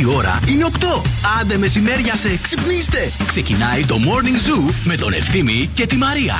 [0.00, 1.02] Η ώρα είναι 8.
[1.40, 3.12] Άντε μεσημέρια σε ξυπνήστε.
[3.26, 6.34] Ξεκινάει το Morning Zoo με τον Ευθύμη και τη Μαρία.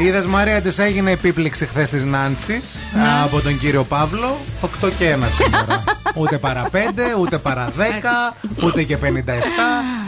[0.00, 3.22] Είδες Μαρία τη έγινε επίπληξη χθες της Νάνσης Ναι.
[3.22, 4.40] από τον κύριο Παύλο.
[4.60, 5.84] 8 και 1 σήμερα.
[6.16, 6.76] ούτε παρά 5,
[7.20, 9.06] ούτε παρά 10, ούτε και 57.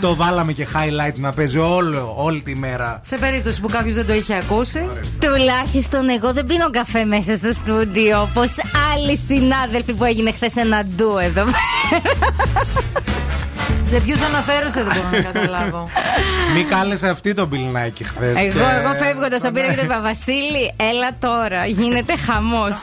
[0.01, 3.01] το βάλαμε και highlight να παίζει όλο, όλη τη μέρα.
[3.05, 4.89] Σε περίπτωση που κάποιος δεν το είχε ακούσει.
[5.21, 8.51] Τουλάχιστον εγώ δεν πίνω καφέ μέσα στο στούντιο Όπως
[8.95, 11.45] άλλοι συνάδελφοι που έγινε χθες ένα ντου εδώ
[13.89, 15.89] Σε ποιους αναφέρεσαι δεν μπορώ να καταλάβω.
[16.55, 18.37] Μη κάλεσε αυτή τον πιλνάκι χθες.
[18.37, 22.77] Εγώ, εγώ φεύγοντας τον πήρα και τον Βασίλη, έλα τώρα, γίνεται χαμός.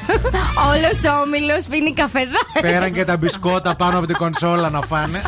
[0.70, 2.58] Όλος ο όμιλος πίνει καφεδάκι.
[2.60, 5.22] Φέραν και τα μπισκότα πάνω από την κονσόλα να φάνε.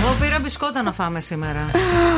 [0.00, 1.70] Εγώ πήρα μπισκότα να φάμε σήμερα.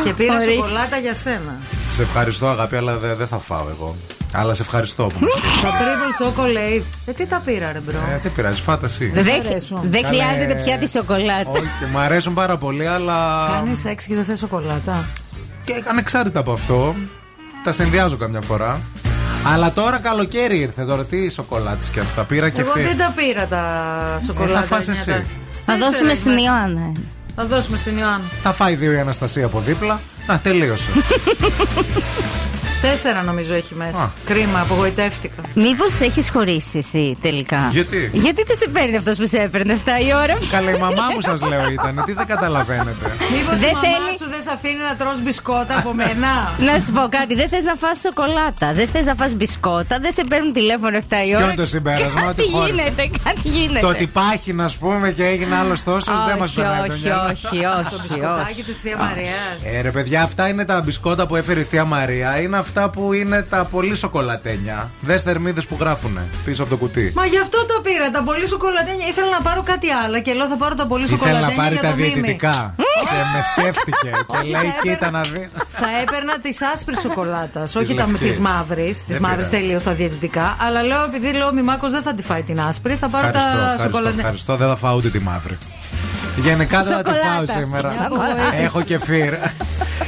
[0.05, 0.53] Και πήρα Ορίστε.
[0.53, 1.57] σοκολάτα για σένα.
[1.95, 3.97] σε ευχαριστώ αγάπη, αλλά δεν δεν θα φάω εγώ.
[4.35, 5.67] Αλλά σε ευχαριστώ που με σκέφτεσαι.
[5.67, 6.83] Το triple chocolate.
[7.07, 9.07] Ε, τι τα πήρα, ρε μπρο; Ε, Δεν πειράζει, φάτα εσύ.
[9.15, 9.79] Δεν Δεν σ' αρέσουν.
[9.83, 10.17] δεν Καλέ.
[10.23, 11.51] χρειάζεται πια τη σοκολάτα.
[11.51, 13.49] Όχι, μου αρέσουν πάρα πολύ, αλλά.
[13.53, 15.05] Κάνεις σεξ και δεν θες σοκολάτα.
[15.65, 16.95] Και ανεξάρτητα από αυτό,
[17.65, 18.81] τα συνδυάζω καμιά φορά.
[19.47, 22.23] Αλλά τώρα καλοκαίρι ήρθε, τώρα τι σοκολάτες και αυτά.
[22.23, 23.63] Πήρα και Εγώ φύ- δεν τα πήρα τα
[24.27, 24.59] σοκολάτα.
[24.59, 25.01] Ε, θα φας νιάτα.
[25.01, 25.27] εσύ.
[25.67, 26.47] Θα Τέσσερα δώσουμε στην είμαστε.
[26.51, 26.93] Ιωάννα.
[27.37, 28.25] Θα δώσουμε στην Ιωάννα.
[28.43, 30.01] Θα φάει δύο η Αναστασία από δίπλα.
[30.27, 30.91] Α, τελείωσε.
[32.83, 34.03] Τέσσερα νομίζω έχει μέσα.
[34.03, 34.09] Α.
[34.25, 35.43] Κρίμα, απογοητεύτηκα.
[35.55, 39.89] Μήπως έχεις χωρίσει εσύ τελικά; Γιατί; Γιατί δεν σε παίρνει αυτός που σε έπαιρνε 7
[40.09, 42.03] η ώρα; Καλά, η μαμά μου σας λέω ήταν.
[42.07, 43.05] Τι δεν καταλαβαίνετε.
[43.33, 46.31] Μήπως η Δεν μαμά θέλει- σου δεν σε αφήνει να τρως μπισκότα από μένα;
[46.69, 50.13] Να σου πω κάτι, δεν θες να φας σοκολάτα, δεν θες να φας μπισκότα, δεν
[50.13, 51.45] σε παίρνουν τηλέφωνο 7 η ώρα.
[51.45, 52.73] είναι το συμπέρασμα, Κάτι ότι χώρισε.
[52.75, 53.81] γίνεται, κάτι γίνεται.
[53.81, 57.03] Το ότι πάχει, να πούμε, και έγινε άλλος τόσος δεν μας όχι, περνάει το όχι,
[57.07, 57.23] μυαλό.
[57.33, 58.03] όχι, Το όχι, όχι.
[58.03, 59.55] μπισκοτάκι της Θεία Μαρίας.
[59.73, 62.41] Ε, ρε παιδιά, αυτά είναι τα μπισκότα που έφερε η Θεία Μαρία.
[62.41, 64.91] Είναι αυτά που είναι τα πολύ σοκολατένια.
[65.01, 67.13] Δες θερμίδες που γράφουνε πίσω από το κουτί.
[67.17, 69.07] Μα γι' αυτό το πήρα, τα πολύ σοκολατένια.
[69.07, 71.75] Ήθελα να πάρω κάτι άλλο και λέω θα πάρω τα πολύ Ήθελε σοκολατένια να πάρει
[71.75, 72.09] για τα το μίμη.
[72.09, 72.75] διαιτητικά.
[73.11, 74.11] και με σκέφτηκε.
[74.31, 75.49] και Όχι, λέει, θα κοίτα έπαιρνα- να δει.
[75.69, 78.35] Θα έπαιρνα τη άσπρη σοκολάτας, όχι τα λευκής.
[78.35, 78.91] τη μαύρη.
[79.07, 79.51] Τη Δεν μαύρη πειράζει.
[79.57, 80.57] τελείως τα διαιτητικά.
[80.67, 83.51] Αλλά λέω επειδή λέω ο Μημάκο δεν θα τη φάει την άσπρη, θα πάρω Ευχαριστώ,
[83.57, 84.21] τα ευχαριστώ, σοκολατένια.
[84.23, 84.57] ευχαριστώ.
[84.57, 85.59] Δεν θα φάω ούτε τη μαύρη.
[86.37, 87.53] Γενικά δεν θα τη φάω Σοκολάτα.
[87.61, 87.89] σήμερα.
[88.03, 88.55] Σοκολάτα.
[88.67, 89.33] Έχω κεφίρ.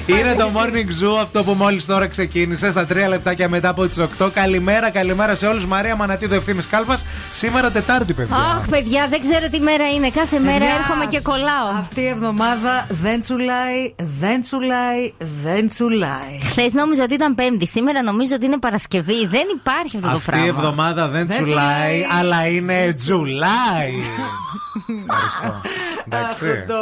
[0.07, 3.99] Είναι το morning zoo αυτό που μόλις τώρα ξεκίνησε στα 3 λεπτάκια μετά από τις
[4.19, 4.31] 8.
[4.35, 5.67] Καλημέρα, καλημέρα σε όλους.
[5.67, 7.05] Μαρία Μανατίδου ευθύνης Κάλφας.
[7.33, 8.37] Σήμερα Τετάρτη, παιδιά.
[8.37, 10.11] Αχ, παιδιά, δεν ξέρω τι μέρα είναι.
[10.11, 11.69] Κάθε μέρα Παιδιά, έρχομαι και κολλάω.
[11.79, 16.39] Αυτή η εβδομάδα δεν τσουλάει, δεν τσουλάει, δεν τσουλάει.
[16.43, 17.67] Χθες νόμιζα ότι ήταν Πέμπτη.
[17.67, 19.27] Σήμερα νομίζω ότι είναι Παρασκευή.
[19.27, 20.47] Δεν υπάρχει αυτό το Αυτή πράγμα.
[20.47, 22.19] η εβδομάδα δεν, Δεν τσουλάει, τσουλάει.
[22.21, 23.95] αλλά είναι τζουλάει.
[25.09, 25.61] Ευχαριστώ.
[26.07, 26.47] Εντάξει.
[26.51, 26.75] Αυτό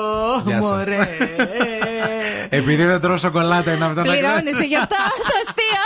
[0.44, 0.86] Γεια σας.
[2.58, 4.50] Επειδή δεν τρώω σοκολάτα είναι αυτό να κάνει.
[4.66, 5.84] γι' αυτά τα αστεία.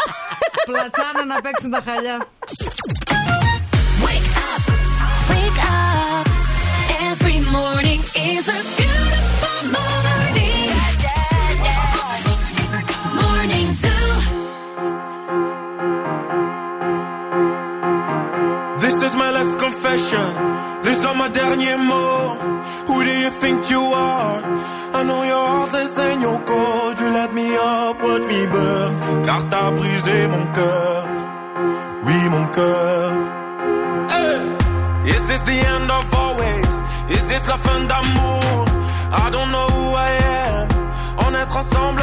[0.67, 2.27] Πλατσάνα να παίξουν τα χαλιά.
[18.83, 20.27] This is my last confession.
[20.83, 22.16] This is my dernier mot.
[23.27, 24.39] You think you are?
[24.99, 27.01] I know your heart is in your code.
[27.01, 28.93] You let me up, watch me burn.
[29.27, 31.03] Car t'as brisé mon cœur.
[32.07, 33.11] Oui, mon cœur.
[34.13, 35.11] Hey!
[35.11, 36.73] Is this the end of always?
[37.17, 38.65] Is this la fin d'amour?
[39.25, 40.11] I don't know who I
[40.47, 40.69] am.
[41.27, 42.03] On est ensemble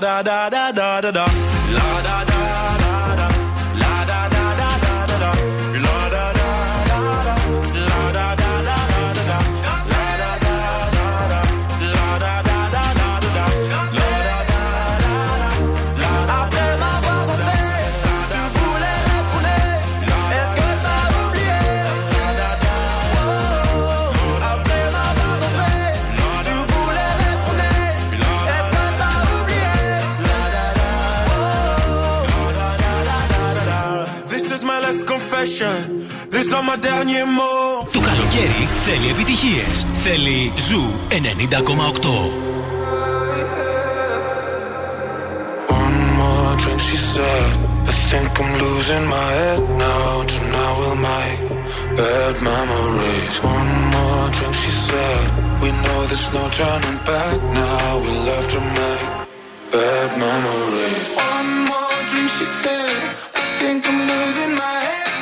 [0.00, 1.45] da da da da da da.
[36.86, 37.92] These are my derniers mots.
[37.92, 39.86] Το καλοκαίρι θέλει επιτυχίες.
[40.04, 42.06] Θέλει Ζου 90,8.
[45.82, 47.52] One more drink, she said.
[47.90, 50.10] I think I'm losing my head now.
[50.32, 51.40] Tonight we'll make
[51.98, 53.34] bad memories.
[53.54, 55.26] One more drink, she said.
[55.62, 57.88] We know there's no turning back now.
[58.04, 59.06] We love to make
[59.74, 61.04] bad memories.
[61.34, 62.98] One more drink, she said.
[63.40, 65.05] I think I'm losing my head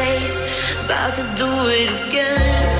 [0.00, 0.36] face
[0.84, 2.08] about to do it again.
[2.08, 2.79] Again,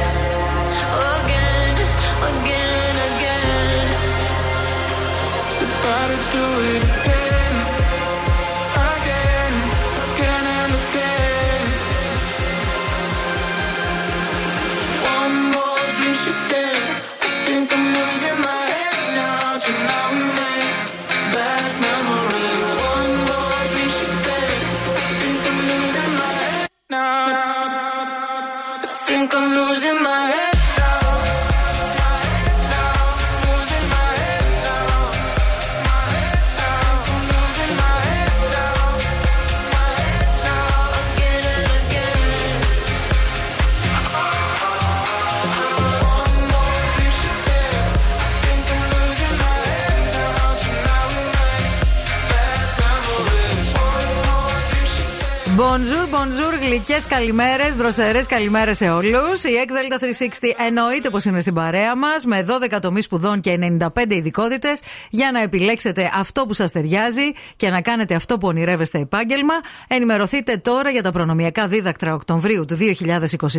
[56.21, 59.45] Alfonso γλυκές καλημέρες, δροσερές καλημέρες σε όλους.
[59.45, 63.89] Η ΕΚΔΕΛΤΑ 360 εννοείται πως είναι στην παρέα μας με 12 τομεί σπουδών και 95
[64.09, 64.81] ειδικότητες
[65.11, 69.55] για να επιλέξετε αυτό που σας ταιριάζει και να κάνετε αυτό που ονειρεύεστε επάγγελμα.
[69.89, 73.59] Ενημερωθείτε τώρα για τα προνομιακά δίδακτρα Οκτωβρίου του 2023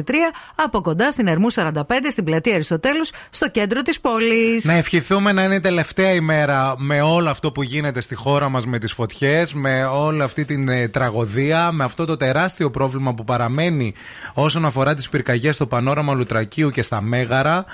[0.56, 1.72] από κοντά στην Ερμού 45
[2.10, 4.64] στην πλατεία Αριστοτέλους στο κέντρο της πόλης.
[4.64, 8.66] Να ευχηθούμε να είναι η τελευταία ημέρα με όλο αυτό που γίνεται στη χώρα μας
[8.66, 13.24] με τις φωτιές, με όλη αυτή την ε, τραγωδία, με αυτό το τεράστιο πρόβλημα που
[13.24, 13.94] παραμένει
[14.34, 17.66] όσον αφορά τις πυρκαγιές στο πανόραμα Λουτρακίου και στα Μέγαρα.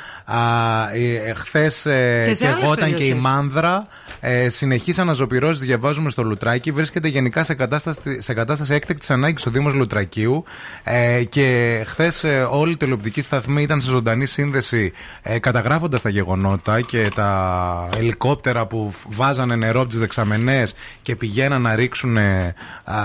[0.94, 3.24] Ε, Χθες Και σε και άλλες εγώ ήταν και η περιοχές.
[3.24, 3.88] Μάνδρα.
[4.20, 6.72] Ε, συνεχείς αναζωπηρώσεις διαβάζουμε στο Λουτράκι.
[6.72, 10.44] Βρίσκεται γενικά σε κατάσταση, σε κατάσταση έκτακτης ανάγκης ο Δήμος Λουτρακίου.
[10.84, 16.82] Ε, και χθες όλη η τηλεοπτική σταθμή ήταν σε ζωντανή σύνδεση ε, καταγράφοντας τα γεγονότα
[16.82, 22.18] και τα ελικόπτερα που φ- βάζανε νερό από τις δεξαμενές και πηγαίναν να ρίξουν.
[22.18, 22.96] ε, α,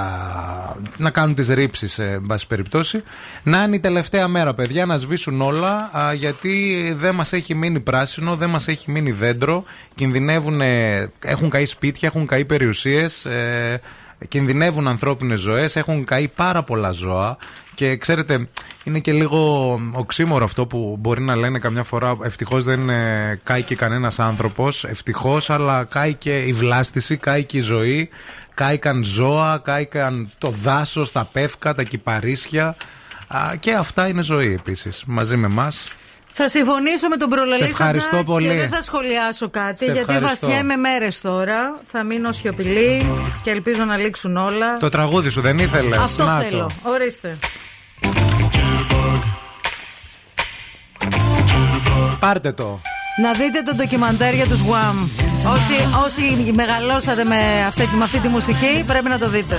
[0.99, 3.03] να κάνουν τις ρήψεις, ε, εν πάση περιπτώσει.
[3.43, 7.81] Να είναι η τελευταία μέρα, παιδιά, να σβήσουν όλα, α, γιατί δεν μας έχει μείνει
[7.81, 9.65] πράσινο, δεν μας έχει μείνει δέντρο.
[9.95, 13.25] Κινδυνεύουν, ε, έχουν καεί σπίτια, έχουν καεί περιουσίες.
[13.25, 13.81] Ε,
[14.29, 17.37] κινδυνεύουν ανθρώπινες ζωές, έχουν καεί πάρα πολλά ζώα
[17.75, 18.49] και ξέρετε
[18.85, 23.63] είναι και λίγο οξύμορο αυτό που μπορεί να λένε καμιά φορά ευτυχώς δεν ε, κάει
[23.63, 28.09] και κανένας άνθρωπος, ευτυχώς αλλά κάει και η βλάστηση, κάει και η ζωή,
[28.55, 32.77] κάηκαν ζώα, κάηκαν το δάσος, τα πεύκα, τα κυπαρίσια
[33.29, 35.89] Α, και αυτά είναι ζωή επίσης μαζί με μας.
[36.35, 38.49] Θα συμφωνήσω με τον Σε προλαλήσαντα ευχαριστώ πολύ.
[38.49, 40.47] και δεν θα σχολιάσω κάτι Σε γιατί ευχαριστώ.
[40.47, 41.79] βαστιέμαι μέρες τώρα.
[41.87, 43.07] Θα μείνω σιωπηλή
[43.43, 44.77] και ελπίζω να λήξουν όλα.
[44.77, 45.99] Το τραγούδι σου δεν ήθελες.
[45.99, 46.43] Αυτό Να το.
[46.43, 46.71] θέλω.
[46.83, 47.39] Ορίστε.
[52.21, 52.81] Πάρτε το.
[53.23, 55.09] Να δείτε το ντοκιμαντέρ για τους Wham.
[55.47, 59.59] Όσοι, όσοι μεγαλώσατε με αυτή, με αυτή τη μουσική πρέπει να το δείτε.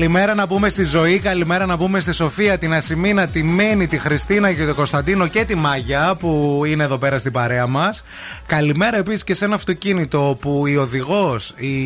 [0.00, 3.98] Καλημέρα να πούμε στη ζωή, καλημέρα να πούμε στη Σοφία, την Ασημίνα, τη Μένη, τη
[3.98, 8.04] Χριστίνα και τον Κωνσταντίνο και τη Μάγια που είναι εδώ πέρα στην παρέα μας.
[8.46, 11.76] Καλημέρα επίσης και σε ένα αυτοκίνητο που η οδηγός, η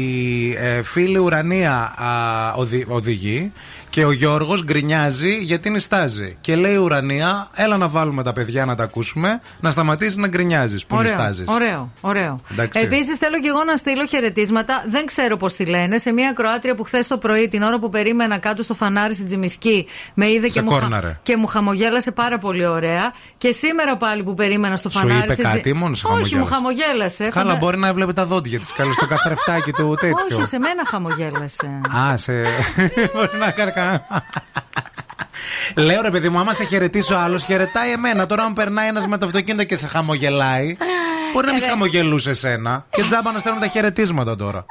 [0.53, 3.53] ε, φίλη Ουρανία α, οδη- οδηγεί
[3.95, 6.37] και ο Γιώργος γκρινιάζει γιατί νιστάζει.
[6.41, 10.29] Και λέει η Ουρανία, έλα να βάλουμε τα παιδιά να τα ακούσουμε, να σταματήσεις να
[10.29, 11.45] γκρινιάζεις που Ωραίο, νιστάζεις.
[11.49, 12.41] ωραίο, ωραίο.
[12.53, 12.81] Εντάξει.
[12.83, 14.85] Επίσης, θέλω και εγώ να στείλω χαιρετίσματα.
[14.89, 15.99] Δεν ξέρω πώς τη λένε.
[15.99, 19.27] Σε μια Κροάτρια που χθες το πρωί, την ώρα που περίμενα κάτω στο φανάρι στην
[19.27, 21.19] Τζιμισκή, με είδε Σε και μου, χα- κόρναρε.
[21.23, 23.13] και μου χαμογέλασε πάρα πολύ ωραία.
[23.39, 25.19] Και σήμερα πάλι που περίμενα στο Σου φανάρι.
[25.25, 27.29] είπε στην Τζι- κάτι ή μόνος σε Όχι, μου χαμογέλασε; χαμογέλασε.
[27.29, 30.17] Καλά, Φαντα- μπορεί να έβλεπε τα δόντια της καλή στο καθρεφτάκι του τέτοιο.
[30.39, 31.81] Όχι, σε μένα χαμογέλασε.
[31.97, 32.33] Α, σε.
[33.15, 33.84] Μπορεί να κάνει κανένα.
[35.87, 38.27] Λέω ρε παιδί μου, άμα σε χαιρετήσει ο άλλος, χαιρετάει εμένα.
[38.27, 40.77] Τώρα, αν περνάει ένας με το αυτοκίνητο και σε χαμογελάει,
[41.35, 42.87] μπορεί να μην χαμογελούσε εσένα.
[42.91, 44.67] Και τζάμπα να στέλνουν τα χαιρετίσματα τώρα.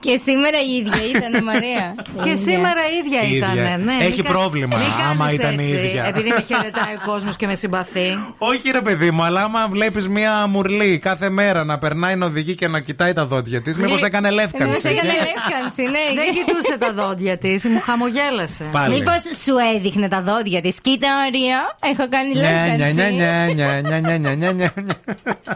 [0.00, 1.94] Και σήμερα η ίδια ήταν η Μαρία.
[2.24, 2.36] Και Η ίδια.
[2.52, 3.50] σήμερα ίδια Η ήταν.
[3.56, 3.76] ίδια.
[3.78, 6.04] Ναι, Έχει μην κα- πρόβλημα, μην άμα κάνεις ήταν η έτσι, ίδια.
[6.06, 8.08] Επειδή με χαιρετάει ο κόσμος και με συμπαθεί.
[8.38, 12.54] Όχι ρε παιδί μου, αλλά άμα βλέπεις μία μουρλή κάθε μέρα να περνάει να οδηγεί
[12.54, 14.80] και να κοιτάει τα δόντια της, μήπως έκανε Ναι, λεύκανση.
[14.80, 16.22] σε έκανε λεύκανση, ναι.
[16.22, 18.64] Δεν κοιτούσε τα δόντια της, μου χαμογέλασε.
[18.72, 18.94] Πάλι.
[18.94, 20.80] Μήπως σου έδειχνε τα δόντια της.
[20.80, 23.14] Κοίτα, Μαρία, έχω κάνει Νια, νια, νια, λεύκανση.
[23.14, 23.80] νια, νια,
[24.18, 24.72] νια, νια, νια,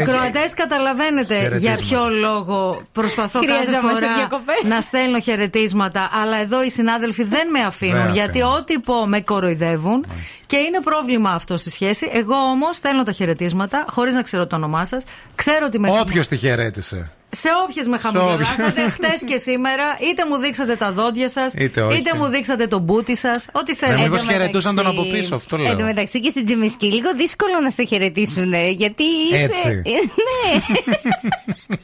[0.00, 1.78] Ακροατές, καταλαβαίνετε για Χαιρετίσματα.
[1.80, 4.62] ποιο λόγο προσπαθώ κάθε Χρειαζόμαστε φορά διακοπές.
[4.64, 6.10] να στέλνω χαιρετίσματα.
[6.22, 8.02] Αλλά εδώ οι συνάδελφοι δεν με αφήνουν.
[8.02, 8.56] Δεν γιατί αφήνουν.
[8.56, 10.06] ό,τι πω με κοροϊδεύουν.
[10.46, 12.08] Και είναι πρόβλημα αυτό στη σχέση.
[12.12, 15.02] Εγώ όμως στέλνω τα χαιρετίσματα χωρίς να ξέρω το όνομά σας.
[15.34, 17.10] Ξέρω ότι με Όποιος τη χαιρέτησε.
[17.30, 22.02] Σε όποιες με χαμογελάσατε χτες και σήμερα, είτε μου δείξατε τα δόντια σας, Είτε όχι.
[22.16, 23.98] μου δείξατε το μπούτι σας, ό,τι θέλετε.
[24.00, 25.70] Ε, Εν μήπως τω χαιρετούσαν τον μεταξύ- από πίσω, αυτό λέω.
[25.70, 28.52] Εν τω μεταξύ και στην Τζιμισκή λίγο δύσκολο να σε χαιρετήσουν.
[28.52, 29.75] ε, Γιατί είσαι.
[29.78, 29.92] Έτσι.
[29.92, 29.98] Ε,
[30.46, 31.76] ναι.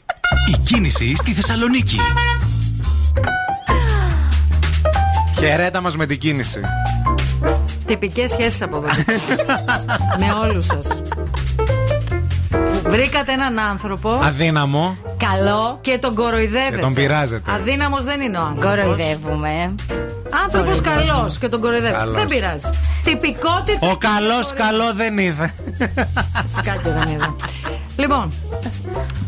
[0.55, 1.99] Η κίνηση στη Θεσσαλονίκη.
[5.39, 6.61] Χαιρέτα μας με την κίνηση.
[7.87, 8.87] Τυπικές σχέσεις από εδώ.
[10.21, 11.03] με όλους σας.
[12.83, 14.97] Βρήκατε έναν άνθρωπο Αδύναμο.
[15.31, 15.79] Καλό.
[15.81, 16.75] και τον κοροϊδεύετε.
[16.75, 17.53] Και τον πειράζετε.
[17.53, 18.85] Αδύναμος δεν είναι ο άνθρωπος.
[18.85, 19.75] Κοροϊδεύουμε.
[20.45, 21.99] Άνθρωπος καλός και τον κοροϊδεύετε.
[21.99, 22.17] Καλός.
[22.17, 22.69] Δεν πειράζει.
[23.05, 23.91] Τυπικότητα.
[23.91, 25.55] Ο καλός καλό δεν είδε.
[26.65, 27.35] Κάτι δεν είδα.
[27.97, 28.33] Λοιπόν,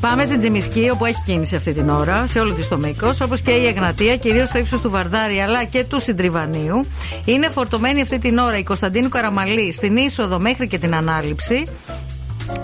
[0.01, 3.41] πάμε στην Τζιμισκή, όπου έχει κίνηση αυτή την ώρα, σε όλο της το μήκος, όπως
[3.41, 6.87] και η Εγνατία, κυρίως στο ύψος του Βαρδάρη αλλά και του Συντριβανίου.
[7.25, 11.65] Είναι φορτωμένη αυτή την ώρα η Κωνσταντίνου Καραμαλή στην είσοδο μέχρι και την ανάληψη.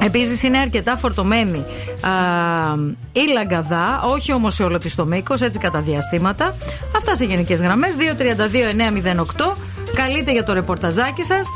[0.03, 2.11] Επίσης είναι αρκετά φορτωμένη α,
[3.13, 6.57] η Λαγκαδά, όχι όμως σε όλο της το μήκος, έτσι κατά διαστήματα.
[6.97, 7.95] Αυτά σε γενικές γραμμές.
[7.97, 9.57] 232-908.
[9.95, 11.47] Καλείτε για το ρεπορταζάκι σας.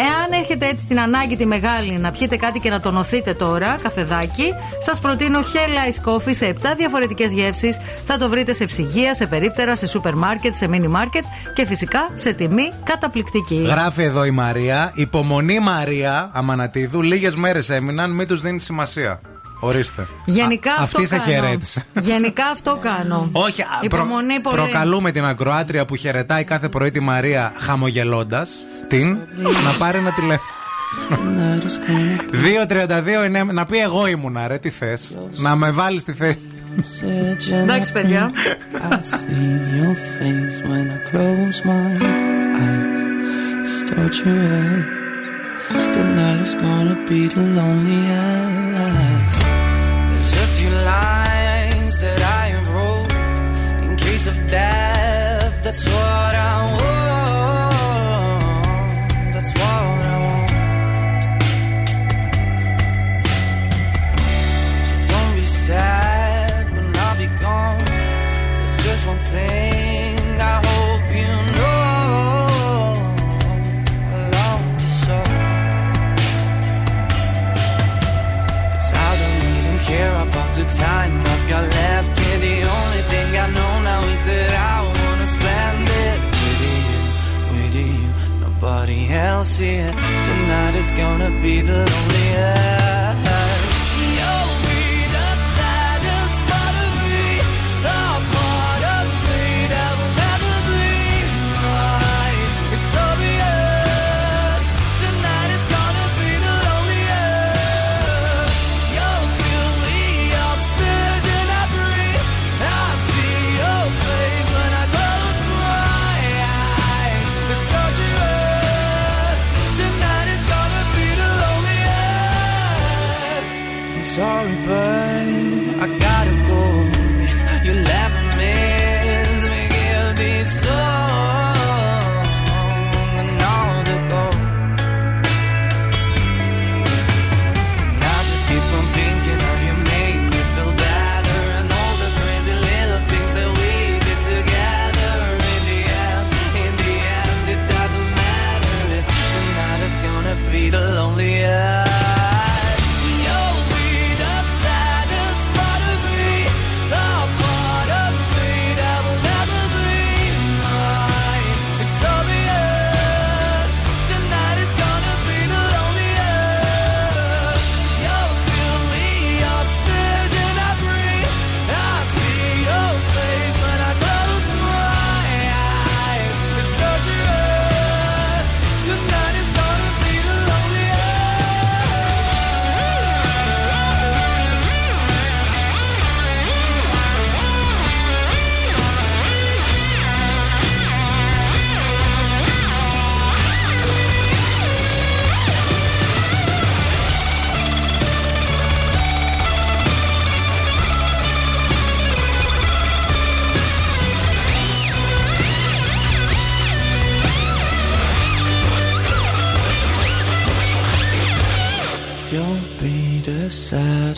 [0.00, 4.52] Εάν έχετε έτσι την ανάγκη τη μεγάλη να πιείτε κάτι και να τονωθείτε τώρα, καφεδάκι,
[4.80, 7.78] σας προτείνω Hell Ice Coffee σε 7 διαφορετικές γεύσεις.
[8.04, 12.10] Θα το βρείτε σε ψυγεία, σε περίπτερα, σε σούπερ μάρκετ, σε μίνι μάρκετ και φυσικά
[12.14, 13.66] σε τιμή καταπληκτική.
[13.70, 14.92] Γράφει εδώ η Μαρία.
[14.94, 17.02] Υπομονή Μαρία Αμανατίδου.
[17.02, 19.20] Λίγες μέρες έμειναν, μην τους δίνεις σημασία.
[19.60, 20.06] Ορίστε.
[20.24, 21.30] Γενικά Α, αυτό Αυτή σε κάνω.
[21.32, 21.84] χαιρέτησε.
[22.00, 23.28] Γενικά αυτό κάνω.
[23.32, 24.56] Όχι, α, προ- Υπομονή πολύ.
[24.56, 28.50] προκαλούμε την ακροάτρια που χαιρετάει κάθε πρωί τη Μαρία χαμογελώντας
[28.88, 29.18] την
[29.64, 30.50] να πάρει ένα τηλέφωνο.
[32.32, 33.42] 2-32 είναι.
[33.42, 35.14] Να πει εγώ ήμουνα, ρε, τι θες.
[35.36, 36.38] Να με βάλεις στη θέση.
[37.62, 38.30] Εντάξει, παιδιά.
[38.90, 41.86] I see your face when I close my
[42.64, 43.70] eyes.
[43.80, 44.84] Start your head.
[45.96, 48.69] Tonight is gonna be the loneliest.
[54.26, 55.62] Of death.
[55.62, 56.09] That's what
[89.40, 89.92] Nobody else here.
[90.22, 92.79] Tonight is gonna be the loneliest.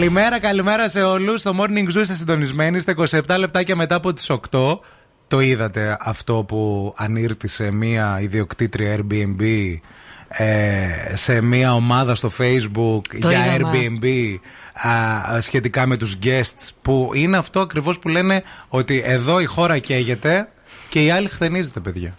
[0.00, 1.40] Καλημέρα, καλημέρα σε όλους.
[1.40, 2.76] Στο morning zoo είστε συντονισμένοι.
[2.76, 4.78] Είστε 27 λεπτάκια μετά από τις 8.
[5.28, 9.42] Το είδατε αυτό που ανήρτησε μία ιδιοκτήτρια Airbnb
[10.28, 13.72] ε, σε μία ομάδα στο Facebook Το για είδαμε.
[13.72, 14.36] Airbnb
[14.88, 19.78] α, σχετικά με τους guests που είναι αυτό ακριβώς που λένε ότι εδώ η χώρα
[19.78, 20.48] καίγεται
[20.90, 22.16] και η άλλη χτενίζεται παιδιά.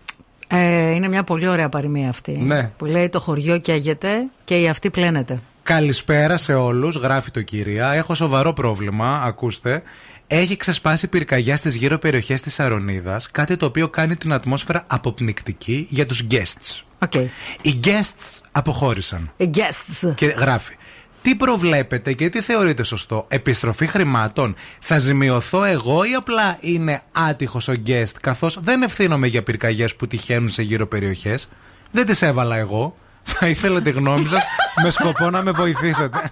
[0.48, 2.32] Ε, είναι μια πολύ ωραία παροιμία αυτή.
[2.32, 2.72] Ναι.
[2.78, 5.40] Που λέει το χωριό καίγεται και η αυτή πλένεται.
[5.72, 7.92] Καλησπέρα σε όλους, γράφει το κυρία.
[7.92, 9.82] Έχω σοβαρό πρόβλημα, ακούστε.
[10.28, 15.88] Έχει ξεσπάσει πυρκαγιά στις γύρω περιοχές της Σαρονίδας, κάτι το οποίο κάνει την ατμόσφαιρα αποπνικτική
[15.90, 16.84] για τους guests.
[17.08, 17.26] Okay.
[17.62, 19.32] Οι guests αποχώρησαν.
[19.38, 20.14] Οι guests.
[20.16, 20.76] Και γράφει.
[21.22, 27.68] Τι προβλέπετε και τι θεωρείτε σωστό, επιστροφή χρημάτων; Θα ζημιωθώ εγώ ή απλά είναι άτυχος
[27.68, 31.50] ο guest, καθώς δεν ευθύνομαι για πυρκαγιές που τυχαίνουν σε γύρω περιοχές;
[31.92, 32.96] Δεν τις έβαλα εγώ.
[33.24, 34.44] Θα ήθελα τη γνώμη σας
[34.84, 36.30] με σκοπό να με βοηθήσετε.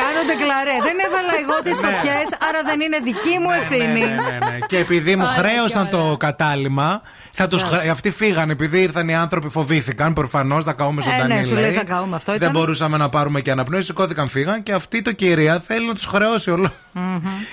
[0.00, 0.76] Κάνω κάνω ντεκλαρέ.
[0.88, 4.00] Δεν έβαλα εγώ τις φωτιές, άρα δεν είναι δική μου ευθύνη.
[4.00, 4.58] Ναι, ναι, ναι.
[4.70, 6.04] Και επειδή μου Άρα χρέωσαν κι όλα.
[6.10, 6.88] το κατάλημα,
[7.40, 7.88] θα τους χρε...
[7.88, 8.52] αυτοί φύγανε.
[8.52, 10.12] Επειδή ήρθαν οι άνθρωποι, φοβήθηκαν.
[10.12, 11.34] Προφανώς θα καούμε Ε, ζωντανή.
[11.34, 11.72] ναι, σου λέει, λέει.
[11.72, 12.52] θα καούμε, αυτό Δεν ήταν.
[12.52, 13.82] μπορούσαμε να πάρουμε και αναπνοή.
[13.82, 14.62] Σηκώθηκαν, φύγαν.
[14.62, 16.72] Και αυτή το κυρία θέλει να τους χρεώσει όλο.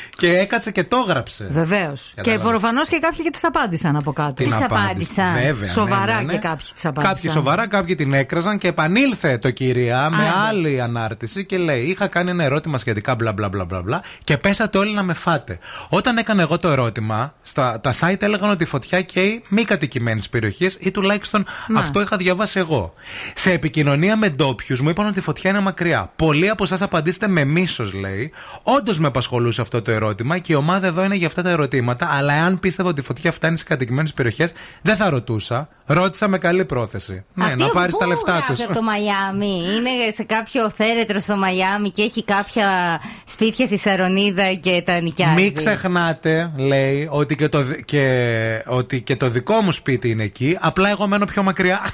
[0.09, 1.47] και έκατσε και το έγραψε.
[1.49, 2.11] Βεβαίως.
[2.15, 2.49] Και Κατάλαβα.
[2.49, 4.33] προφανώς και κάποιοι και τις απάντησαν από κάτω.
[4.33, 5.21] Τις να της απάντησε.
[5.21, 6.31] απάντησαν; Βέβαια, Σοβαρά ναι, ναι, ναι.
[6.33, 7.13] και κάποιοι τις απάντησαν.
[7.15, 10.31] Κάποιοι σοβαρά, κάποιοι την έκραζαν και επανήλθε το κυρία με ναι.
[10.49, 14.37] άλλη ανάρτηση και λέει: Είχα κάνει ένα ερώτημα σχετικά μπλα μπλα μπλα μπλα μπλα και
[14.37, 15.59] πέσατε όλοι να με φάτε.
[15.89, 20.21] Όταν έκανα εγώ το ερώτημα, στα, τα site έλεγαν ότι η φωτιά καίει μη κατοικημένε
[20.31, 21.79] περιοχέ ή τουλάχιστον Ναι.
[21.79, 22.93] αυτό είχα διαβάσει εγώ.
[23.35, 26.11] Σε επικοινωνία με ντόπιους μου είπαν ότι η φωτιά είναι μακριά.
[26.15, 28.31] Πολλοί από εσάς απαντήσετε με μίσος, λέει.
[28.63, 32.09] Όντως με απασχολούσε αυτό το ερώτημα και η ομάδα εδώ είναι για αυτά τα ερωτήματα.
[32.11, 35.69] Αλλά εάν πίστευα ότι η φωτιά φτάνει σε κατοικημένες περιοχές, δεν θα ρωτούσα.
[35.85, 37.23] Ρώτησα με καλή πρόθεση.
[37.33, 38.63] Ναι, Αυτή να από πάρεις πού τα λεφτά γράφει τους.
[38.63, 39.45] από το Μαϊάμι.
[39.77, 45.33] Είναι σε κάποιο θέρετρο στο Μαϊάμι και έχει κάποια σπίτια στη Σαρονίδα και τα νοικιάζει.
[45.33, 50.23] Μην ξεχνάτε, λέει, ότι και, το, δι- και, ότι και το δικό μου σπίτι είναι
[50.23, 50.57] εκεί.
[50.61, 51.79] Απλά εγώ μένω πιο μακριά.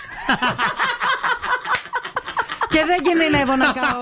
[2.71, 4.01] Και δεν κινδυνεύω να καώ.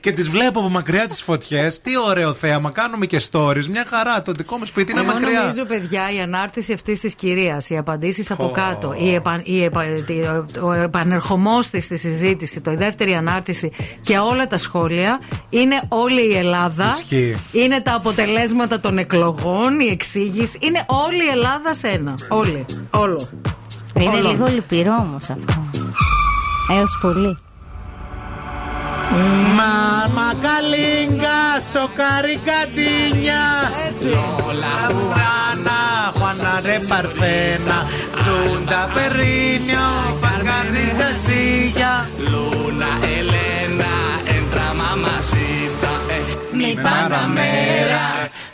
[0.00, 1.80] και τις βλέπω από μακριά τις φωτιές.
[1.80, 2.70] Τι ωραίο θέαμα.
[2.70, 3.66] Κάνουμε και stories.
[3.66, 4.22] Μια χαρά.
[4.22, 5.40] Το δικό μου σπίτι είναι Εγώ μακριά.
[5.40, 9.82] νομίζω, παιδιά, η ανάρτηση αυτής της κυρίας, οι απαντήσεις από κάτω, η επα, η επα,
[10.06, 15.80] τι- ο επανερχομό τη στη συζήτηση, το η δεύτερη ανάρτηση και όλα τα σχόλια είναι
[15.88, 16.86] όλη η Ελλάδα.
[17.00, 17.36] Ισχύει.
[17.52, 20.58] Είναι τα αποτελέσματα των εκλογών, η εξήγηση.
[20.60, 22.14] Είναι όλη η Ελλάδα σε ένα.
[22.28, 22.64] Όλη.
[22.90, 23.28] Όλο.
[23.94, 24.30] Είναι Όλων.
[24.30, 25.64] λίγο λυπηρό όμως αυτό.
[26.70, 27.36] Έω πολύ.
[29.56, 31.40] Μάμα καλίνγκα,
[31.72, 33.42] σοκάρι κατίνια.
[33.88, 34.08] Έτσι.
[34.48, 35.80] Όλα Juana,
[36.18, 37.78] Juana de Parfena,
[38.22, 39.86] Zunda Perriño,
[40.24, 41.92] Margarita Silla.
[42.32, 43.94] Luna, Elena,
[44.36, 45.92] entra mamacita.
[46.16, 46.24] eh.
[46.60, 48.06] Mi Panamera,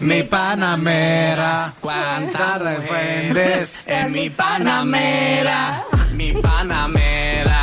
[0.08, 1.52] mi Panamera.
[1.86, 5.60] Cuántas mujeres mujeres en mi Panamera,
[6.18, 7.62] mi Panamera,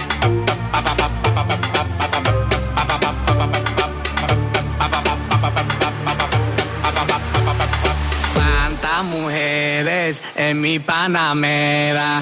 [9.03, 12.21] Mujeres en mi Panamera.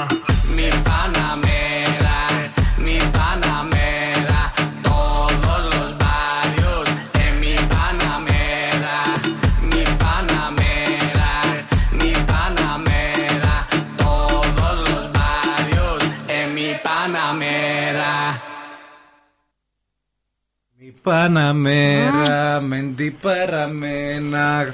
[21.03, 24.69] Παναμέρα, μεντί παραμένα.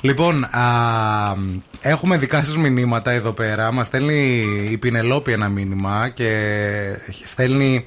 [0.00, 1.34] Λοιπόν, α,
[1.80, 3.72] έχουμε δικά σας μηνύματα εδώ πέρα.
[3.72, 6.30] Μας στέλνει η Πινελόπη ένα μήνυμα και
[7.24, 7.86] στέλνει.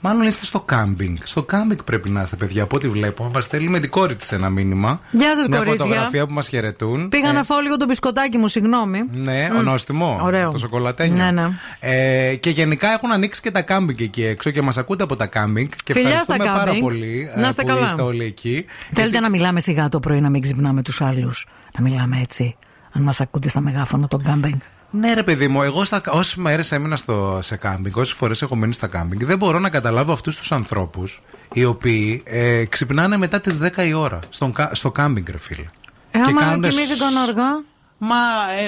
[0.00, 1.16] Μάλλον είστε στο κάμπινγκ.
[1.22, 2.62] Στο κάμπινγκ πρέπει να είστε, παιδιά.
[2.62, 5.00] Από ό,τι βλέπω, μας στέλνει με την κόρη της ένα μήνυμα.
[5.10, 5.84] Γεια σας, Μια κορίτσια.
[5.84, 7.08] φωτογραφία που μας χαιρετούν.
[7.08, 9.04] Πήγα Ε, να φάω λίγο το μπισκοτάκι μου, συγγνώμη.
[9.12, 10.20] Ναι, ο νόστιμο.
[10.22, 10.50] Ωραίο.
[10.50, 11.24] Το σοκολατένιο.
[11.24, 11.48] Ναι, ναι.
[11.80, 15.26] Ε, και γενικά έχουν ανοίξει και τα κάμπινγκ εκεί έξω και μας ακούτε από τα
[15.26, 15.68] κάμπινγκ.
[15.84, 16.82] Και Φιλιά ευχαριστούμε στα πάρα κάμπινγκ.
[16.82, 17.84] πολύ ε, Να είστε που καλά.
[17.86, 18.64] είστε όλοι εκεί.
[18.92, 21.46] Θέλετε να μιλάμε σιγά το πρωί, να μην ξυπνάμε τους άλλους.
[21.78, 22.56] Να μιλάμε έτσι.
[22.92, 24.58] Αν μας ακούτε στα μεγάφωνα των κάμπινγκ.
[24.90, 28.56] Ναι, ρε παιδί μου, εγώ στα, όσε μέρες έμεινα στο, σε κάμπινγκ, όσες φορές έχω
[28.56, 31.22] μείνει στα κάμπινγκ, δεν μπορώ να καταλάβω αυτούς τους ανθρώπους
[31.52, 35.60] οι οποίοι ε, ξυπνάνε μετά τις 10 η ώρα στον, κα- στο κάμπινγκ, ρε φίλε.
[36.10, 37.62] Ε, Και άμα κάνοντας- κοιμήθηκαν αργά.
[38.02, 38.16] Μα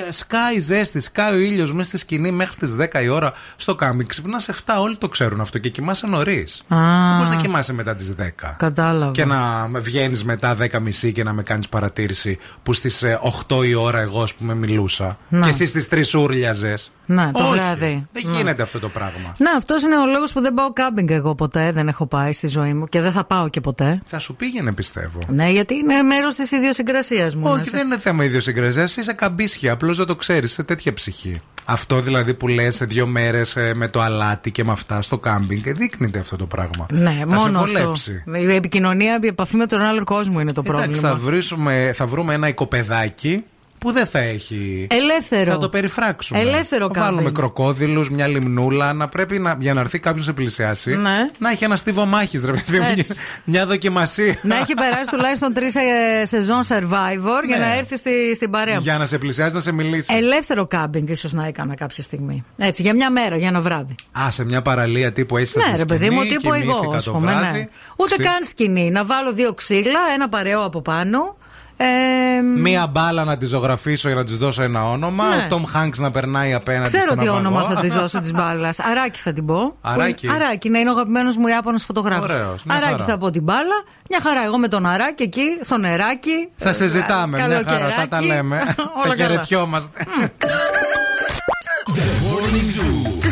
[0.07, 3.33] ε, σκάει η ζέστη, σκάει ο ήλιος μέσα στη σκηνή μέχρι τις 10 η ώρα
[3.57, 4.09] στο κάμπινγκ.
[4.09, 6.62] Ξυπνάς σε 7, όλοι το ξέρουν αυτό και κοιμάσαι νωρίς.
[6.68, 6.77] Α.
[7.18, 8.55] Πώ να κοιμάσαι μετά τις 10.
[8.57, 9.12] Κατάλαβα.
[9.12, 13.03] Και να βγαίνεις μετά 10 μισή και να με κάνεις παρατήρηση που στις
[13.49, 15.18] 8 η ώρα εγώ, ας πούμε, μιλούσα.
[15.29, 15.40] Να.
[15.45, 16.92] Και εσύ στις 3 ούρλιαζες.
[17.07, 18.07] Ναι, το Όχι, βράδυ.
[18.12, 18.37] Δεν Ναι.
[18.37, 19.33] γίνεται αυτό το πράγμα.
[19.38, 21.73] Να, αυτός είναι ο λόγος που δεν πάω κάμπινγκ εγώ ποτέ.
[21.73, 24.01] Δεν έχω πάει στη ζωή μου και δεν θα πάω και ποτέ.
[24.07, 25.18] Θα σου πήγαινε, πιστεύω.
[25.29, 27.42] Ναι, γιατί είναι μέρος της ιδιοσυγκρασίας μου.
[27.45, 28.97] να Όχι, σε- δεν είναι θέμα ιδιοσυγκρασίας.
[28.97, 29.72] Είσαι καμπίσια.
[29.72, 30.52] Απλώς δεν το ξέρεις.
[30.52, 31.40] Σε τέτοια ψυχή.
[31.64, 35.66] Αυτό δηλαδή που λες σε δύο μέρες με το αλάτι και με αυτά στο κάμπινγκ,
[35.66, 36.87] ε, δείχνεται αυτό το πράγμα.
[36.92, 37.64] Ναι, θα μόνο σε αυτό.
[37.64, 38.22] βολέψει.
[38.50, 41.08] Η επικοινωνία, η επαφή με τον άλλον κόσμο είναι το Εντάξει, πρόβλημα.
[41.08, 43.44] θα, βρίσουμε, θα βρούμε ένα οικοπεδάκι
[43.83, 44.87] που δεν θα έχει.
[44.90, 45.51] Ελεύθερο.
[45.51, 46.40] Θα το περιφράξουμε.
[46.40, 47.37] Ελεύθερο Θα βάλουμε κάμπινγκ.
[47.37, 48.92] κροκόδηλου, μια λιμνούλα.
[48.92, 50.90] Να πρέπει να, για να έρθει κάποιος να σε πλησιάσει.
[50.90, 51.31] Ναι.
[51.38, 52.87] Να έχει ένα στίβο μάχης, ρε παιδί μου.
[52.99, 53.14] Έτσι.
[53.45, 54.37] Μια δοκιμασία.
[54.42, 55.75] Να έχει περάσει τουλάχιστον τρεις
[56.23, 57.64] σεζόν survivor για Ναι.
[57.64, 58.81] να έρθει στη, στην παρέα μου.
[58.81, 60.14] Για να σε πλησιάσει, να σε μιλήσει.
[60.16, 62.45] Ελεύθερο κάμπινγκ, ίσως να έκανα κάποια στιγμή.
[62.57, 63.95] Έτσι, για μια μέρα, για ένα βράδυ.
[64.21, 67.33] Α, σε μια παραλία τύπου έτσι Ναι, ρε παιδί μου, τύπου εγώ, ας ας πούμε.
[67.53, 67.68] Ναι.
[67.97, 68.90] Ούτε καν σκηνή.
[68.90, 71.37] Να βάλω δύο ξύλα, ένα παρεό από πάνω.
[71.85, 75.29] Ε, Μία μπάλα να τη ζωγραφίσω για να της δώσω ένα όνομα.
[75.29, 75.35] Ναι.
[75.37, 76.88] Ο Τόμ Χάγκ να περνάει απέναντι.
[76.88, 77.75] Ξέρω στον τι όνομα ναυαγό.
[77.75, 78.79] θα της δώσω της μπάλας.
[78.81, 79.77] Αράκι θα την πω.
[79.81, 80.27] Αράκι.
[80.27, 82.31] Που είναι- Αράκι, ναι, είναι ο αγαπημένος μου Ιάπωνος φωτογράφος.
[82.31, 83.05] Ωραίος, μια Αράκι χαρά.
[83.05, 83.83] θα πω την μπάλα.
[84.11, 86.49] Μια χαρά, εγώ με τον Αράκι εκεί, στο νεράκι.
[86.57, 87.37] Θα σε Ε, ζητάμε.
[87.37, 87.73] Μια χαρά, θα τα
[88.09, 88.27] καλοκαιράκι.
[88.27, 88.57] λέμε.
[88.66, 89.14] Όλα Θα καλά.
[89.14, 90.07] χαιρετιόμαστε.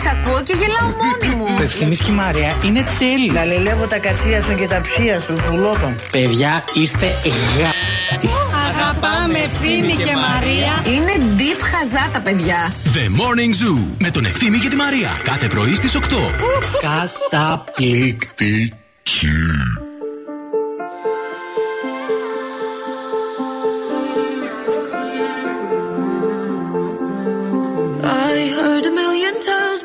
[0.01, 1.47] Τους ακούω και γελάω μόνη μου.
[1.63, 3.31] Ευθύμης και η Μαρία είναι τέλειοι.
[3.35, 5.97] Να λελεύω τα κατσία σου και τα ψία σου, πουλότων.
[6.13, 7.07] Παιδιά, είστε
[7.59, 7.71] γα...
[8.69, 10.83] Αγαπάμε Ευθύμη και Μαρία.
[10.95, 12.73] Είναι deep χαζά τα παιδιά.
[12.85, 15.17] The Morning Zoo με τον Ευθύμη και τη Μαρία.
[15.25, 16.01] Κάθε πρωί στις 8.
[17.31, 18.73] Καταπληκτική.
[28.33, 29.81] I heard a million times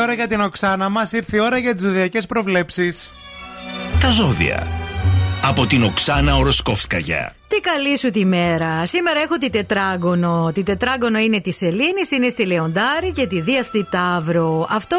[0.00, 3.10] η ώρα για την οξάνα μας, ήρθε η ώρα για τις ζωδιακές προβλέψεις.
[4.00, 4.72] Τα ζώδια.
[5.44, 7.32] Από την Οξάνα Οροσκόφσκαγια.
[7.48, 8.86] Τι καλή σου τη μέρα.
[8.86, 10.50] Σήμερα έχω τη τετράγωνο.
[10.54, 14.66] Τη τετράγωνο είναι της Σελήνη, είναι στη Λεοντάρη και τη Δία στη Ταύρο.
[14.70, 14.96] Αυτό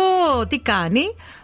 [0.49, 1.01] τι κάνει;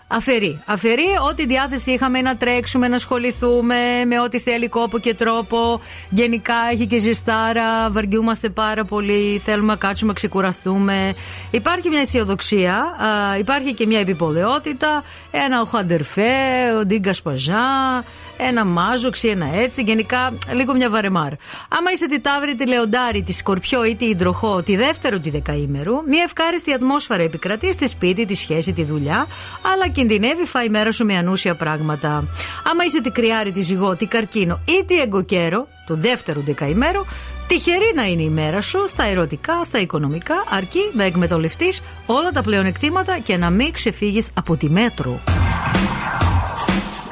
[0.10, 0.60] Αφαιρεί.
[0.66, 5.82] Αφαιρεί ό,τι διάθεση είχαμε να τρέξουμε, να ασχοληθούμε με ό,τι θέλει κόπο και τρόπο.
[6.10, 11.14] Γενικά έχει και ζεστάρα, βαριούμαστε πάρα πολύ, θέλουμε να κάτσουμε, να ξεκουραστούμε.
[11.51, 16.32] Υπάρχει μια αισιοδοξία, α, υπάρχει και μια επιπολαιότητα, ένα ο Χαντερφέ,
[16.80, 18.03] ο Ντίγκας Σπαζά,
[18.38, 19.82] ένα μάζοξι, ένα έτσι.
[19.82, 21.32] Γενικά λίγο μια βαρεμάρ.
[21.70, 26.04] Άμα είσαι τη Ταύρη, τη Λεοντάρη, τη Σκορπιό ή τη Ιντροχό, τη δεύτερο τη δεκαήμερου,
[26.08, 29.28] μια ευχάριστη ατμόσφαιρα επικρατεί στη σπίτι, τη σχέση, τη δουλειά,
[29.74, 32.28] αλλά κινδυνεύει φάει η μέρα σου με ανούσια πράγματα.
[32.72, 37.06] Άμα είσαι τη Κρυάρη, τη Ζυγό, τη Καρκίνο ή τη Εγκοκέρο, του δεύτερου δεκαημέρου,
[37.48, 42.42] Τυχερή να είναι η μέρα σου στα ερωτικά, στα οικονομικά, αρκεί να εκμεταλλευτείς όλα τα
[42.42, 45.20] πλεονεκτήματα και να μην ξεφύγεις από τη μέτρου.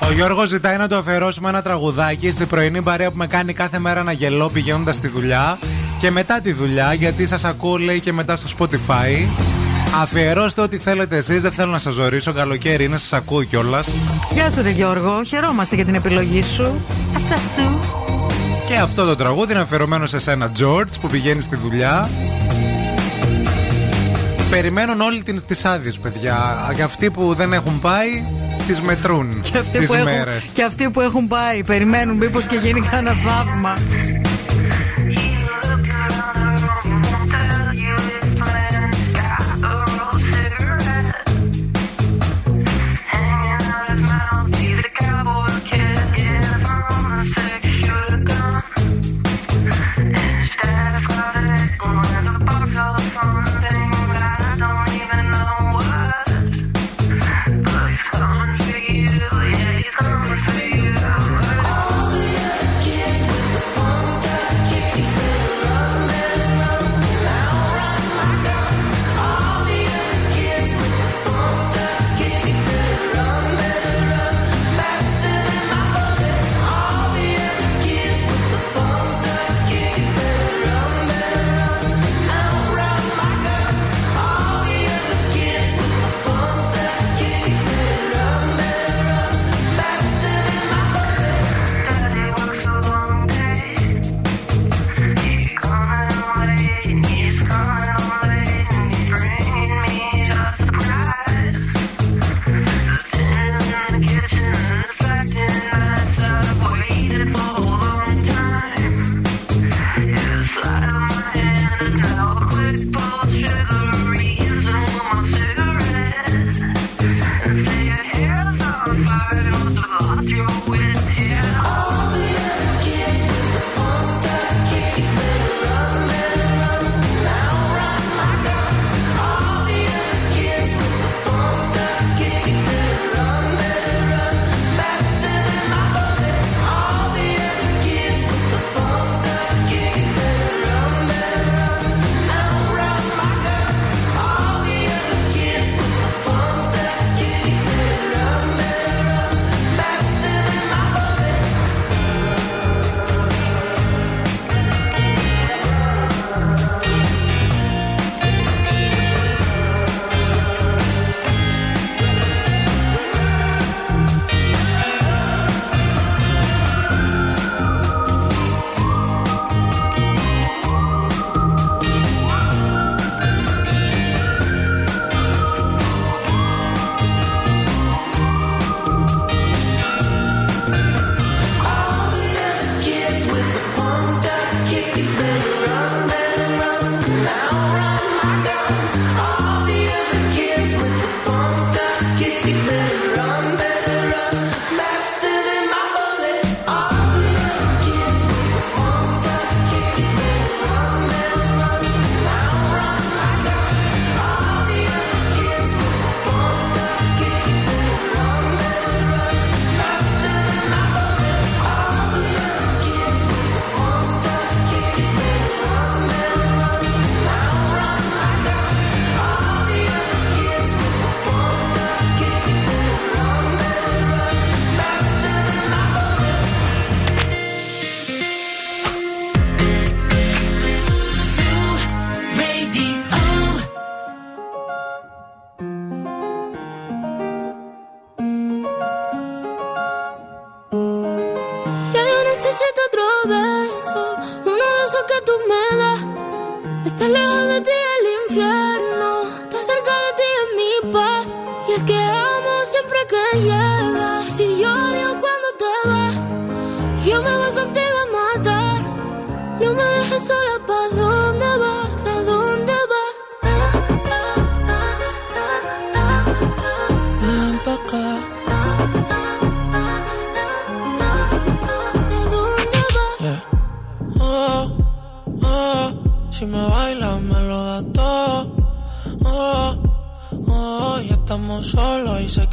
[0.08, 3.80] Ο Γιώργος ζητάει να του αφιερώσουμε ένα τραγουδάκι στην πρωινή παρέα που με κάνει κάθε
[3.80, 5.58] μέρα να γελώ πηγαίνοντας στη δουλειά
[6.00, 9.28] και μετά τη δουλειά, γιατί σας ακούω λέει και μετά στο Spotify.
[10.02, 12.34] Αφιερώστε ό,τι θέλετε εσείς, δεν θέλω να σας ζωρίσω.
[12.34, 13.88] Καλοκαίρι είναι, σας ακούω κιόλας.
[14.32, 15.24] Γεια σου, ρε Γιώργο.
[15.24, 16.86] Χαιρόμαστε για την επιλογή σου.
[17.16, 17.80] Ασασού.
[18.68, 22.10] Και αυτό το τραγούδι είναι αφιερωμένο σε σένα, George, που πηγαίνεις στη δουλειά.
[24.50, 26.72] Περιμένουν όλοι τις άδειες, παιδιά.
[26.76, 28.24] Για αυτοί που δεν έχουν πάει,
[28.68, 29.42] τις μετρούν.
[29.42, 30.50] Και αυτοί, τις που έχουν, μέρες.
[30.54, 33.74] και αυτοί που έχουν πάει, περιμένουν μήπως και γίνει κανένα θαύμα.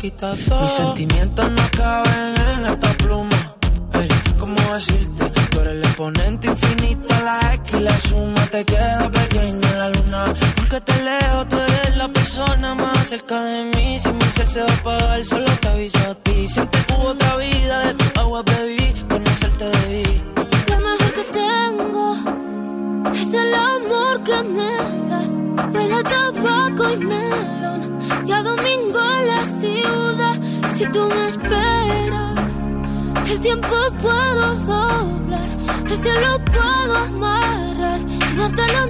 [0.03, 3.55] Mis sentimientos no caben en esta pluma.
[3.95, 5.31] Ey, ¿cómo decirte?
[5.53, 9.89] Tú eres el exponente infinito, la X y la suma te queda pequeña en la
[9.91, 10.35] luna.
[10.57, 14.01] Porque te leo, tú eres la persona más cerca de mí.
[14.01, 16.15] Si mi ser se va a apagar, solo te aviso
[33.33, 35.49] el tiempo puedo doblar.
[35.91, 38.83] El cielo puedo amarrar y darte la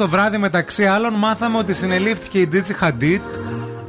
[0.00, 3.22] το βράδυ, μεταξύ άλλων, μάθαμε ότι συνελήφθηκε η Τζίτσι Χαντίτ.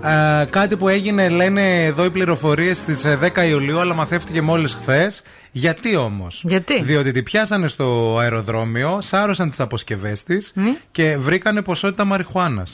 [0.04, 5.24] Ε, κάτι που έγινε, λένε εδώ οι πληροφορίες στις 10 Ιουλίου, αλλά μαθεύτηκε μόλις χθες.
[5.52, 10.54] Γιατί όμως; Γιατί; Διότι τη πιάσανε στο αεροδρόμιο, σάρωσαν τις αποσκευές της
[10.92, 12.74] και βρήκανε ποσότητα μαριχουάνας.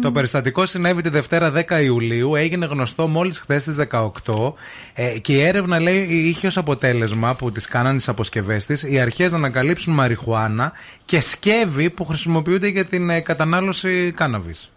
[0.00, 4.52] Το περιστατικό συνέβη τη Δευτέρα 10 Ιουλίου, έγινε γνωστό μόλις χθες στις 18
[4.94, 9.00] ε, και η έρευνα λέει είχε ως αποτέλεσμα που τις κάνανε τις αποσκευές της οι
[9.00, 10.72] αρχές να ανακαλύψουν μαριχουάνα
[11.04, 14.70] και σκεύη που χρησιμοποιούνται για την ε, κατανάλωση κάναβης.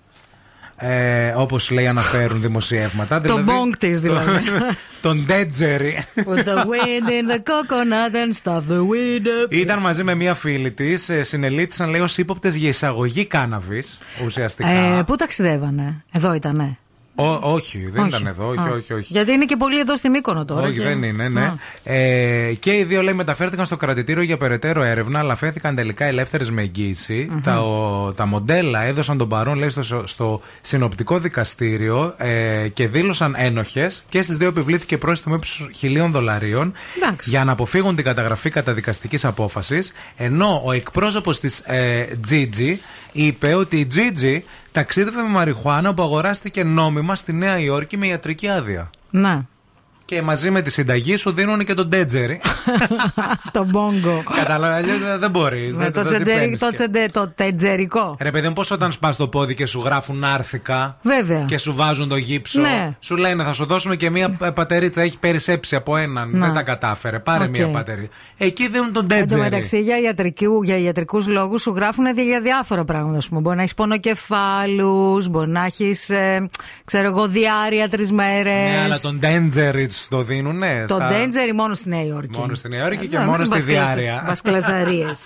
[0.86, 3.22] Ε, Όπως λέει, αναφέρουν δημοσιεύματα.
[3.22, 4.44] Το μπόγκ της δηλαδή.
[5.02, 6.04] Τον Ντέτζερι.
[6.16, 9.52] With the wind in the coconut and stuff the wind up.
[9.52, 13.84] Ήταν μαζί με μία φίλη της, συνελήφθησαν λέει ως ύποπτες για εισαγωγή κάναβη
[14.26, 14.70] ουσιαστικά.
[14.70, 16.78] Ε, πού ταξιδεύανε, εδώ ήτανε.
[17.16, 18.10] Ό, όχι, δεν Όχι.
[18.16, 18.72] ήταν εδώ, όχι, Α.
[18.72, 19.08] όχι, όχι.
[19.14, 20.62] Γιατί είναι και πολύ εδώ στη Μύκονο τώρα.
[20.68, 21.42] Όχι, και- δεν είναι, ναι.
[21.42, 21.58] Α.
[21.94, 26.52] Ε, και οι δύο λέει μεταφέρθηκαν στο κρατητήριο για περαιτέρω έρευνα, αλλά φέθηκαν τελικά ελεύθερες
[26.52, 32.68] με εγγυηση Τα, ο- τα μοντέλα έδωσαν τον παρόν, λέει, στο, στο συνοπτικό δικαστήριο ε,
[32.74, 37.30] και δήλωσαν ένοχες και στις δύο επιβλήθηκε πρόστιμο ύψους χιλίων δολαρίων Εντάξει.
[37.30, 39.94] για να αποφύγουν την καταγραφή καταδικαστικής απόφασης.
[40.18, 42.76] Ενώ ο εκπρόσωπος της ε, Gigi
[43.14, 44.40] είπε ότι η Gigi
[44.72, 48.90] ταξίδευε με μαριχουάνα που αγοράστηκε νόμιμα στη Νέα Υόρκη με ιατρική άδεια.
[49.10, 49.42] Ναι.
[50.06, 52.42] Και μαζί με τη συνταγή σου δίνουν και τον τέτζερι.
[53.52, 54.24] το μπόγκο.
[54.36, 55.76] Κατάλαβα, αλλιώς δεν μπορείς.
[55.76, 58.16] Ναι, το, τσεντέρι, το, τσεντε, το τετζερικό.
[58.20, 61.46] Ρε παιδί μου, πώς όταν σπάς το πόδι και σου γράφουν άρθικα Βέβαια.
[61.48, 62.62] και σου βάζουν το γύψο.
[62.62, 62.96] Ναι.
[63.00, 65.02] Σου λένε θα σου δώσουμε και μία ε, πατερίτσα.
[65.02, 66.30] Έχει περισσέψει από έναν.
[66.32, 66.46] Να.
[66.46, 67.20] Δεν τα κατάφερε.
[67.20, 67.50] Πάρε Οκ.
[67.50, 68.12] μία πατερίτσα.
[68.38, 69.42] Εκεί δίνουν τον Εν τω τέτζερι.
[69.42, 73.18] μεταξύ, για, ιατρικού, για ιατρικούς λόγους σου γράφουν για διάφορα πράγματα.
[73.18, 73.42] Ας πούμε.
[73.42, 76.12] Μπορεί να έχεις πονοκεφάλους, μπορεί να έχεις,
[76.86, 78.72] ξέρω εγώ, διάρκεια τρεις μέρες.
[78.72, 79.20] Ναι, αλλά τον
[79.94, 80.86] Dangerous το δίνουνε.
[80.88, 82.40] Το στα- Danger μόνο στη Νέα Υόρκη.
[82.40, 84.24] Μόνο στη Νέα Υόρκη και Ναι, μόνο μην στη μας κλασα- διάρκεια.
[84.28, 85.20] μας κλαζαρίες.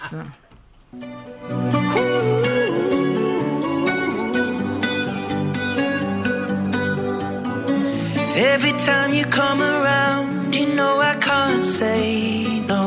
[8.53, 12.83] Every time you come around, you know I can't say no.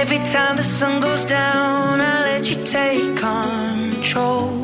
[0.00, 4.61] Every time the sun goes down, I let you take control.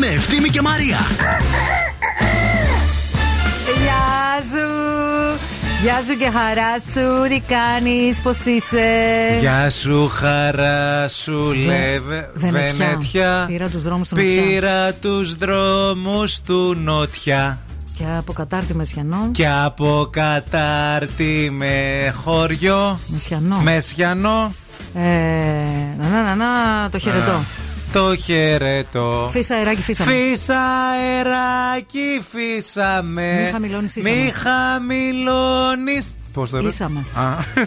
[0.00, 0.98] Με Ευθύμη και Μαρία.
[3.82, 4.68] Γεια σου!
[5.82, 8.88] Γεια σου και χαρά σου, τι κάνεις, πώς είσαι;
[9.40, 12.86] Γεια σου, χαρά σου, λεβε, Βενετιά.
[12.86, 13.44] Βενετιά.
[13.48, 14.42] Πήρα τους δρόμους του Νοτιά.
[14.42, 17.58] Πήρα τους δρόμους του Νότια.
[17.98, 21.74] Και από κατάρτι Μεσιανό Και από κατάρτι με
[22.24, 22.98] χωριό.
[23.06, 24.52] Μεσιανό Μεσιανό.
[24.94, 25.00] ε,
[25.98, 26.46] Να, να, να, να,
[26.90, 27.40] το χαιρετώ Α,
[27.92, 29.28] Το χαιρετώ.
[29.30, 30.60] Φύσα αεράκι, φύσαμε Φύσα
[30.90, 33.40] αεράκι, φύσαμε.
[33.44, 34.16] Μη χαμηλώνεις, ήσαμε.
[34.16, 36.14] Μη χαμηλώνεις.
[36.32, 37.04] Πώς το λέω; Ήσαμε.
[37.14, 37.22] Α,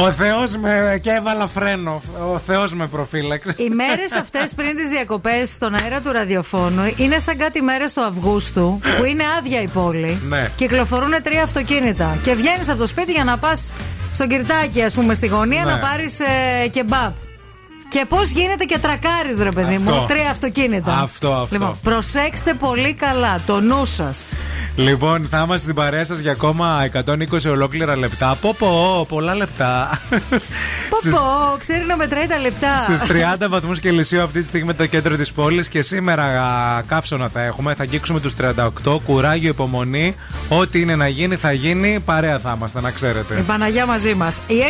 [0.00, 2.02] Ο Θεός με και έβαλα φρένο.
[2.32, 3.54] Ο Θεός με προφύλαξε.
[3.56, 8.02] Οι μέρες αυτές πριν τις διακοπές στον αέρα του ραδιοφώνου είναι σαν κάτι μέρες του
[8.04, 10.20] Αυγούστου που είναι άδεια η πόλη.
[10.28, 10.50] Ναι.
[10.56, 12.18] Κυκλοφορούν τρία αυτοκίνητα.
[12.22, 13.72] Και βγαίνεις από το σπίτι για να πας
[14.12, 15.70] στον κυρτάκι, ας πούμε, στη γωνία Ναι.
[15.70, 17.12] να πάρεις ε, κεμπάπ.
[17.88, 20.04] Και πώς γίνεται και τρακάρεις, ρε παιδί μου, Αυτό.
[20.08, 20.98] τρία αυτοκίνητα.
[21.02, 21.46] Αυτό, αυτό.
[21.50, 24.32] Λοιπόν, προσέξτε πολύ καλά το νου σας.
[24.80, 28.36] Λοιπόν, θα είμαστε στην παρέα σας για ακόμα 120 ολόκληρα λεπτά.
[28.40, 30.00] Πω πω, πολλά λεπτά.
[30.90, 31.20] Πω Στις- πω,
[31.58, 32.74] ξέρει να μετράει τα λεπτά.
[32.96, 37.28] Στου 30 βαθμούς Κελσίου αυτή τη στιγμή το κέντρο της πόλης και σήμερα α, καύσωνα
[37.28, 37.74] θα έχουμε.
[37.74, 39.00] Θα αγγίξουμε τους 38.
[39.04, 40.14] Κουράγιο, υπομονή.
[40.48, 42.00] Ό,τι είναι να γίνει, θα γίνει.
[42.04, 43.34] Παρέα θα είμαστε, να ξέρετε.
[43.38, 44.40] Η Παναγιά μαζί μας.
[44.46, 44.60] Η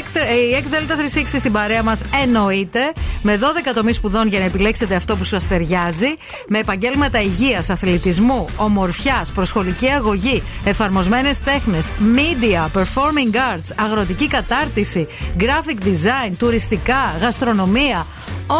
[0.56, 2.92] ΕΚ Δέλτα 360 στην παρέα μας εννοείται.
[3.22, 6.14] Με 12 τομείς σπουδών για να επιλέξετε αυτό που σας ταιριάζει.
[6.48, 15.06] Με επαγγέλματα υγείας, αθλητισμού, ομορφιάς, προσχολική αγωγή, εφαρμοσμένες τέχνες, media, performing arts, αγροτική κατάρτιση,
[15.38, 18.06] graphic design, τουριστικά, γαστρονομία.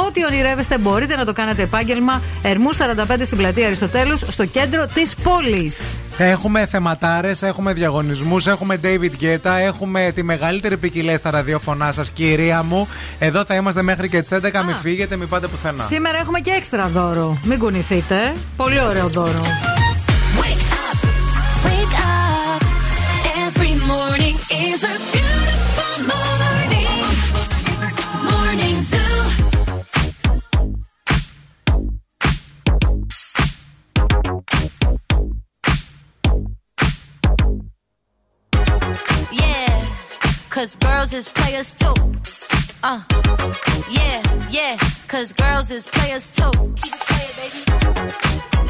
[0.07, 2.23] Ό,τι ονειρεύεστε μπορείτε να το κάνετε επάγγελμα.
[2.43, 6.01] Ερμού 45 στην πλατεία Αριστοτέλους, στο κέντρο της πόλης.
[6.19, 12.63] Έχουμε θεματάρες, έχουμε διαγωνισμούς, έχουμε David Guetta, έχουμε τη μεγαλύτερη ποικιλία στα ραδιόφωνά σας, κυρία
[12.63, 12.89] μου.
[13.19, 14.65] Εδώ θα είμαστε μέχρι και τις 11.
[14.65, 15.85] Μην φύγετε, μην πάτε πουθενά.
[15.85, 17.39] Σήμερα έχουμε και έξτρα δώρο.
[17.45, 18.35] Μην κουνηθείτε.
[18.57, 19.43] Πολύ ωραίο δώρο.
[40.61, 41.95] Cause girls is players too.
[42.83, 43.03] Uh,
[43.91, 44.77] yeah, yeah,
[45.09, 46.51] cause girls is players too.
[46.77, 48.70] Keep it playing, baby.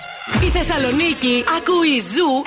[0.42, 2.42] Η Θεσσαλονίκη ακούει Ζου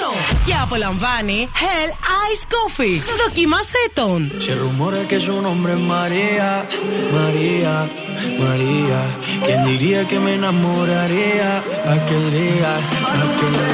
[0.00, 0.02] 90,8
[0.46, 1.90] και απολαμβάνει Hell
[2.28, 3.00] Ice Coffee.
[3.24, 4.32] Δοκίμασέ τον.
[4.38, 6.50] Se rumora que su nombre es María,
[7.18, 7.74] María,
[8.44, 9.00] María.
[9.44, 11.50] ¿Quién diría que me enamoraría
[11.96, 12.70] aquel día,
[13.24, 13.73] aquel día?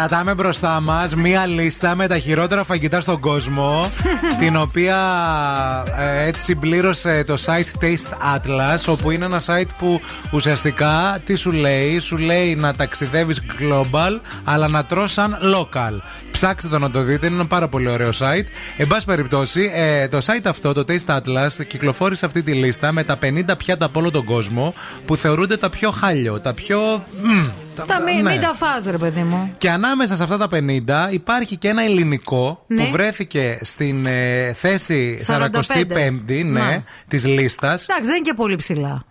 [0.00, 3.84] Κρατάμε μπροστά μας μία λίστα με τα χειρότερα φαγητά στον κόσμο.
[4.40, 4.96] την οποία
[5.98, 11.52] ε, έτσι συμπλήρωσε το site Taste Atlas, όπου είναι ένα site που ουσιαστικά τι σου
[11.52, 16.00] λέει, σου λέει να ταξιδεύεις global, αλλά να τρως σαν local.
[16.30, 18.46] Ψάξτε το να το δείτε, είναι ένα πάρα πολύ ωραίο site.
[18.76, 23.04] Εν πάση περιπτώσει, ε, το site αυτό, το Taste Atlas, κυκλοφόρησε αυτή τη λίστα με
[23.04, 24.74] τα 50 πιάτα από όλο τον κόσμο
[25.04, 27.04] που θεωρούνται τα πιο χάλιο, τα πιο.
[27.22, 27.42] μμ,
[27.74, 28.30] Τα μη, ναι.
[28.30, 29.54] μην τα φας ρε παιδί μου.
[29.58, 32.84] Και ανάμεσα σε αυτά τα 50 υπάρχει και ένα ελληνικό Ναι.
[32.84, 35.48] που βρέθηκε στην ε, θέση 45.
[35.50, 36.82] 45η ναι, Ναι.
[37.08, 37.86] της λίστας.
[37.88, 39.02] Εντάξει, δεν είναι και πολύ ψηλά.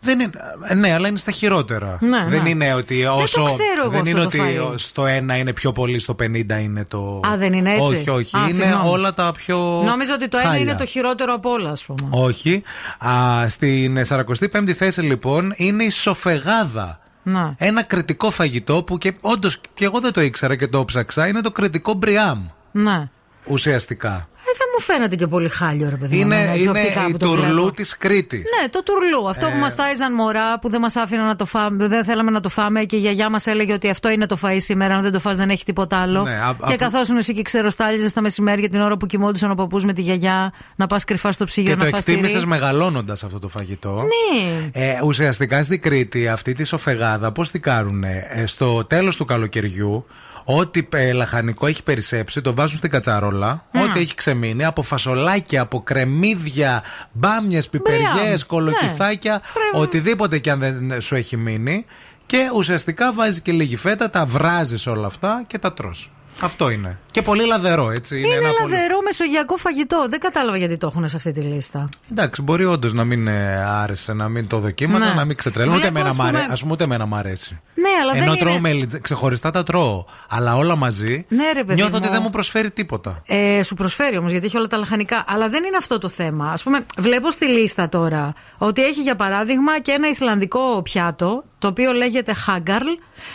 [0.00, 0.30] Δεν είναι,
[0.68, 1.98] ε, ναι, αλλά είναι στα χειρότερα.
[2.00, 2.48] Ναι, δεν ναι.
[2.48, 3.40] είναι ότι όσο.
[3.40, 4.78] το ξέρω εγώ δεν αυτό είναι το ότι φαΐ.
[4.78, 6.26] στο ένα είναι πιο πολύ, στο 50
[6.62, 7.20] είναι το.
[7.32, 8.36] Α, δεν είναι έτσι; Όχι, όχι.
[8.36, 8.88] Α, είναι συγγνώμη.
[8.88, 9.56] όλα τα πιο.
[9.84, 10.62] Νόμιζα ότι το ένα χάλια.
[10.62, 12.08] είναι το χειρότερο από όλα, ας πούμε.
[12.10, 12.62] Όχι.
[12.98, 16.98] Α, στην 45η θέση λοιπόν είναι η σοφεγάδα.
[17.24, 17.54] Να.
[17.58, 21.26] Ένα κριτικό φαγητό που και όντως και εγώ δεν το ήξερα και το ψάξα.
[21.26, 22.46] Είναι το κριτικό μπριάμ.
[22.72, 23.08] Ναι.
[23.46, 24.28] Ουσιαστικά.
[24.54, 26.20] Ε, δεν μου φαίνεται και πολύ χάλιο, ρε παιδί μου.
[26.20, 27.72] Είναι, έτσι, είναι οπτικά η που το τουρλού βλέπω.
[27.72, 28.42] της Κρήτης.
[28.60, 29.28] Ναι, το τουρλού.
[29.28, 29.58] Αυτό που Ε.
[29.60, 32.84] μας τάιζαν μωρά, που δεν μας άφηναν να το φάμε, δεν θέλαμε να το φάμε
[32.84, 34.94] και η γιαγιά μας έλεγε ότι αυτό είναι το φαΐ σήμερα.
[34.94, 36.22] Αν δεν το φας δεν έχει τίποτα άλλο.
[36.22, 39.54] Ναι, α- και α- καθόσουν εσύ και ξεροστάλιζες τα μεσημέρια την ώρα που κοιμόντουσαν ο
[39.54, 42.16] παππούς με τη γιαγιά να πας κρυφά στο ψυγείο Και να το φας τυρί.
[42.18, 44.02] εκτίμησες μεγαλώνοντας αυτό το φαγητό.
[44.02, 44.70] Ναι.
[44.72, 50.06] Ε, ουσιαστικά στην Κρήτη αυτή τη σοφεγάδα πώς την κάνουνε; Ε, στο τέλος του καλοκαιριού,
[50.44, 53.64] ό,τι ε, λαχανικό έχει περισσέψει, το βάζουν στην κατσαρόλα.
[53.74, 56.82] Ό,τι έχει ξεμείνει, από φασολάκια, από κρεμμύδια,
[57.12, 58.44] μπάμιες, πιπεριές, Μπράβο.
[58.46, 59.38] κολοκυθάκια, Ναι.
[59.42, 61.84] Φρε- οτιδήποτε και αν δεν σου έχει μείνει.
[62.26, 66.10] Και ουσιαστικά βάζει και λίγη φέτα, τα βράζεις όλα αυτά και τα τρως.
[66.42, 66.98] Αυτό είναι.
[67.10, 68.18] Και πολύ λαδερό, έτσι.
[68.18, 70.06] Είναι, ένα πολύ- λαδερό μεσογειακό φαγητό.
[70.08, 71.88] Δεν κατάλαβα γιατί το έχουν σε αυτή τη λίστα.
[72.10, 75.12] Εντάξει, μπορεί όντως να μην ε, άρεσε, να μην το δοκίμασα, Ναι.
[75.14, 75.70] να μην ξετρέλω.
[75.70, 77.60] Ούτε Βλέπω, εμένα ας μ' αρέ- πούμε- ας πούμε, ούτε εμένα μ' αρέσει.
[77.74, 78.60] Ναι, αλλά Ενώ δεν τρώω είναι.
[78.60, 80.04] μελιτζέ, ξεχωριστά τα τρώω.
[80.28, 82.12] Αλλά όλα μαζί Ναι, ρε, παιδί νιώθω ότι μου.
[82.12, 83.22] δεν μου προσφέρει τίποτα.
[83.26, 85.24] Ε, σου προσφέρει όμως γιατί έχει όλα τα λαχανικά.
[85.28, 86.50] Αλλά δεν είναι αυτό το θέμα.
[86.50, 91.70] Α πούμε, βλέπω στη λίστα τώρα ότι έχει για παράδειγμα και ένα Ισλανδικό πιάτο το
[91.70, 92.86] οποίο λέγεται Χάγκαρλ,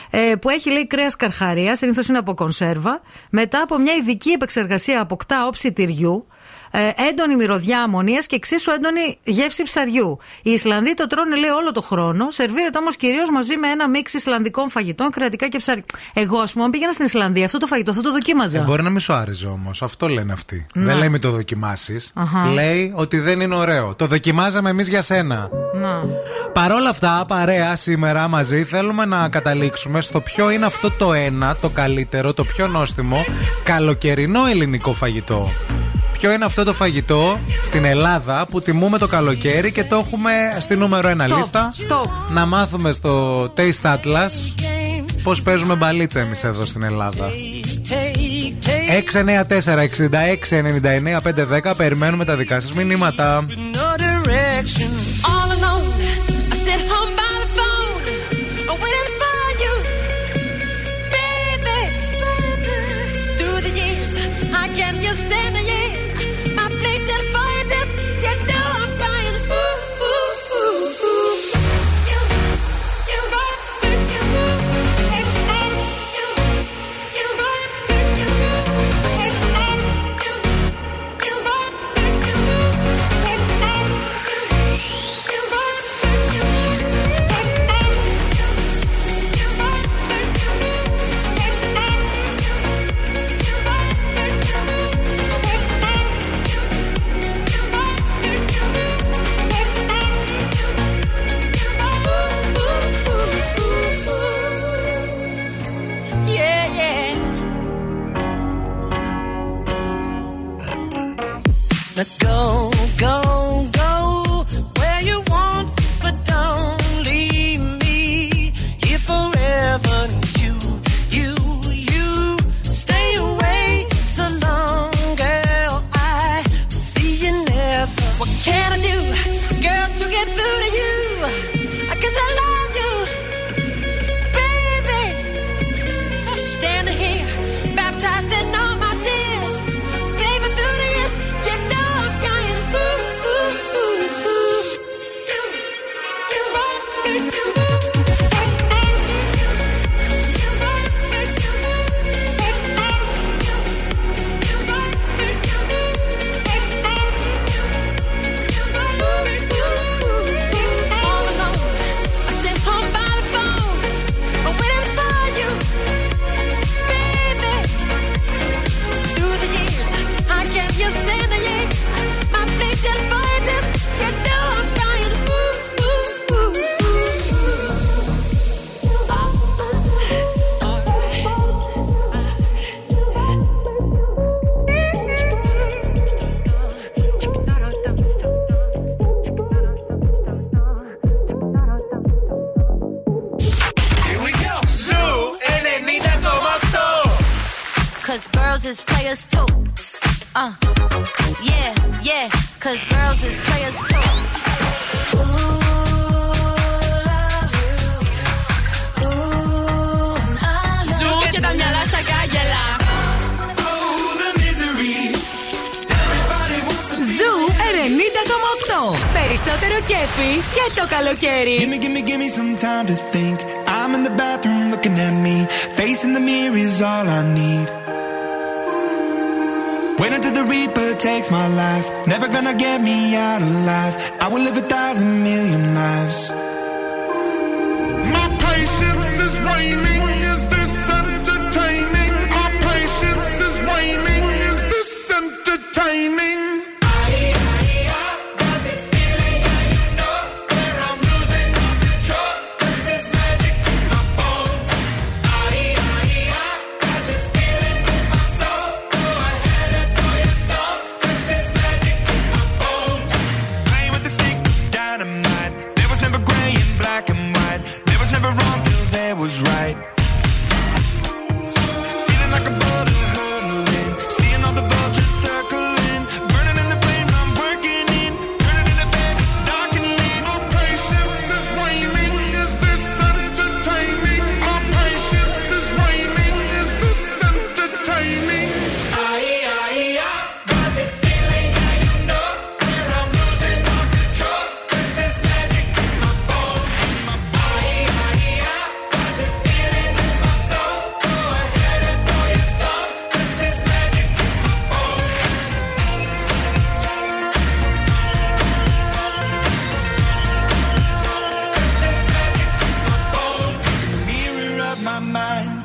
[0.10, 3.02] ε, που έχει λέει κρέας καρχαρίας, συνήθως είναι από κονσέρβα.
[3.30, 6.39] Μετά από μια ειδική επεξεργασία αποκτά όψη τυριού, ε,
[7.10, 10.18] έντονη μυρωδιά αμμονίας και εξίσου έντονη γεύση ψαριού.
[10.44, 14.14] Οι Ισλανδοί το τρώνε λέει όλο το χρόνο, σερβίρεται όμως κυρίως μαζί με ένα μίξ
[14.14, 15.84] Ισλανδικών φαγητών, κρατικά και ψάρι.
[16.14, 18.60] Εγώ, ας πούμε, αν πήγαινα στην Ισλανδία, αυτό το φαγητό θα το δοκίμαζα.
[18.60, 19.82] Ε, μπορεί να μην σου άρεσε όμως.
[19.82, 20.68] Αυτό λένε αυτοί.
[20.74, 20.86] Ναι.
[20.86, 22.12] Δεν λέει μην το δοκιμάσεις.
[22.14, 22.46] Αχα.
[22.54, 23.96] Λέει ότι δεν είναι ωραίο.
[23.96, 25.50] Το δοκιμάζαμε εμείς για σένα.
[25.74, 26.06] Να.
[26.54, 31.70] Παρόλα αυτά, παρέα σήμερα μαζί θέλουμε να καταλήξουμε στο ποιο είναι αυτό το ένα, το
[31.70, 33.26] καλύτερο, το πιο νόστιμο
[33.64, 35.50] καλοκαιρινό ελληνικό φαγητό.
[36.20, 40.76] Ποιο είναι αυτό το φαγητό στην Ελλάδα που τιμούμε το καλοκαίρι και το έχουμε στη
[40.76, 42.10] νούμερο ένα Top, λίστα; top.
[42.34, 44.32] Να μάθουμε στο Taste Atlas
[45.24, 47.30] πώς παίζουμε μπαλίτσα εμείς εδώ στην Ελλάδα.
[51.64, 53.46] 694-6699-510 Περιμένουμε τα δικά σας μηνύματα.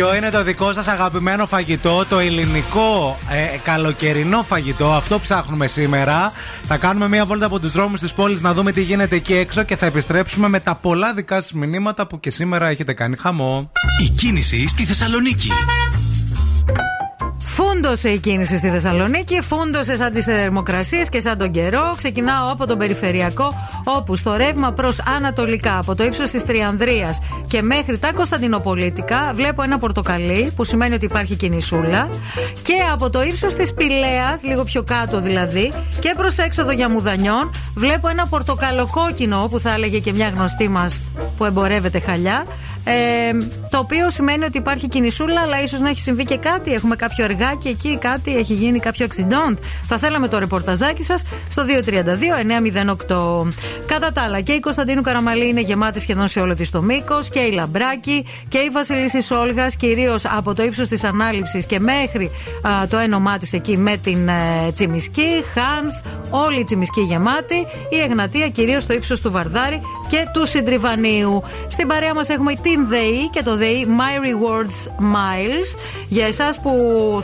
[0.00, 6.32] Ποιο είναι το δικό σας αγαπημένο φαγητό, το ελληνικό ε, καλοκαιρινό φαγητό, αυτό ψάχνουμε σήμερα.
[6.62, 9.62] Θα κάνουμε μία βόλτα από τους δρόμους της πόλης να δούμε τι γίνεται εκεί έξω
[9.62, 13.72] και θα επιστρέψουμε με τα πολλά δικά σας μηνύματα που και σήμερα έχετε κάνει χαμό.
[14.02, 15.50] Η κίνηση στη Θεσσαλονίκη.
[17.62, 21.94] Φούντωσε η κίνηση στη Θεσσαλονίκη, φούντωσε σαν τις θερμοκρασίες και σαν τον καιρό.
[21.96, 23.54] Ξεκινάω από τον περιφερειακό,
[23.84, 29.62] όπου στο ρεύμα προς Ανατολικά, από το ύψος της Τριανδρίας και μέχρι τα Κωνσταντινοπολίτικα, βλέπω
[29.62, 32.08] ένα πορτοκαλί, που σημαίνει ότι υπάρχει κινησούλα.
[32.62, 37.50] Και από το ύψος της Πηλαία, λίγο πιο κάτω δηλαδή, και προς έξοδο για Μουδανιών,
[37.74, 41.00] βλέπω ένα πορτοκαλοκόκκινο, που θα έλεγε και μια γνωστή μας
[41.36, 42.44] που εμπορεύεται χαλιά.
[42.90, 43.32] Ε,
[43.70, 46.72] το οποίο σημαίνει ότι υπάρχει κινησούλα, αλλά ίσως να έχει συμβεί και κάτι.
[46.72, 49.56] Έχουμε κάποιο εργάκι εκεί, κάτι έχει γίνει, κάποιο accident.
[49.86, 53.48] Θα θέλαμε το ρεπορταζάκι σας στο 232-908.
[53.86, 57.30] Κατά τα άλλα, και η Κωνσταντίνου Καραμαλή είναι γεμάτη σχεδόν σε όλο της το μήκος,
[57.30, 62.30] και η Λαμπράκη και η Βασιλίση Όλγας, κυρίως από το ύψος της ανάληψης και μέχρι
[62.62, 65.94] α, το ένωμά της εκεί με την ε, Τσιμισκή, Χάνθ,
[66.30, 71.42] όλη η Τσιμισκή γεμάτη, η Εγνατία κυρίως στο ύψος του Βαρδάρη και του Συντριβανίου.
[71.68, 75.76] Στην παρέα μας έχουμε την ΔΕΗ και το ΔΕΗ My Rewards Miles.
[76.08, 76.72] Για εσάς που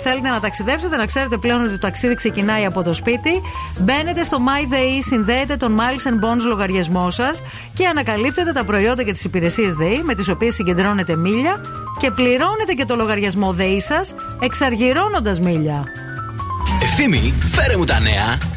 [0.02, 3.42] θέλετε να ταξιδέψετε, να ξέρετε πλέον ότι το ταξίδι ξεκινάει από το σπίτι.
[3.78, 7.42] Μπαίνετε στο My ΔΕΗ, συνδέετε τον Miles and Bonds λογαριασμό σας
[7.74, 11.61] και ανακαλύπτετε τα προϊόντα και τις υπηρεσίες ΔΕΗ με τις οποίες συγκεντρώνετε μίλια
[11.98, 15.84] και πληρώνετε και το λογαριασμό ΔΕΗ σας εξαργυρώνοντας μίλια.
[16.82, 18.55] Ευθύμη, φέρε μου τα νέα.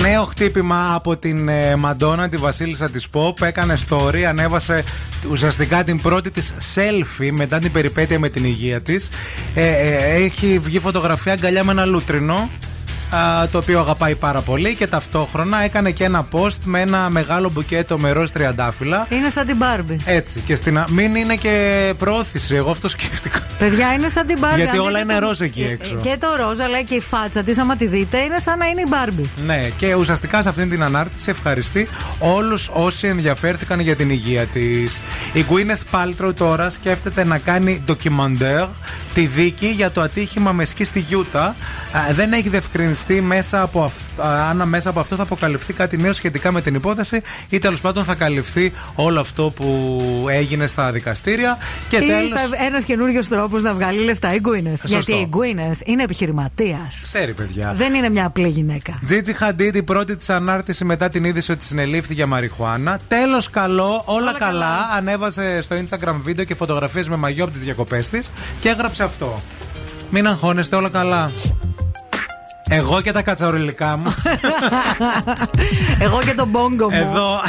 [0.00, 3.42] Νέο χτύπημα από την ε, Μαντόνα, τη βασίλισσα της Pop.
[3.42, 4.84] Έκανε story, ανέβασε
[5.30, 9.08] ουσιαστικά την πρώτη της selfie μετά την περιπέτεια με την υγεία της.
[9.54, 12.48] Ε, ε, έχει βγει φωτογραφία αγκαλιά με ένα λούτρινο
[13.50, 17.98] το οποίο αγαπάει πάρα πολύ και ταυτόχρονα έκανε και ένα post με ένα μεγάλο μπουκέτο
[17.98, 19.06] με ροζ τριαντάφυλλα.
[19.10, 19.96] Είναι σαν την Barbie.
[20.04, 20.40] Έτσι.
[20.40, 20.84] Και στην α...
[20.90, 22.54] Μην είναι και προώθηση.
[22.54, 23.40] Εγώ αυτό σκέφτηκα.
[23.58, 24.56] Παιδιά, είναι σαν την Barbie.
[24.56, 25.96] Γιατί όλα είναι ροζ εκεί ε, έξω.
[25.96, 28.80] Και το ροζ, αλλά και η φάτσα της, άμα τη δείτε, είναι σαν να είναι
[28.80, 29.28] η Barbie.
[29.46, 35.00] Ναι, και ουσιαστικά σε αυτήν την ανάρτηση ευχαριστεί όλους όσοι ενδιαφέρθηκαν για την υγεία της.
[35.32, 38.66] Η Γκουίνεθ Πάλτρο τώρα σκέφτεται να κάνει ντοκιμαντέρ
[39.14, 41.56] τη δίκη για το ατύχημα με σκι στη Γιούτα.
[42.12, 43.94] Δεν έχει διευκρινιστεί αποφασιστεί μέσα από αυ...
[44.50, 48.04] αν μέσα από αυτό θα αποκαλυφθεί κάτι νέο σχετικά με την υπόθεση ή τέλος πάντων
[48.04, 51.58] θα καλυφθεί όλο αυτό που έγινε στα δικαστήρια.
[51.88, 52.40] Και τέλος...
[52.66, 54.84] Ένας καινούριο τρόπος να βγάλει λεφτά η Γκουίνεθ.
[54.84, 57.00] Γιατί η Γκουίνεθ είναι επιχειρηματίας.
[57.02, 57.72] Ξέρει, παιδιά.
[57.76, 59.00] Δεν είναι μια απλή γυναίκα.
[59.04, 62.98] Τζίτζι Χαντίντ, η πρώτη της ανάρτηση μετά την είδηση ότι συνελήφθη για μαριχουάνα.
[63.08, 64.50] Τέλος καλό, όλα, όλα καλά.
[64.50, 64.88] καλά.
[64.96, 68.30] Ανέβασε στο Instagram βίντεο και φωτογραφίες με μαγιό από τις διακοπές της
[68.60, 69.40] και έγραψε αυτό.
[70.10, 71.30] Μην αγχώνεστε, όλα καλά.
[72.68, 74.14] Εγώ και τα κατσαρολικά μου.
[76.04, 76.96] Εγώ και τον μπόγκο μου.
[76.96, 77.40] Εδώ.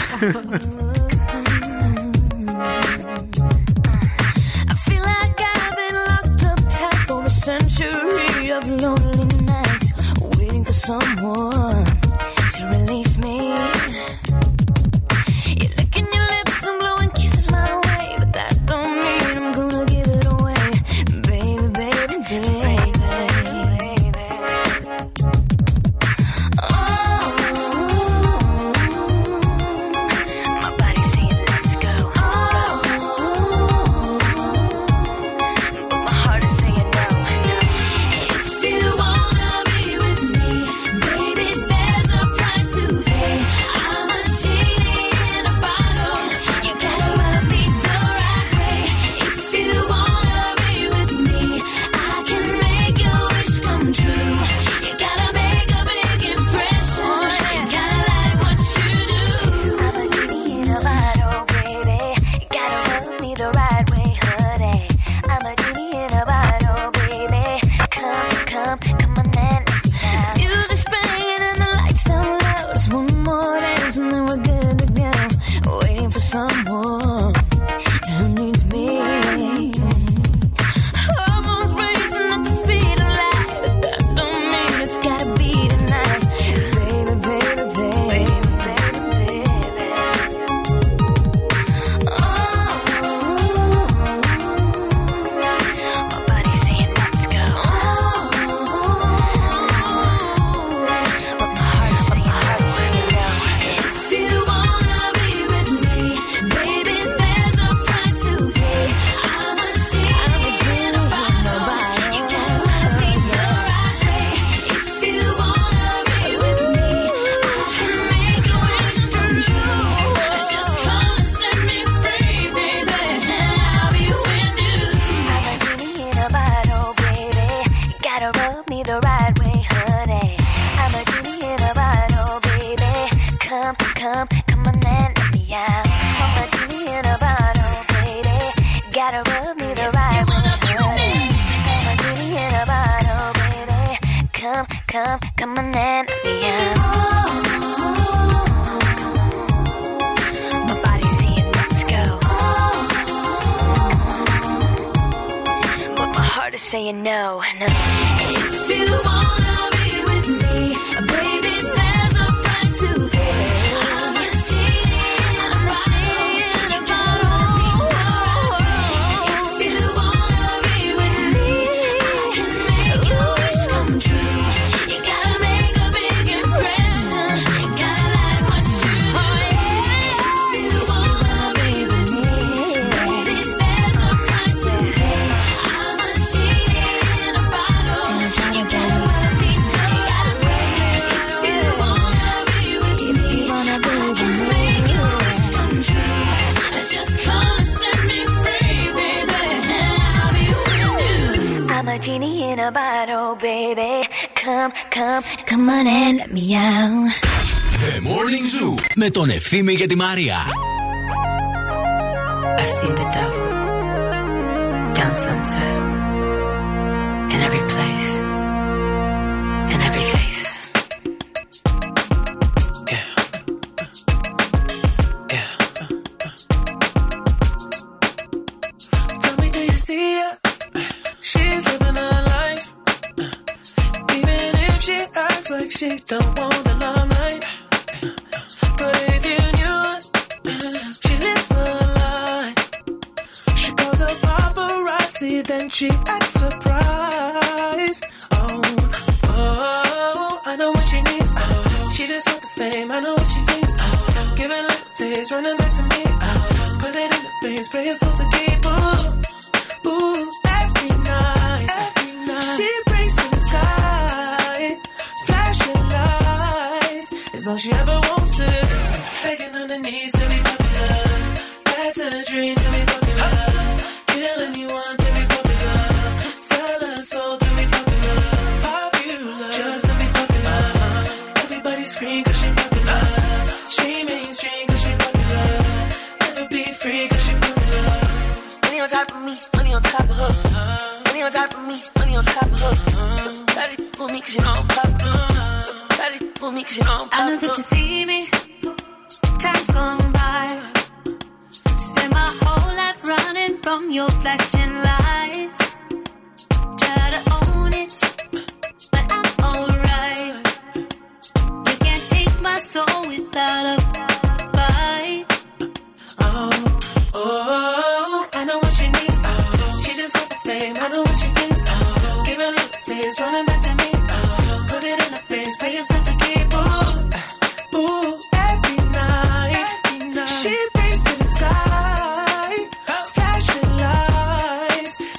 [209.43, 210.72] ευθύμη για τη Μαρία.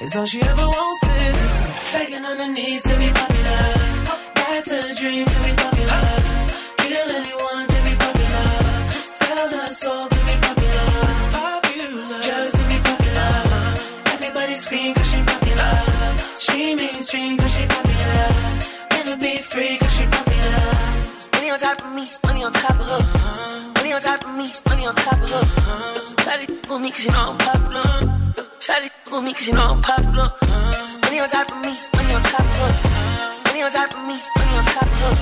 [0.05, 1.37] It's all she ever wants is
[1.91, 3.63] begging on her knees to be popular.
[4.35, 6.03] That's a dream to be popular.
[6.77, 8.47] Kill anyone to be popular.
[9.09, 10.89] Sell her soul to be popular.
[11.33, 13.33] Popular, just to be popular.
[14.13, 15.73] Everybody scream cause she popular.
[16.37, 18.29] She mainstream cause she popular.
[18.91, 20.65] Never be free cause she popular.
[21.33, 23.74] Money on top of me, money on top of her.
[23.85, 25.45] Money on top of me, money on top of her.
[26.25, 27.83] Shawty for me cause you know I'm popular.
[28.57, 30.31] Shawty for me cause you know I'm popular.
[31.03, 33.43] Money on top of me, money on top of her.
[33.45, 35.13] Money on top of me, money on top of her.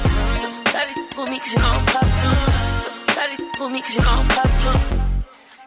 [0.71, 2.39] Shawty for me cause you know I'm popular.
[3.11, 4.79] Shawty for me cause you know I'm popular.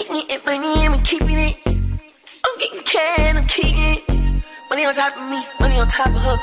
[0.01, 1.56] Eating it, money, I'm keeping it.
[2.47, 4.09] I'm getting can, I'm keeping it.
[4.70, 6.36] Money on top of me, money on top of her.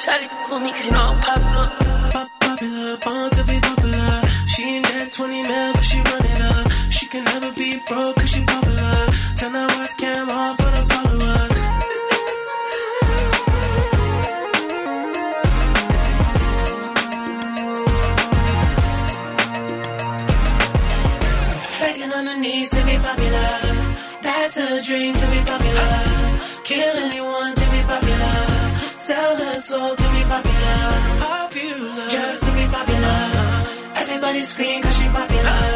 [0.00, 1.68] Shawty for me cause you know I'm popular.
[2.10, 4.23] Pop- popular, born to be popular.
[4.64, 6.72] She ain't that 20 mil, but she run it up.
[6.90, 8.96] She can never be broke cause she popular.
[9.36, 11.60] Turn that webcam on for the followers.
[21.78, 23.52] Begging on to be popular.
[24.22, 25.92] That's a dream to be popular.
[26.64, 28.36] Kill anyone to be popular.
[28.96, 30.80] Sell her soul to be popular.
[31.20, 32.43] Popular, just.
[34.24, 35.73] Everybody scream cause she popular.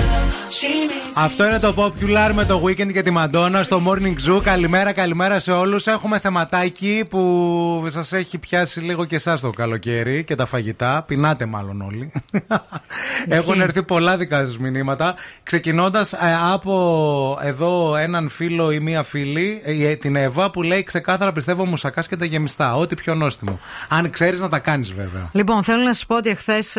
[0.61, 4.41] She means Αυτό είναι το Popular με το Weekend και τη Μαντόνα στο Morning Zoo.
[4.43, 5.87] Καλημέρα, καλημέρα σε όλους.
[5.87, 11.05] Έχουμε θεματάκι που σας έχει πιάσει λίγο και εσάς το καλοκαίρι και τα φαγητά.
[11.07, 12.13] Πεινάτε μάλλον όλοι.
[13.29, 15.15] Έχουν έρθει πολλά δικά σας μηνύματα.
[15.43, 16.15] Ξεκινώντας
[16.53, 22.09] από εδώ έναν φίλο ή μία φίλη, ε, την Εύα, που λέει ξεκάθαρα πιστεύω μουσακάς
[22.09, 22.77] και τα γεμιστά.
[22.77, 23.61] Ό,τι πιο νόστιμο.
[23.89, 25.29] Αν ξέρεις να τα κάνεις βέβαια.
[25.33, 26.77] Λοιπόν, θέλω να σα πω ότι εχθές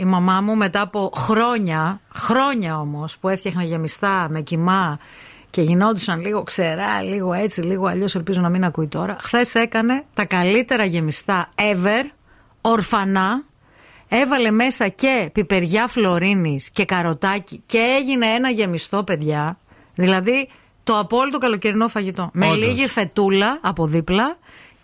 [0.00, 4.98] η μαμά μου μετά από χρόνια, χρόνια όμως, που έφτιαχνα γεμιστά με κοιμά
[5.50, 9.16] και γινόντουσαν λίγο ξερά, λίγο έτσι, λίγο αλλιώς, ελπίζω να μην ακούει τώρα.
[9.20, 12.04] Χθες έκανε τα καλύτερα γεμιστά ever,
[12.60, 13.44] ορφανά.
[14.08, 19.58] Έβαλε μέσα και πιπεριά φλωρίνης και καροτάκι και έγινε ένα γεμιστό, παιδιά.
[19.94, 20.48] Δηλαδή
[20.84, 22.30] το απόλυτο καλοκαιρινό φαγητό.
[22.32, 22.58] Με Όντως.
[22.58, 24.36] λίγη φετούλα από δίπλα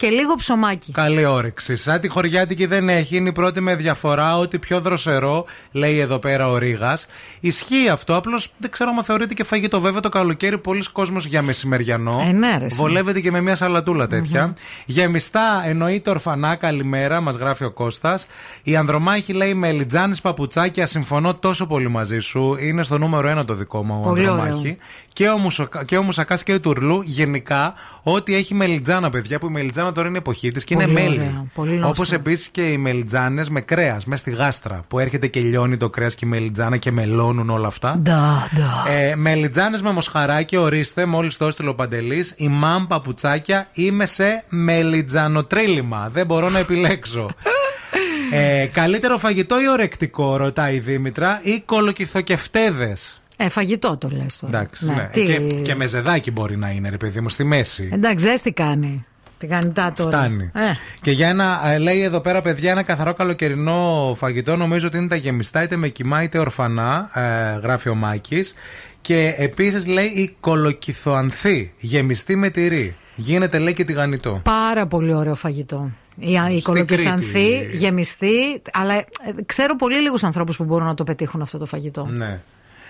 [0.03, 0.93] και λίγο ψωμάκι.
[0.93, 1.77] Καλή όρεξη.
[1.77, 6.19] Σαν τη χωριάτικη δεν έχει, είναι η πρώτη με διαφορά ότι πιο δροσερό, λέει εδώ
[6.19, 7.07] πέρα ο Ρήγας.
[7.41, 9.81] Ισχύει αυτό, απλώς δεν ξέρω αν θεωρείται και φαγητό.
[9.81, 12.25] Βέβαια το καλοκαίρι πολλοί κόσμος για μεσημεριανό.
[12.29, 12.77] Ε, ναι, ρε, εσύ.
[12.77, 14.55] Βολεύεται και με μια σαλατούλα τέτοια.
[14.87, 18.27] Γεμιστά εννοείται ορφανά, καλημέρα, μας γράφει ο Κώστας.
[18.63, 22.57] Η Ανδρομάχη λέει μελιτζάνη παπουτσάκια, συμφωνώ τόσο πολύ μαζί σου.
[22.61, 24.59] Είναι στο νούμερο ένα το δικό μου ο Πολύ Ανδρομάχη.
[24.59, 24.77] ωραίο.
[25.13, 29.47] Και ο, Μουσοκα- και ο Μουσακάς και ο Τουρλού, γενικά, ό,τι έχει μελιτζάνα, παιδιά, που
[29.47, 31.17] η μελιτζάνα τώρα είναι εποχή της και είναι Πολύ μέλι.
[31.19, 31.89] ωραία, πολύ νόστιμο.
[31.89, 34.85] Όπως επίσης και οι μελιτζάνες με κρέας, μέσα στη γάστρα.
[34.89, 37.97] Που έρχεται και λιώνει το κρέας και η μελιτζάνα και μελώνουν όλα αυτά.
[37.97, 38.91] Ντα, ντα.
[38.93, 42.35] Ε, μελιτζάνες με μοσχαράκι, ορίστε, μόλις το έστειλε ο Παντελής.
[42.37, 46.09] Η μαμ παπουτσάκια, είμαι σε μελιτζανοτρίλημα.
[46.13, 47.29] Δεν μπορώ να επιλέξω.
[48.33, 53.22] ε, καλύτερο φαγητό ή ορεκτικό, ρωτάει η Δήμητρα, ή κολοκυθοκευτέδες.
[53.37, 54.59] Ε, φαγητό το λες τώρα.
[54.59, 55.09] Εντάξει, Ναι, ναι.
[55.13, 57.89] τι- Και, και με ζεδάκι μπορεί να είναι, ρε παιδί μου, στη μέση.
[57.93, 59.05] Εντάξει, ζέστη κάνει.
[59.39, 60.11] Τηγανιτά τώρα.
[60.19, 60.51] Φτάνει.
[60.55, 60.61] Ε.
[61.01, 64.57] Και για ένα, ε, λέει εδώ πέρα, παιδιά, ένα καθαρό καλοκαιρινό φαγητό.
[64.57, 67.11] Νομίζω ότι είναι τα γεμιστά, είτε με κοιμά είτε ορφανά.
[67.15, 68.55] Ε, γράφει ο Μάκης.
[69.01, 71.73] Και επίσης λέει η κολοκυθοανθή.
[71.79, 72.97] Γεμιστή με τυρί.
[73.15, 74.41] Γίνεται λέει και τηγανιτό.
[74.45, 75.91] Πάρα πολύ ωραίο φαγητό.
[76.19, 77.77] Η, η κολοκυθανθή, Κρήτη.
[77.77, 78.63] γεμιστή.
[78.73, 79.05] Αλλά ε,
[79.47, 82.05] ξέρω πολύ λίγους ανθρώπους που μπορούν να το πετύχουν αυτό το φαγητό.
[82.11, 82.41] Ναι.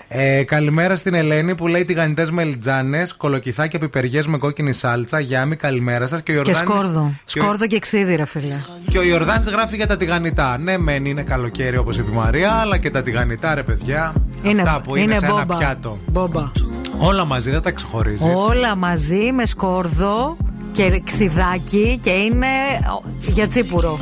[0.08, 5.20] Ε, καλημέρα στην Ελένη που λέει τηγανιτές μελιτζάνες, κολοκυθάκια πιπεριές με κόκκινη σάλτσα.
[5.20, 6.22] Γιάμι, καλημέρα σας.
[6.22, 7.12] Και, ο Και Ιορδάνης- σκόρδο.
[7.24, 8.54] και ο- Σκόρδο και ξύδι, ρε φίλε.
[8.90, 10.58] Και ο Ιορδάνης γράφει για τα τηγανιτά.
[10.58, 14.12] Ναι, μεν είναι καλοκαίρι όπως είπε η Μαρία, αλλά και τα τηγανιτά, ρε παιδιά.
[14.42, 15.40] Είναι, αυτά που είναι, σε μπόμπα.
[15.42, 15.98] ένα πιάτο.
[16.06, 16.50] Μπόμπα.
[16.98, 18.26] Όλα μαζί δεν τα ξεχωρίζεις.
[18.48, 20.36] Όλα μαζί με σκόρδο
[20.72, 22.46] και ξυδάκι και είναι
[23.04, 23.98] ο, για τσίπουρο.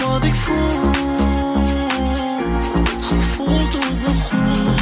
[0.00, 0.90] Wat ik voel,
[3.00, 4.80] gevoel doet me goed.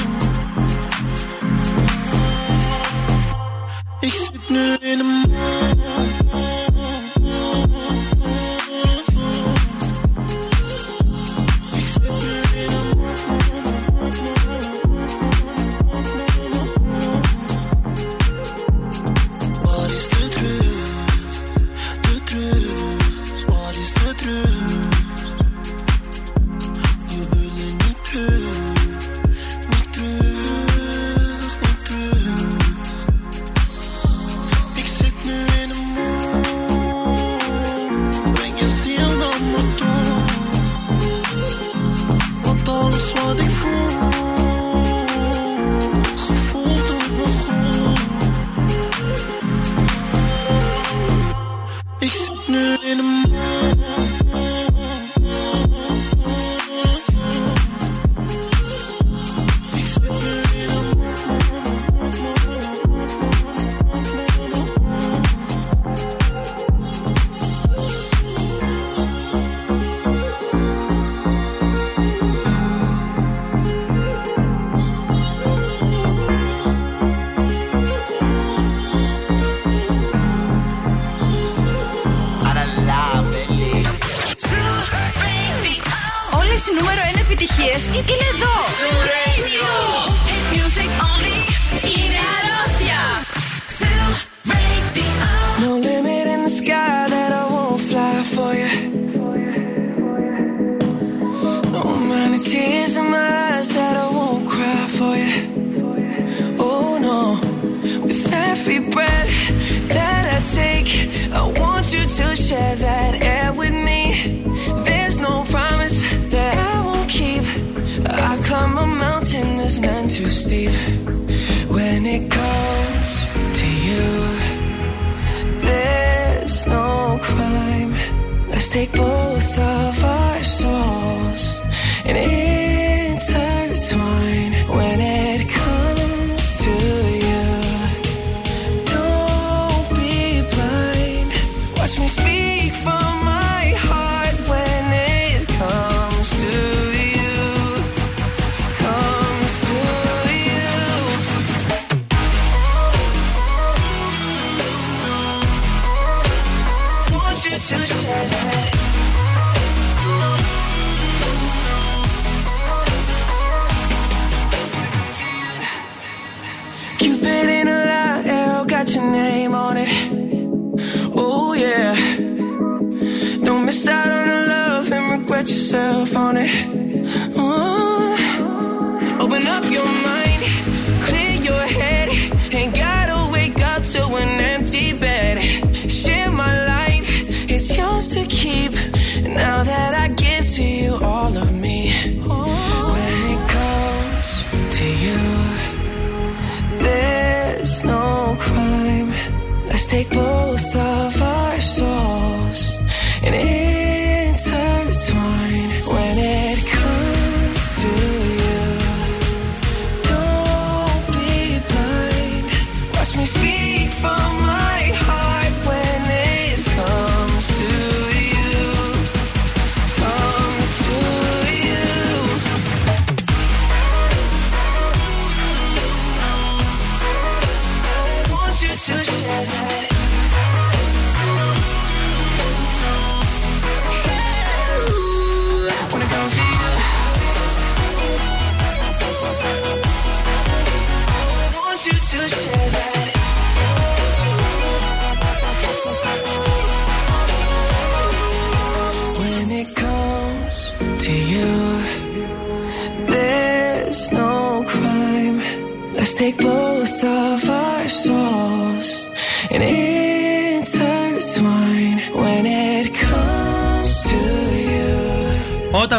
[4.01, 5.38] Ik zit nu in een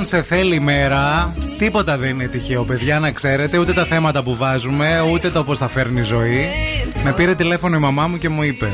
[0.09, 3.57] σε θέλει η μέρα, τίποτα δεν είναι τυχαίο, παιδιά, να ξέρετε.
[3.57, 6.45] Ούτε τα θέματα που βάζουμε, ούτε το πώς θα φέρνει η ζωή.
[7.03, 8.67] Με πήρε τηλέφωνο η μαμά μου και μου είπε: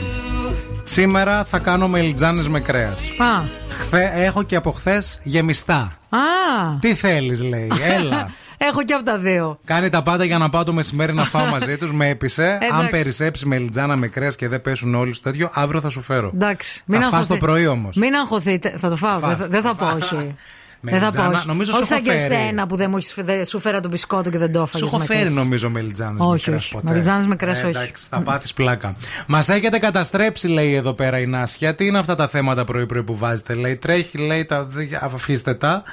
[0.83, 3.01] Σήμερα θα κάνω μελιτζάνες με κρέας.
[3.17, 3.41] Α.
[4.15, 5.91] Έχω και από χθες γεμιστά.
[6.09, 6.19] Α.
[6.79, 7.71] Τι θέλεις, λέει.
[7.99, 8.31] Έλα.
[8.69, 9.59] Έχω και από τα δύο.
[9.65, 11.93] Κάνει τα πάντα για να πάω το μεσημέρι να φάω μαζί τους.
[11.93, 12.43] Με έπεισε.
[12.51, 12.87] Αν Εντάξει.
[12.89, 16.31] περισσέψεις μελιτζάνα με κρέας και δεν πέσουν όλοι στο τέτοιο, αύριο θα σου φέρω.
[16.33, 16.83] Εντάξει.
[16.91, 17.95] Θα φας αγχωθεί- το πρωί όμως.
[17.95, 18.73] Μην αγχωθείτε.
[18.77, 19.19] Θα το φάω.
[19.19, 19.27] Φά.
[19.27, 20.35] Δεν θα, δεν θα πω όχι.
[20.91, 21.47] Δεν θα πω Μελιτζάνα, όχι.
[21.47, 22.33] νομίζω σου όχι σαν έχω και φέρει.
[22.33, 24.79] εσένα που δεν μου έχεις- δεν σου φέρα το μπισκότο και δεν το έφαγες.
[24.79, 25.33] Σου έχω με φέρει κρέας.
[25.35, 26.73] νομίζω μελιτζάνε Όχι, με κρέας όχι.
[26.73, 26.89] ποτέ.
[26.89, 27.77] Μελιτζάνες με κρέας Ε, όχι.
[27.77, 28.95] Εντάξει, θα πάθεις πλάκα.
[29.27, 31.75] Μας έχετε καταστρέψει, λέει εδώ πέρα η Νάσια.
[31.75, 33.75] Τι είναι αυτά τα θέματα πρωί-πρωί που βάζετε, λέει.
[33.75, 34.67] Τρέχει, λέει, τα...
[35.01, 35.83] αφήστε τα.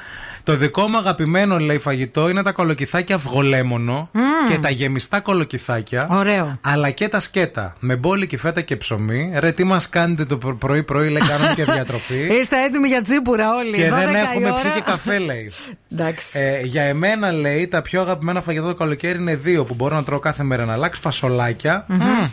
[0.45, 4.11] Το δικό μου αγαπημένο, λέει, φαγητό είναι τα κολοκυθάκια αυγολέμονο
[4.51, 6.09] και τα γεμιστά κολοκυθάκια.
[6.11, 6.59] Ωραίο.
[6.61, 7.77] Αλλά και τα σκέτα.
[7.79, 9.33] Με μπόλικη φέτα και ψωμί.
[9.37, 12.27] Ρε, τι μας κάνετε το προ- πρωί-πρωί, λέει, κάνουμε και διατροφή.
[12.41, 13.73] Είστε έτοιμοι για τσίπουρα όλοι.
[13.77, 14.63] Και 12 δεν η έχουμε ώρα.
[14.63, 15.51] πιει και καφέ, λέει.
[15.93, 16.39] Εντάξει.
[16.39, 20.05] Ε, για εμένα, λέει, τα πιο αγαπημένα φαγητά το καλοκαίρι είναι δύο που μπορώ να
[20.05, 20.65] τρώω κάθε μέρα.
[20.65, 21.85] Να αλλάξει φασολάκια.
[21.89, 21.99] Μμμ.
[21.99, 22.27] Μμμ.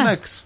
[0.00, 0.42] Εντάξει.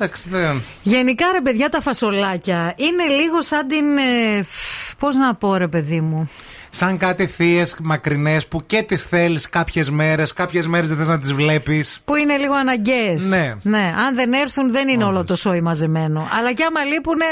[0.00, 0.62] Εντάξει, δεν.
[0.82, 3.84] Γενικά ρε παιδιά τα φασολάκια είναι λίγο σαν την.
[3.96, 6.28] Ε, φ, πώς να πω ρε παιδί μου.
[6.70, 11.18] Σαν κάτι θείες μακρινές που και τις θέλεις κάποιες μέρες, κάποιες μέρες δεν θες να
[11.18, 12.00] τις βλέπεις.
[12.04, 13.24] Που είναι λίγο αναγκαίες.
[13.62, 13.80] Ναι.
[14.06, 16.28] Αν δεν έρθουν, δεν είναι όλο το σόι μαζεμένο.
[16.38, 17.24] Αλλά και άμα λείπουνε,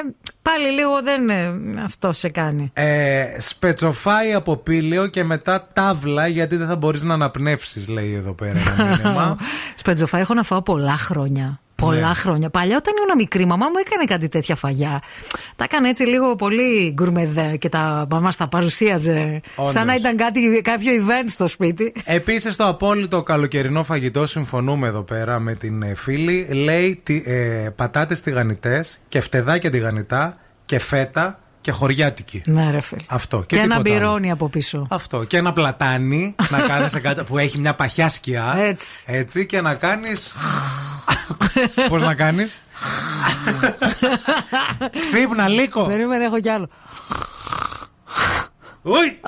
[0.42, 1.30] πάλι λίγο δεν.
[1.30, 2.70] ε, αυτό σε κάνει.
[2.72, 8.32] Ε, σπετσοφάει από πήλαιο και μετά τάβλα γιατί δεν θα μπορείς να αναπνεύσεις, λέει εδώ
[8.32, 9.36] πέρα ένα μήνυμα.
[9.74, 11.60] Σπετζοφά έχω να φάω πολλά χρόνια.
[11.76, 12.14] Πολλά Ναι.
[12.14, 12.50] χρόνια.
[12.50, 15.02] Παλιά όταν ήμουν μικρή, η μαμά μου έκανε κάτι τέτοια φαγιά.
[15.56, 19.40] Τα έκανε έτσι λίγο πολύ γκουρμεδέ και τα μαμάς τα παρουσίαζε.
[19.56, 19.72] Όντως.
[19.72, 21.92] Σαν να ήταν κάτι, κάποιο event στο σπίτι.
[22.04, 27.68] Επίσης, το απόλυτο καλοκαιρινό φαγητό, συμφωνούμε εδώ πέρα με την ε, φίλη, λέει τι, ε,
[27.76, 30.36] πατάτες τηγανιτές και φτεδάκια τηγανιτά
[30.66, 32.42] και φέτα και χωριάτικη.
[32.44, 33.00] Ναι, ρε φίλε.
[33.06, 33.42] Αυτό.
[33.46, 34.04] Και, ένα τίποτα άλλο.
[34.04, 34.86] μπυρόνι από πίσω.
[34.90, 35.24] Αυτό.
[35.24, 36.60] Και ένα πλατάνι να
[37.00, 38.54] κάνεις που έχει μια παχιά σκιά.
[38.58, 39.04] Έτσι.
[39.06, 40.10] Έτσι και να κάνει.
[41.88, 42.60] Πώς να κάνεις;
[45.00, 45.86] Ξύπνα, λύκο.
[45.86, 46.68] Περίμενε, έχω κι άλλο.
[48.86, 49.18] Ουι!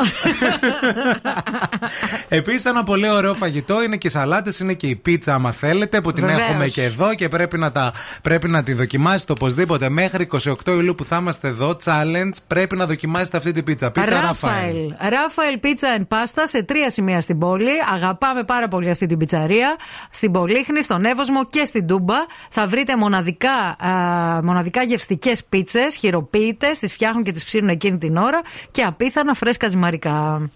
[2.38, 6.00] Επίσης, ένα πολύ ωραίο φαγητό είναι και οι σαλάτες, είναι και η πίτσα, άμα θέλετε,
[6.00, 6.48] που την Βεβαίως.
[6.48, 9.88] έχουμε και εδώ και πρέπει να, τα, πρέπει να τη δοκιμάσετε οπωσδήποτε.
[9.88, 13.90] Μέχρι 28 Ιουλίου που θα είμαστε εδώ, challenge, πρέπει να δοκιμάσετε αυτή την πίτσα.
[13.90, 14.52] Πίτσα Ραφαέλ.
[14.52, 14.94] Ράφαελ.
[15.10, 17.70] Ράφαελ πίτσα εν πάστα σε τρία σημεία στην πόλη.
[17.94, 19.76] Αγαπάμε πάρα πολύ αυτή την πιτσαρία.
[20.10, 22.16] Στην Πολύχνη, στον Εύωσμο και στην Τούμπα.
[22.50, 23.90] Θα βρείτε μοναδικά, α,
[24.42, 28.40] μοναδικά γευστικές πίτσες, χειροποίητες, τις φτιάχνουν και τις ψήνουν εκείνη την ώρα
[28.70, 30.50] και απίθανα φρέσκα ζυμαρικά.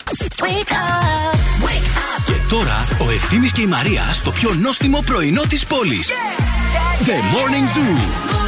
[2.24, 6.08] Και τώρα ο Ευθύμης και η Μαρία στο πιο νόστιμο πρωινό της πόλης.
[7.06, 8.41] The Morning Zoo.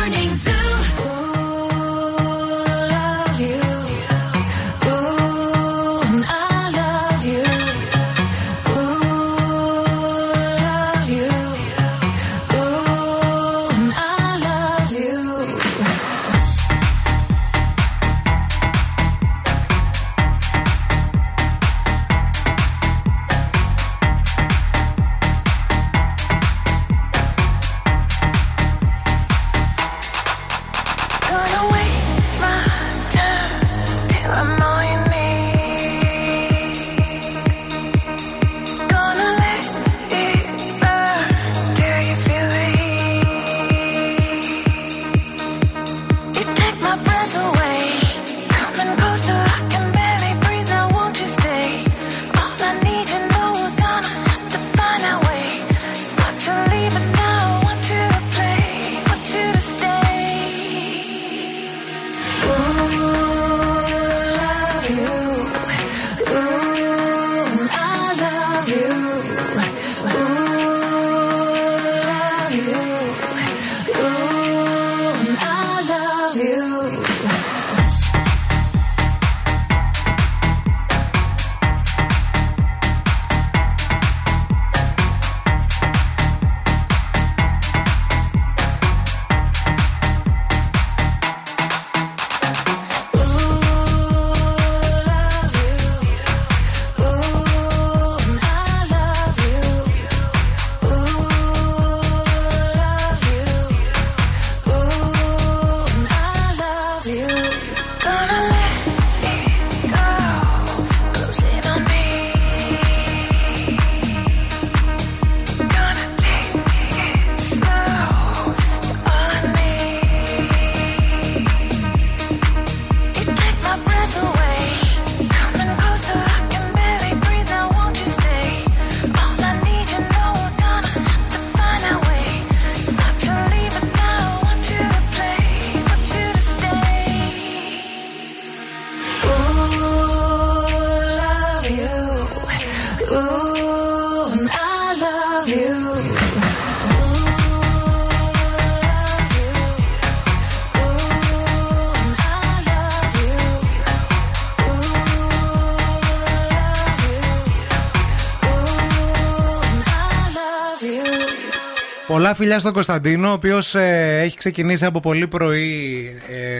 [162.24, 166.12] Πολλά φιλιά στον Κωνσταντίνο, ο οποίος έχει ξεκινήσει από πολύ πρωί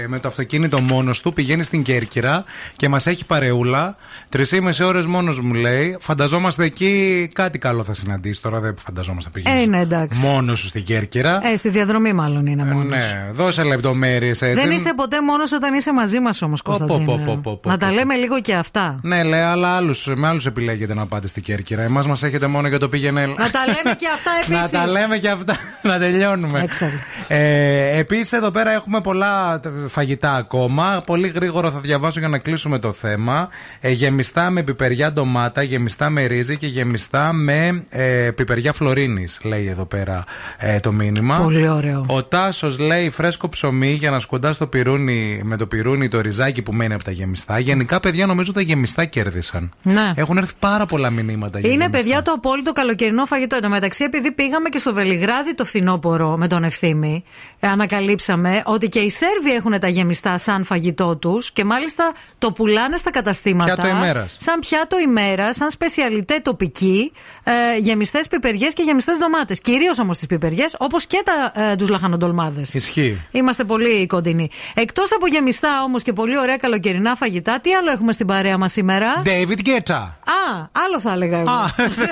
[0.03, 1.33] ε, με το αυτοκίνητο μόνος του.
[1.33, 2.45] Πηγαίνει στην Κέρκυρα
[2.77, 3.97] και μας έχει παρεούλα.
[4.29, 5.97] Τρεις ώρες μόνος μου λέει.
[6.01, 8.43] Φανταζόμαστε εκεί κάτι καλό θα συναντήσει.
[8.43, 9.67] Τώρα δεν φανταζόμαστε να πηγαίνεις.
[9.67, 10.21] Ε, ναι, εντάξει.
[10.27, 11.41] Μόνος σου στην Κέρκυρα.
[11.53, 12.89] Ε, στη διαδρομή μάλλον είναι μόνος.
[12.89, 14.67] Ναι, δώσε λεπτομέρειες έτσι.
[14.67, 17.05] Δεν είσαι ποτέ μόνος όταν είσαι μαζί μας όμως, Κωνσταντίνο.
[17.05, 17.93] πω, πω, πω, πω, Να τα πω.
[17.93, 18.99] λέμε λίγο και αυτά.
[19.03, 21.83] Ναι, λέει, αλλά άλλους, με άλλους επιλέγετε να πάτε στην Κέρκυρα.
[21.83, 23.21] Εμάς μας έχετε μόνο για το πήγαινε.
[23.21, 23.35] έλα.
[23.39, 24.61] Να τα λέμε και αυτά επίση.
[24.77, 25.54] Να τα λέμε και αυτά.
[25.83, 26.61] Να τελειώνουμε.
[26.63, 26.93] Έξαλλο.
[27.29, 31.03] Ε, Επίσης, εδώ πέρα έχουμε πολλά τ- φαγητά ακόμα.
[31.07, 33.49] Πολύ γρήγορα θα διαβάσω για να κλείσουμε το θέμα.
[33.81, 39.67] Ε, γεμιστά με πιπεριά ντομάτα, γεμιστά με ρύζι και γεμιστά με ε, πιπεριά φλωρίνης, λέει
[39.67, 40.25] εδώ πέρα
[40.59, 41.39] ε, το μήνυμα.
[41.39, 42.05] Πολύ ωραίο.
[42.09, 46.63] Ο Τάσος λέει φρέσκο ψωμί για να σκοντάς στο πυρούνι, με το πυρούνι το ριζάκι
[46.63, 47.59] που μένει από τα γεμιστά.
[47.59, 49.73] Γενικά, παιδιά, νομίζω τα γεμιστά κέρδισαν.
[49.83, 50.13] Ναι.
[50.15, 52.03] Έχουν έρθει πάρα πολλά μηνύματα για Είναι γεμιστά.
[52.03, 53.57] παιδιά το απόλυτο καλοκαιρινό φαγητό.
[53.57, 57.25] Εν τω μεταξύ, επειδή πήγαμε και στο Βελιγράδι το φθινόπωρο με τον Ευθύμη,
[57.61, 62.53] ε, ανακαλύψαμε ότι και οι Σέρβοι έχουν τα γεμιστά σαν φαγητό τους και μάλιστα το
[62.53, 63.75] πουλάνε στα καταστήματα.
[63.75, 64.37] Πιάτο ημέρας.
[64.41, 67.13] Σαν πιάτο ημέρας, σαν σπεσιαλιτέ τοπική,
[67.45, 69.61] ε, γεμιστές πιπεριές και γεμιστές ντομάτες.
[69.61, 72.63] Κυρίως όμως τις πιπεριές, όπως και τα, ε, τους λαχανοντολμάδε.
[72.73, 73.21] Ισχύει.
[73.31, 74.51] Είμαστε πολύ κοντινοί.
[74.75, 78.73] Εκτός από γεμιστά όμως και πολύ ωραία καλοκαιρινά φαγητά, τι άλλο έχουμε στην παρέα μας
[78.73, 80.09] σήμερα; David Guetta.
[80.25, 81.51] Α, άλλο θα έλεγα εγώ.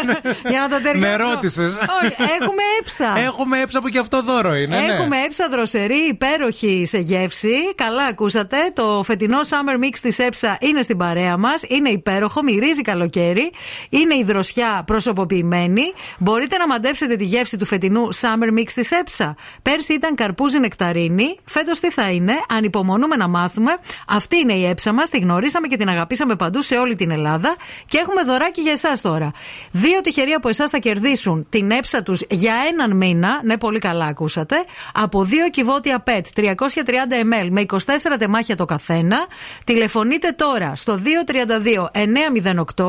[0.51, 1.19] Για να το ταιριάξω.
[1.19, 1.73] Με ρώτησες.
[1.75, 3.19] Όχι, έχουμε έψα.
[3.25, 4.77] Έχουμε έψα που και αυτό δώρο είναι.
[4.77, 4.93] ναι.
[4.93, 7.75] Έχουμε έψα δροσερή, υπέροχη σε γεύση.
[7.75, 8.57] Καλά ακούσατε.
[8.75, 11.63] Το φετινό Summer Mix της έψα είναι στην παρέα μας.
[11.69, 13.51] Είναι υπέροχο, μυρίζει καλοκαίρι.
[13.89, 15.83] Είναι η δροσιά προσωποποιημένη.
[16.19, 19.35] Μπορείτε να μαντέψετε τη γεύση του φετινού Summer Mix της έψα.
[19.63, 21.37] Πέρσι ήταν καρπούζι νεκταρίνη.
[21.45, 23.77] Φέτος τι θα είναι, ανυπομονούμε να μάθουμε.
[24.09, 25.11] Αυτή είναι η έψα μας.
[25.11, 27.57] Τη γνωρίσαμε και την αγαπήσαμε παντού σε όλη την Ελλάδα.
[27.87, 29.31] Και έχουμε δωράκι για εσάς τώρα.
[29.71, 33.11] Δύο τυχεροί από εσάς θα κερδίσουν την έψα τους για έναν μήνα.
[33.43, 34.57] Ναι, πολύ καλά ακούσατε.
[34.95, 37.77] Από δύο κυβότια PET 330 ml με 24
[38.19, 39.27] τεμάχια το καθένα.
[39.65, 42.85] Τηλεφωνείτε τώρα στο 232 908.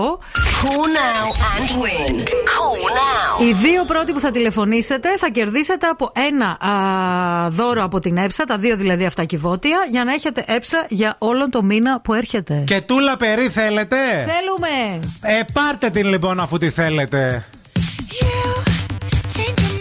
[0.64, 2.20] Call now and win.
[2.20, 3.44] Call now.
[3.44, 8.44] Οι δύο πρώτοι που θα τηλεφωνήσετε θα κερδίσετε από ένα α, δώρο από την έψα,
[8.44, 12.64] τα δύο δηλαδή αυτά κυβότια, για να έχετε έψα για όλον το μήνα που έρχεται.
[12.66, 13.98] Και τούλα περί θέλετε.
[13.98, 15.00] Θέλουμε!
[15.22, 17.46] Ε, πάρτε την λοιπόν αφού τη θέλετε.
[19.34, 19.73] Change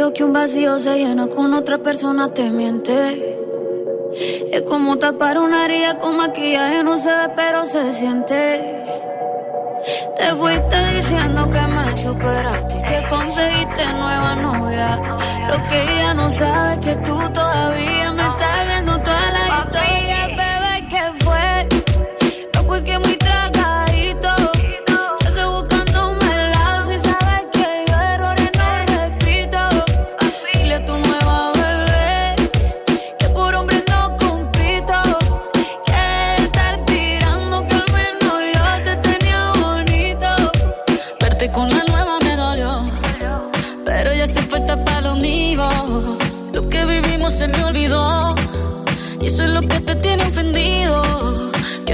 [0.00, 3.36] Que un vacío se llena con otra persona te miente.
[4.50, 8.82] Es como tapar una herida con maquillaje, no se ve pero se siente.
[10.16, 15.00] Te fuiste diciendo que me superaste y que conseguiste nueva novia.
[15.48, 17.99] Lo que ella no sabe es que tú todavía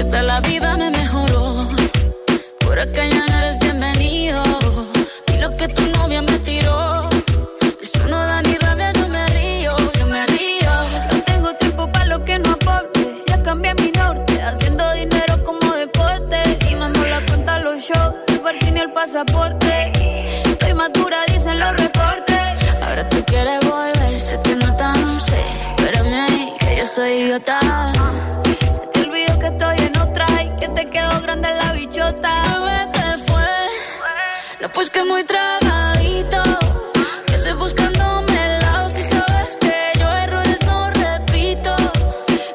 [0.07, 1.67] hasta la vida me mejoró.
[2.59, 4.41] Por acá ya no eres bienvenido.
[5.33, 7.09] Y lo que tu novia me tiró.
[7.81, 10.71] Eso no da ni rabia, yo me río, yo me río.
[11.11, 13.23] No tengo tiempo para lo que no aporte.
[13.27, 16.37] Ya cambié mi norte, haciendo dinero como deporte.
[16.69, 19.91] Y mando la cuenta a los shows, el parking y el pasaporte.
[20.45, 22.81] Estoy madura, dicen los reportes.
[22.81, 25.41] Ahora tú quieres volver, sé que no tan sé.
[25.75, 27.59] Espérame ahí, que yo soy idiota.
[31.27, 32.31] Grande la bichota.
[32.51, 33.51] Bebé, ¿qué fue?
[34.61, 36.41] No, pues que muy tragadito.
[37.27, 41.75] Que estoy buscándome el lado si sabes que yo errores no repito.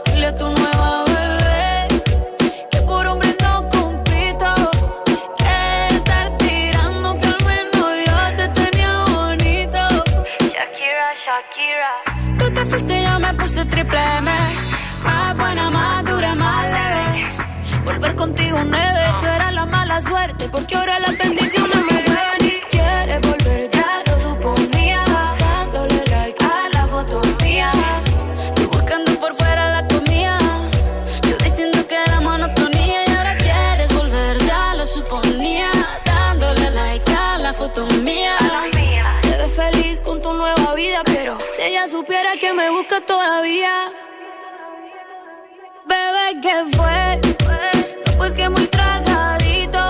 [0.07, 2.03] Dile a tu nueva bebé
[2.71, 4.51] que por hombre no compito.
[5.43, 9.83] Que estar tirando que al menos yo te tenía bonito.
[10.55, 11.93] Shakira, Shakira.
[12.39, 14.32] Tú te fuiste y yo me puse triple M.
[41.93, 43.75] supiera que me busca todavía.
[45.85, 47.21] Bebé, ¿qué fue?
[48.07, 49.81] No, pues que muy tragadito.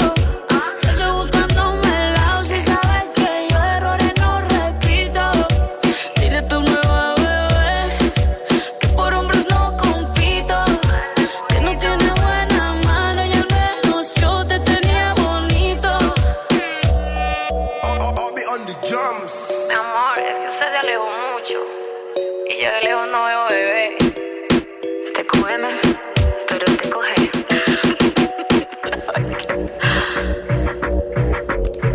[0.82, 5.22] Yo estoy buscándome el lado si sabes que yo errores no repito.
[6.16, 7.74] Dile a tu nueva bebé
[8.80, 10.56] que por hombres no compito.
[11.50, 15.90] Que no tiene buena mano y al menos yo te tenía bonito.
[19.68, 21.81] Mi amor, es que usted se alejó mucho.
[22.62, 23.97] Yo de lejos no veo bebé.
[25.16, 25.26] Te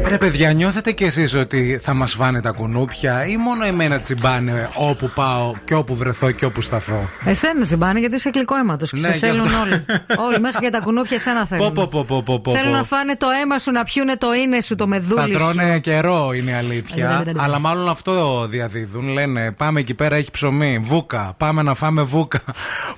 [0.10, 4.70] Ρε παιδιά, νιώθετε κι εσείς ότι θα μας φάνε τα κουνούπια ή μόνο εμένα τσιμπάνε
[4.74, 8.92] όπου πάω και όπου βρεθώ και όπου σταθώ; Εσένα τσιμπάνε γιατί είσαι γλυκό αίματος.
[8.94, 9.62] Ναι, Σε θέλουν γι' αυτό.
[9.62, 9.86] όλοι.
[10.28, 11.74] όλοι μέχρι και τα κουνούπια εσένα θέλουν.
[11.74, 12.78] Πω, πω, πω, πω, πω, Θέλουν πω.
[12.78, 15.38] να φάνε το αίμα σου, να πιούνε το είναι σου, το Θα μεδούλι σου.
[15.38, 17.08] τρώνε καιρό είναι η Ε, αλήθεια.
[17.10, 17.42] ναι, ναι, ναι.
[17.44, 19.08] αλλά μάλλον αυτό διαδίδουν.
[19.08, 20.80] Λένε πάμε εκεί πέρα έχει ψωμί.
[20.82, 21.34] Βούκα.
[21.38, 22.40] Πάμε να φάμε βούκα.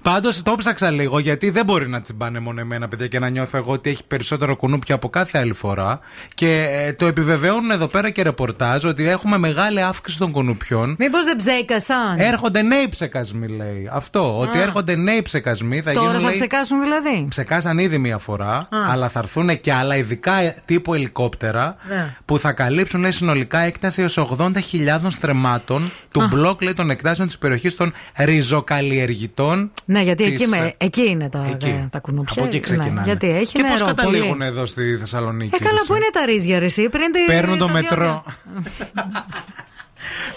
[0.01, 3.57] Πάντως το ψάξα λίγο γιατί δεν μπορεί να τσιμπάνε μόνο εμένα, παιδιά, και να νιώθω
[3.57, 5.99] εγώ ότι έχει περισσότερο κουνούπια από κάθε άλλη φορά.
[6.35, 10.95] Και ε, το επιβεβαιώνουν εδώ πέρα και ρεπορτάζ ότι έχουμε μεγάλη αύξηση των κουνουπιών.
[10.99, 12.15] Μήπως δεν ψέκασαν.
[12.17, 13.89] Έρχονται νέοι ψεκασμοί, λέει.
[13.91, 14.39] Αυτό.
[14.39, 15.81] Ότι έρχονται νέοι ψεκασμοί.
[15.81, 19.73] Θα Τώρα γίνουν, θα λέει, ψεκάσουν δηλαδή; Ψεκάσαν ήδη μία φορά, αλλά θα έρθουν και
[19.73, 22.15] άλλα, ειδικά τύπου ελικόπτερα, Ναι.
[22.25, 27.37] που θα καλύψουν λέει, συνολικά έκταση έως 80.000 στρεμμάτων του μπλοκ λέει, των εκτάσεων της
[27.37, 29.71] περιοχής των ριζοκαλλιεργητών.
[29.85, 31.87] Ναι, γιατί εκεί, της, με, ε, εκεί είναι τα, εκεί.
[31.91, 32.33] τα κουνούπια.
[32.37, 32.91] Από εκεί ξεκινάνε.
[32.91, 33.73] Ναι, γιατί έχει και νερό.
[33.77, 34.45] πώς καταλήγουν πολύ.
[34.45, 35.55] εδώ στη Θεσσαλονίκη.
[35.55, 37.19] Ε, καλά, εσύ; πού είναι τα ρίζια, ρε, εσύ, Ή πριν τη.
[37.33, 38.23] Παίρνουν το τα μετρό.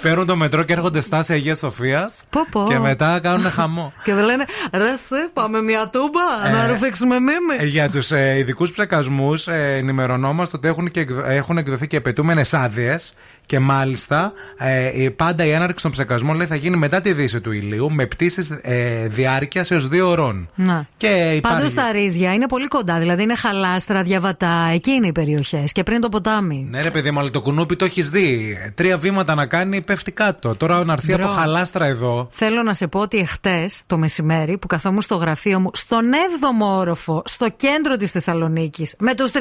[0.02, 2.22] Παίρνουν το μετρό και έρχονται στάση Αγίας Σοφίας.
[2.30, 2.66] Πω, πω.
[2.68, 3.92] Και μετά κάνουν χαμό.
[4.04, 7.66] Και δεν λένε ρε σε, πάμε μια τούμπα να Ε, ρουφήξουμε Ε, μίμη.
[7.68, 12.54] Για τους ε, ειδικούς ψεκασμούς, ε, ενημερωνόμαστε ότι έχουν, και, εκδο- έχουν εκδοθεί και απαιτούμενες
[12.54, 13.12] άδειες.
[13.52, 17.40] Και μάλιστα, ε, η- πάντα η έναρξη των ψεκασμών λέει, θα γίνει μετά τη δύση
[17.40, 20.48] του ηλίου με πτήσεις ε, διάρκειας έως δύο ωρών.
[20.54, 20.86] Να.
[20.96, 21.74] Και Πάντως υπάρχει.
[21.74, 22.98] τα ρίζια είναι πολύ κοντά.
[22.98, 24.70] Δηλαδή είναι χαλάστρα, διαβατά.
[24.74, 25.72] Εκεί είναι οι περιοχές.
[25.72, 26.66] Και πριν το ποτάμι.
[26.70, 28.56] Ναι, ρε παιδί μου, αλλά το κουνούπι το έχεις δει.
[28.74, 30.54] Τρία βήματα να κάνει, πέφτει κάτω.
[30.54, 31.24] Τώρα να έρθει Μπρο.
[31.24, 32.26] από χαλάστρα εδώ.
[32.30, 36.66] Θέλω να σε πω ότι εχθές το μεσημέρι που καθόμουν στο γραφείο μου, στον 7ο
[36.78, 39.36] όροφο, στο κέντρο της Θεσσαλονίκης, με τους 38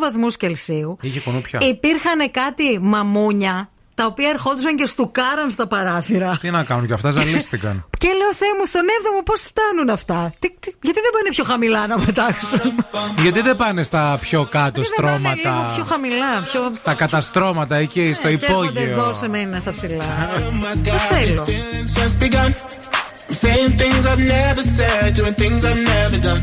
[0.00, 1.60] βαθμούς Κελσίου, Είχε κουνούπια.
[1.62, 3.32] υπήρχαν κάτι μαμούνια
[3.94, 6.38] τα οποία ερχόντουσαν και στουκάραν στα παράθυρα.
[6.40, 7.84] Τι να κάνουν και αυτά, ζαλίστηκαν.
[8.02, 8.80] Και λέω, Θεέ μου, στον
[9.20, 12.60] 7ο πώς φτάνουν αυτά; Τι, τι- γιατί δεν πάνε πιο χαμηλά να πετάξουν;
[13.22, 15.72] Γιατί δεν πάνε στα πιο κάτω Γιατί δεν πάνε λίγο στρώματα.
[15.74, 16.72] πιο χαμηλά, πιο.
[16.76, 19.12] Στα καταστρώματα εκεί, στο Ε, και έρχονται εδώ υπόγειο.
[19.14, 20.04] σε μένα στα ψηλά.
[20.62, 22.50] my Τι God, this θέλω; feeling's just begun.
[23.28, 26.42] I'm saying things I've never said, doing things I've never done.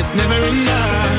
[0.00, 1.12] It's never enough.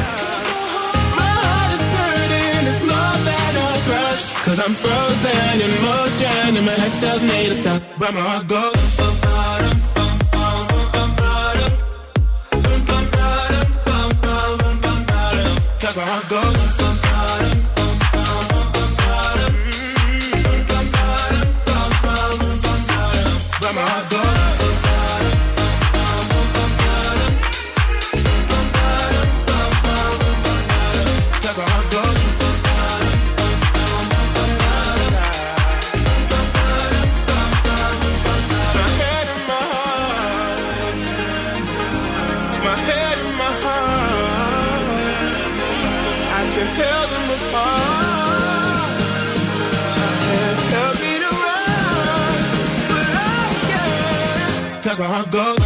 [1.21, 4.23] My heart is hurting, it's more than a crush.
[4.45, 8.47] Cause I'm frozen in motion and my head tells me to stop, but my heart
[8.47, 8.81] goes.
[15.83, 16.90] Cause my heart goes.
[55.01, 55.60] I it goes.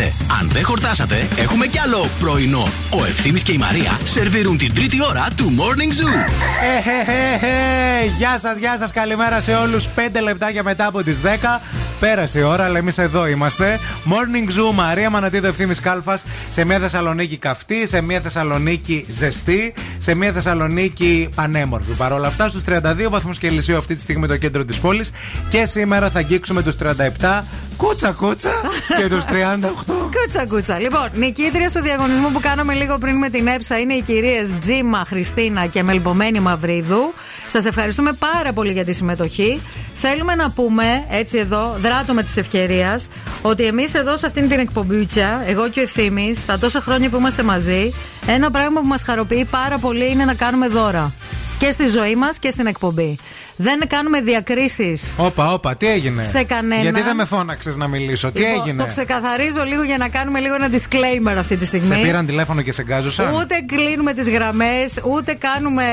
[0.00, 0.12] Χορτάσατε.
[0.40, 2.68] Αν δεν χορτάσατε, έχουμε κι άλλο πρωινό.
[2.90, 6.14] Ο Ευθύμης και η Μαρία σερβίρουν την τρίτη ώρα του Morning Zoo.
[6.62, 9.88] Ε, ε, ε, ε, Γεια σας, γεια σας, καλημέρα σε όλους.
[9.94, 11.60] 5 λεπτάκια μετά από τις 10.
[12.00, 13.78] Πέρασε η ώρα, αλλά εμείς εδώ είμαστε.
[14.04, 16.22] Morning Zoo, Μαρία Μανατίδο Ευθύνη Κάλφας.
[16.50, 21.92] Σε μια Θεσσαλονίκη καυτή, σε μια Θεσσαλονίκη ζεστή, σε μια Θεσσαλονίκη πανέμορφη.
[21.92, 25.10] Παρ' όλα αυτά, στους 32 βαθμούς Κελσίου αυτή τη στιγμή το κέντρο της πόλης.
[25.48, 27.44] Και σήμερα θα αγγίξουμε τους 37
[27.76, 28.50] κούτσα κούτσα
[28.98, 29.30] και τους 38.
[29.86, 30.78] Κούτσα κούτσα.
[30.78, 35.04] Λοιπόν, νικήτρια στο διαγωνισμό που κάναμε λίγο πριν με την έψα είναι οι κυρίες Τζίμα,
[35.06, 37.14] Χριστίνα και Μελμπομένη Μαυρίδου.
[37.46, 39.60] Σας ευχαριστούμε πάρα πολύ για τη συμμετοχή.
[39.94, 43.08] Θέλουμε να πούμε, έτσι εδώ, δράτω με της ευκαιρίας,
[43.42, 47.16] ότι εμείς εδώ σε αυτήν την εκπομπούτσα, εγώ και ο Ευθύνη, τα τόσα χρόνια που
[47.16, 47.92] είμαστε μαζί,
[48.26, 51.12] ένα πράγμα που μας χαροποιεί πάρα πολύ είναι να κάνουμε δώρα.
[51.58, 53.18] Και στη ζωή μας και στην εκπομπή.
[53.62, 55.14] Δεν κάνουμε διακρίσεις.
[55.16, 56.82] Όπα, όπα, τι έγινε; Σε κανένα.
[56.82, 60.40] Γιατί δεν με φώναξες να μιλήσω, τι Λοιπόν, έγινε; Το ξεκαθαρίζω λίγο για να κάνουμε
[60.40, 61.86] λίγο ένα disclaimer αυτή τη στιγμή.
[61.86, 65.84] Σε πήραν τηλέφωνο και σε γκάζωσαν; Ούτε κλείνουμε τις γραμμές, ούτε κάνουμε.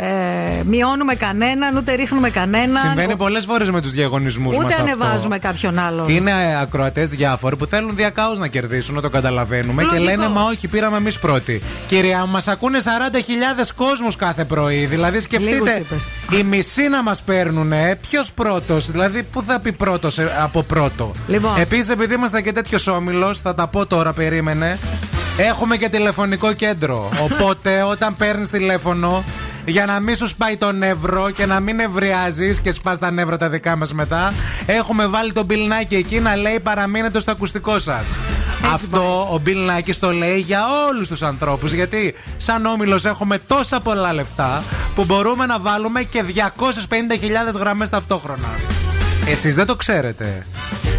[0.00, 2.86] Ε, μειώνουμε κανέναν, ούτε ρίχνουμε κανέναν.
[2.86, 4.64] Συμβαίνει πολλές φορές με τους διαγωνισμούς μας.
[4.64, 6.08] Ούτε ανεβάζουμε κάποιον άλλον.
[6.08, 9.82] Είναι ακροατές διάφοροι που θέλουν διακάω να κερδίσουν, να το καταλαβαίνουμε.
[9.82, 10.02] Λογικό.
[10.02, 11.62] Και λένε, Μα όχι, πήραμε εμείς πρώτοι.
[11.86, 14.86] Κυρία μου, μας ακούνε 40.000 κόσμου κάθε πρωί.
[14.86, 16.08] Δηλαδή, Λίγους σκεφτείτε, είπες.
[16.38, 17.72] οι μισοί να μας παίρνουν.
[18.08, 21.12] Ποιος πρώτος, δηλαδή, πού θα πει πρώτος από πρώτο.
[21.26, 21.60] Λοιπόν.
[21.60, 24.78] Επίσης, επειδή είμαστε και τέτοιος όμιλος, θα τα πω τώρα, περίμενε.
[25.36, 27.08] Έχουμε και τηλεφωνικό κέντρο.
[27.30, 29.24] Οπότε, όταν παίρνεις τηλέφωνο,
[29.68, 33.36] για να μην σου σπάει το νεύρο και να μην ευριάζει και σπάς τα νεύρα
[33.36, 34.32] τα δικά μας μετά,
[34.66, 38.04] έχουμε βάλει τον Bill Nike εκεί να λέει παραμείνετε στο ακουστικό σας.
[38.72, 41.72] Αυτό ο Bill Nike το λέει για όλους τους ανθρώπους.
[41.72, 44.62] Γιατί σαν όμιλος έχουμε τόσα πολλά λεφτά
[44.94, 48.48] που μπορούμε να βάλουμε και 250.000 γραμμές ταυτόχρονα.
[49.30, 50.46] Εσείς δεν το ξέρετε.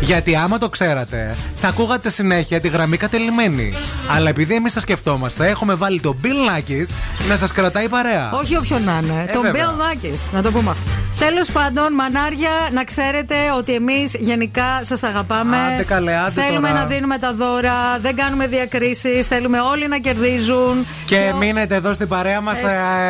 [0.01, 3.73] Γιατί άμα το ξέρατε, θα ακούγατε συνέχεια τη γραμμή κατελημένη.
[4.15, 6.95] Αλλά επειδή εμείς τα σκεφτόμαστε, έχουμε βάλει τον Bill Nackis
[7.29, 8.31] να σας κρατάει παρέα.
[8.31, 9.25] Όχι όποιον να είναι.
[9.27, 9.65] Ε, τον βέβαια.
[9.65, 10.89] Bill Nackis, να το πούμε αυτό.
[11.19, 15.57] Τέλος πάντων, μανάρια, να ξέρετε ότι εμείς γενικά σας αγαπάμε.
[15.57, 16.79] Άντε καλέ, άντε Θέλουμε τώρα.
[16.79, 19.27] να δίνουμε τα δώρα, δεν κάνουμε διακρίσεις.
[19.27, 20.85] Θέλουμε όλοι να κερδίζουν.
[21.05, 22.57] Και μείνετε εδώ στην παρέα μας.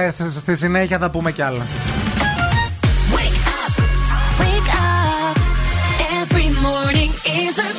[0.07, 0.39] Έτσι.
[0.39, 1.65] Στη συνέχεια θα πούμε κι άλλα.
[7.51, 7.78] Jesus.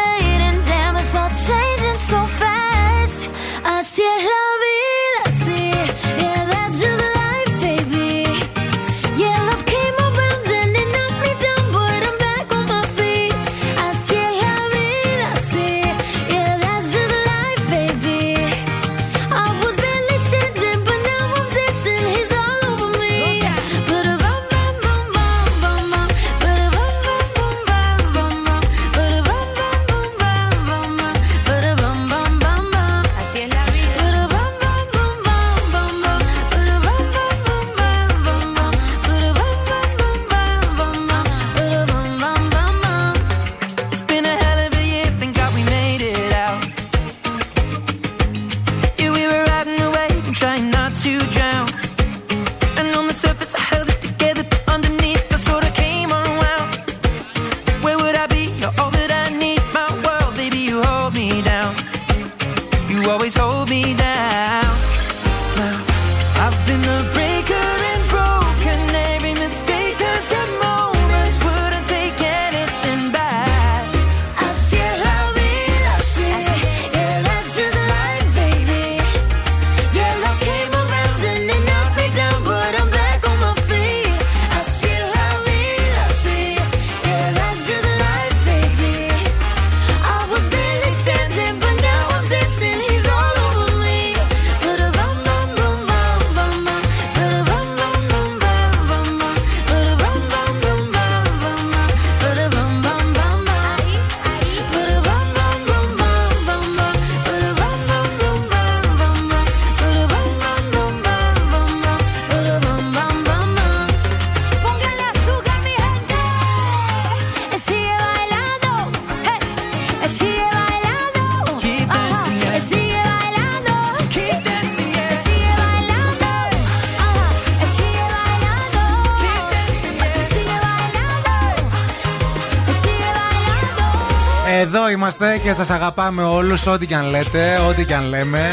[135.11, 138.49] είμαστε και σας αγαπάμε όλους, ό,τι και αν λέτε, ό,τι και αν λέμε.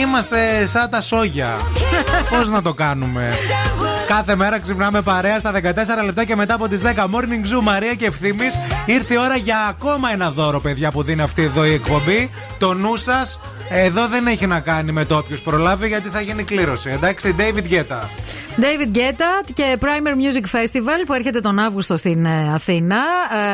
[0.00, 1.56] Είμαστε σαν τα σόγια.
[2.30, 3.32] Πώς να το κάνουμε;
[4.06, 7.94] Κάθε μέρα ξυπνάμε παρέα στα 14 λεπτά και μετά από τις 10 morning zoo Μαρία
[7.94, 8.44] και ευθύνη
[8.86, 12.30] ήρθε η ώρα για ακόμα ένα δώρο, παιδιά, που δίνει αυτή εδώ η εκπομπή.
[12.58, 13.38] Το νου σας
[13.70, 16.90] εδώ δεν έχει να κάνει με το όποιο προλάβει γιατί θα γίνει κλήρωση.
[16.90, 18.00] Εντάξει, David Guetta.
[18.56, 22.96] David Guetta και Primer Music Festival που έρχεται τον Αύγουστο στην ε, Αθήνα.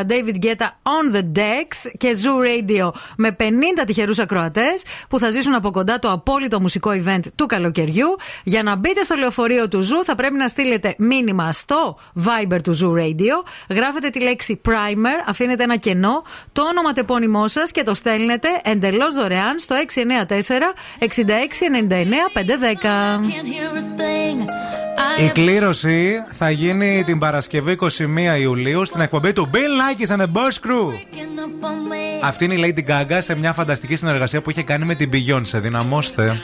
[0.01, 3.43] Ε, David Guetta on the decks και Zoo Radio με 50
[3.87, 8.17] τυχερούς ακροατές που θα ζήσουν από κοντά το απόλυτο μουσικό event του καλοκαιριού.
[8.45, 12.79] Για να μπείτε στο λεωφορείο του Zoo θα πρέπει να στείλετε μήνυμα στο Viber του
[12.79, 13.45] Zoo Radio.
[13.69, 16.23] Γράφετε τη λέξη Primer, αφήνετε ένα κενό,
[16.53, 19.83] το όνομα τεπώνυμό σας και το στέλνετε εντελώς δωρεάν στο 694
[20.99, 21.07] 6699
[22.35, 22.39] 510.
[25.25, 30.27] Η κλήρωση θα γίνει την Παρασκευή 21 Ιουλίου στην εκπομπή του Bill Nikes and the
[30.33, 30.93] Boss Crew.
[32.23, 35.61] Αυτή είναι η Lady Gaga σε μια φανταστική συνεργασία που είχε κάνει με την Beyoncé.
[35.61, 36.41] Δυναμώστε.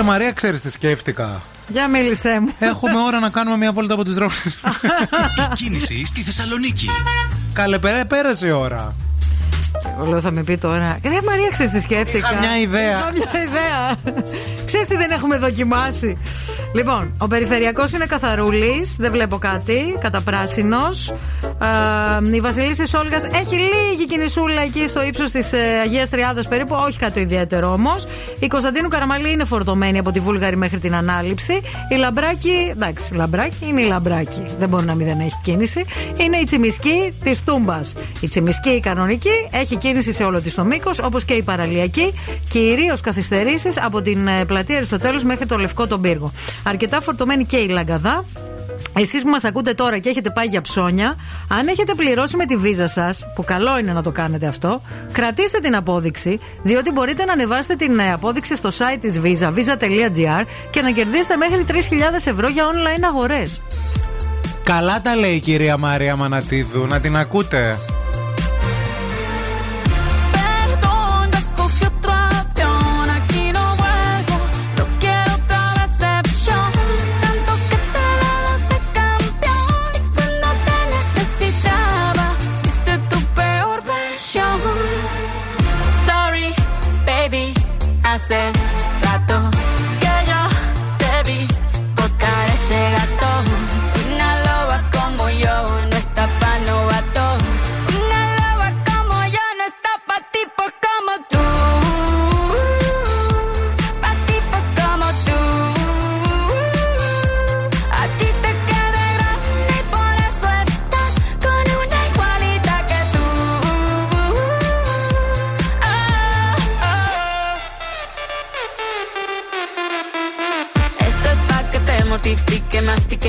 [0.00, 2.54] Ρε Μαρία, ξέρεις τι σκέφτηκα; Για μίλησέ μου.
[2.58, 4.44] Έχουμε ώρα να κάνουμε μια βόλτα από τι δρόμους.
[4.44, 6.88] Η κίνηση στη Θεσσαλονίκη.
[7.52, 8.94] Καλεπέρα, πέρασε η ώρα.
[10.00, 10.98] Όλο θα με πει τώρα.
[11.02, 12.98] Ρε Μαρία, ξέρεις τι σκέφτηκα; Είχα μια ιδέα.
[12.98, 14.14] Είχα μια ιδέα.
[14.66, 16.16] ξέρεις τι δεν έχουμε δοκιμάσει;
[16.72, 18.96] Λοιπόν, ο περιφερειακός είναι καθαρούλης.
[18.96, 19.96] Δεν βλέπω κάτι.
[20.00, 21.14] Καταπράσινος.
[22.30, 26.76] Ε, η Βασιλίση Όλγας έχει λίγη κινησούλα εκεί στο ύψος της ε, Αγίας Τριάδα περίπου.
[26.86, 28.06] Όχι κάτι ιδιαίτερο όμως.
[28.38, 31.60] Η Κωνσταντίνου Καραμαλή είναι φορτωμένη από τη Βούλγαρη μέχρι την ανάληψη.
[31.88, 32.68] Η Λαμπράκη.
[32.70, 34.42] Εντάξει, Λαμπράκη είναι η Λαμπράκη.
[34.58, 35.84] Δεν μπορεί να μην δεν έχει κίνηση.
[36.16, 37.92] Είναι η Τσιμισκή της Τούμπας.
[38.20, 42.14] Η Τσιμισκή η κανονική έχει κίνηση σε όλο της το μήκος, όπως και η παραλιακή,
[42.48, 46.32] κυρίως καθυστερήσεις από την ε, πλατεία Αριστοτέλους μέχρι το Λευκό τον Πύργο.
[46.62, 48.24] Αρκετά φορτωμένη και η Λαγκαδά.
[48.96, 51.16] Εσείς που μας ακούτε τώρα και έχετε πάει για ψώνια,
[51.48, 54.82] αν έχετε πληρώσει με τη βίζα σας, που καλό είναι να το κάνετε αυτό,
[55.12, 60.44] κρατήστε την απόδειξη, διότι μπορείτε να ανεβάσετε την ε, απόδειξη στο site της Visa, visa.gr
[60.70, 61.74] και να κερδίσετε μέχρι 3.000
[62.24, 63.62] ευρώ για online αγορές.
[64.62, 67.78] Καλά τα λέει η κυρία Μαρία Μανατίδου, να την ακούτε.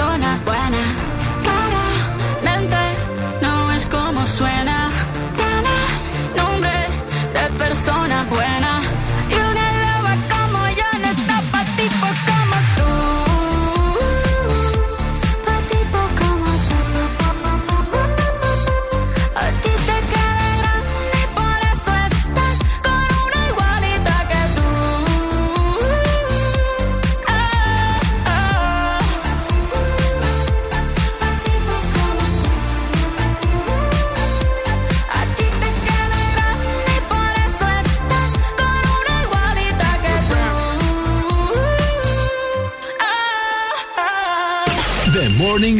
[0.00, 1.09] persona buena.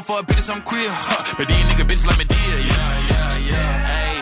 [0.00, 1.34] I don't fuck bitches, I'm queer, huh?
[1.36, 3.72] But these nigga bitches like me dear, yeah, yeah, yeah.
[3.84, 4.16] Hey,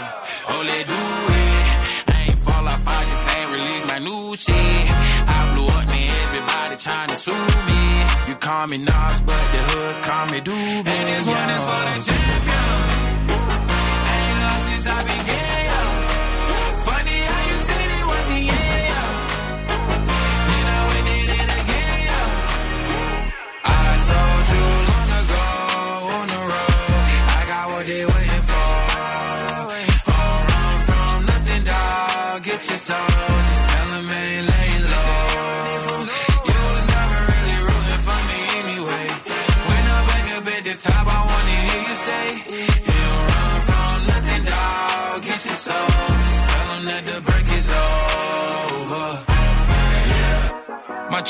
[0.50, 1.02] oh, let do
[1.38, 1.62] it.
[2.10, 4.84] I ain't fall off, I just ain't release my new shit.
[5.30, 7.82] I blew up, man, everybody trying to sue me.
[8.26, 10.90] You call me Nas, but the hood call me Doobie.
[10.98, 12.17] And this one is for the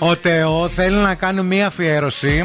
[0.00, 2.44] Just tell 'em Ο Τεό θέλει να κάνει μία αφιέρωση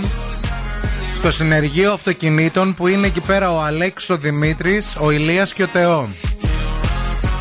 [1.16, 5.68] στο συνεργείο αυτοκινήτων που είναι εκεί πέρα ο Αλέξης, ο Δημήτρης, ο Ηλίας και ο
[5.68, 6.10] Τεό.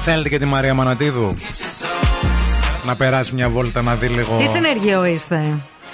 [0.03, 1.35] Θέλετε και τη Μαρία Μανατίδου
[2.85, 5.43] να περάσει μια βόλτα να δει λίγο Τι συνεργείο είστε;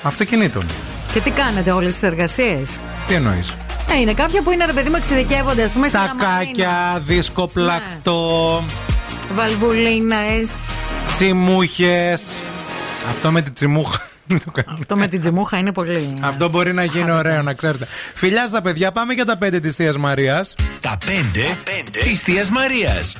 [0.03, 0.62] αυτοκινήτων.
[1.12, 3.55] και τι κάνετε όλες τις εργασίες; Τι εννοείς;
[3.90, 8.65] Ε, είναι κάποια που είναι ρε παιδί μου εξειδικεύονται, ας πούμε, στην Τακάκια, δίσκοπλακτό,
[9.35, 10.51] Βαλβουλίνες.
[11.15, 12.23] τσιμούχες.
[13.09, 14.01] Αυτό με τη τσιμούχα.
[14.28, 14.78] μην το κάνω.
[14.80, 16.14] Αυτό με την τζιμούχα είναι πολύ.
[16.20, 17.86] Αυτό μπορεί να γίνει ωραίο, να ξέρετε.
[18.14, 20.55] Φιλιά στα παιδιά, πάμε για τα πέντε της Θείας Μαρίας.
[20.80, 21.44] Τα πέντε,
[21.90, 23.14] της Θείας Μαρίας.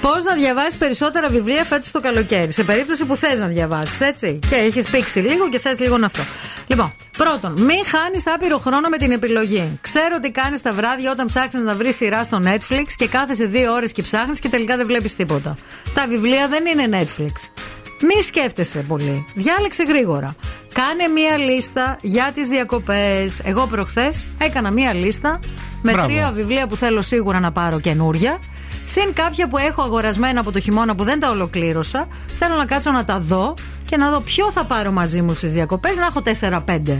[0.00, 4.38] Πώς να διαβάσεις περισσότερα βιβλία φέτος το καλοκαίρι, σε περίπτωση που θες να διαβάσεις, έτσι.
[4.48, 6.22] Και έχεις πήξει λίγο και θες λίγο αυτό.
[6.66, 9.78] Λοιπόν, πρώτον, μην χάνεις άπειρο χρόνο με την επιλογή.
[9.80, 13.72] Ξέρω τι κάνεις τα βράδια όταν ψάχνεις να βρεις σειρά στο Netflix και κάθεσαι δύο
[13.72, 15.56] ώρες και ψάχνεις και τελικά δεν βλέπεις τίποτα.
[15.94, 17.32] Τα βιβλία δεν είναι Netflix.
[18.00, 19.26] Μη σκέφτεσαι πολύ.
[19.34, 20.34] Διάλεξε γρήγορα.
[20.72, 23.40] Κάνε μία λίστα για τις διακοπές.
[23.44, 25.38] Εγώ προχθές έκανα μία λίστα
[25.82, 26.08] με Μπράβο.
[26.08, 28.38] τρία βιβλία που θέλω σίγουρα να πάρω καινούρια.
[28.90, 32.08] Συν κάποια που έχω αγορασμένα από το χειμώνα που δεν τα ολοκλήρωσα.
[32.38, 33.54] Θέλω να κάτσω να τα δω
[33.86, 35.96] και να δω ποιο θα πάρω μαζί μου στις διακοπές.
[35.96, 36.96] Να έχω 4-5.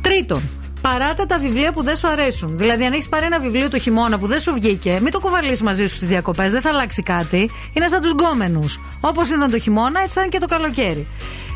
[0.00, 0.42] Τρίτον,
[0.80, 2.58] παράτα τα βιβλία που δεν σου αρέσουν.
[2.58, 5.62] Δηλαδή, αν έχεις πάρει ένα βιβλίο το χειμώνα που δεν σου βγήκε, μην το κουβαλήσεις
[5.62, 7.50] μαζί σου στις διακοπές, δεν θα αλλάξει κάτι.
[7.72, 8.80] Είναι σαν τους γκόμενους.
[9.00, 11.06] Όπως ήταν το χειμώνα, έτσι θα είναι και το καλοκαίρι.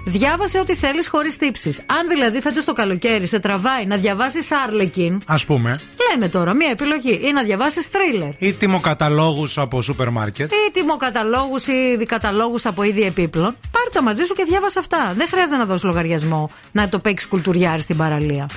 [0.05, 1.79] Διάβασε ό,τι θέλεις χωρίς τύψεις.
[1.79, 5.79] Αν δηλαδή φέτος το καλοκαίρι σε τραβάει να διαβάσεις Άρλεκιν, Α πούμε.
[6.11, 8.29] λέμε τώρα μία επιλογή, ή να διαβάσεις τρίλερ.
[8.39, 10.51] Ή τιμοκαταλόγους από σούπερ μάρκετ.
[10.53, 13.57] Ή τιμοκαταλόγους ή δικαταλόγους από είδη επίπλων.
[13.71, 15.13] Πάρε τα μαζί σου και διάβασε αυτά.
[15.17, 18.49] Δεν χρειάζεται να δώσεις λογαριασμό να το παίξεις κουλτουριάρι στην παραλία.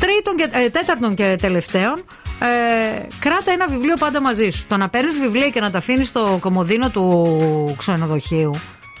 [0.00, 2.04] Τρίτον και, ε, τέταρτον και τελευταίον,
[2.40, 4.64] ε, κράτα ένα βιβλίο πάντα μαζί σου.
[4.68, 8.50] Το να παίρνεις βιβλία και να τα αφήνεις στο κομμωδίνο του ξενοδοχείου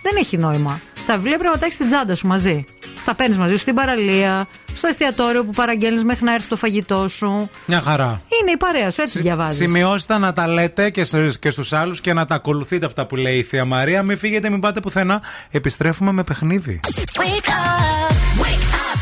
[0.02, 0.80] δεν έχει νόημα.
[1.06, 2.64] Τα βιβλία πρέπει να τα έχεις στην τσάντα σου μαζί.
[3.04, 7.08] Τα παίρνεις μαζί σου στην παραλία, στο εστιατόριο που παραγγέλνεις μέχρι να έρθει το φαγητό
[7.08, 7.50] σου.
[7.66, 8.20] Μια χαρά.
[8.42, 9.58] Είναι η παρέα σου, έτσι διαβάζεις.
[9.58, 13.16] Σημειώστε να τα λέτε και, σε- και στους άλλους και να τα ακολουθείτε αυτά που
[13.16, 14.02] λέει η Θεία Μαρία.
[14.02, 15.22] Μην φύγετε, μην πάτε πουθενά.
[15.50, 16.80] Επιστρέφουμε με παιχνίδι.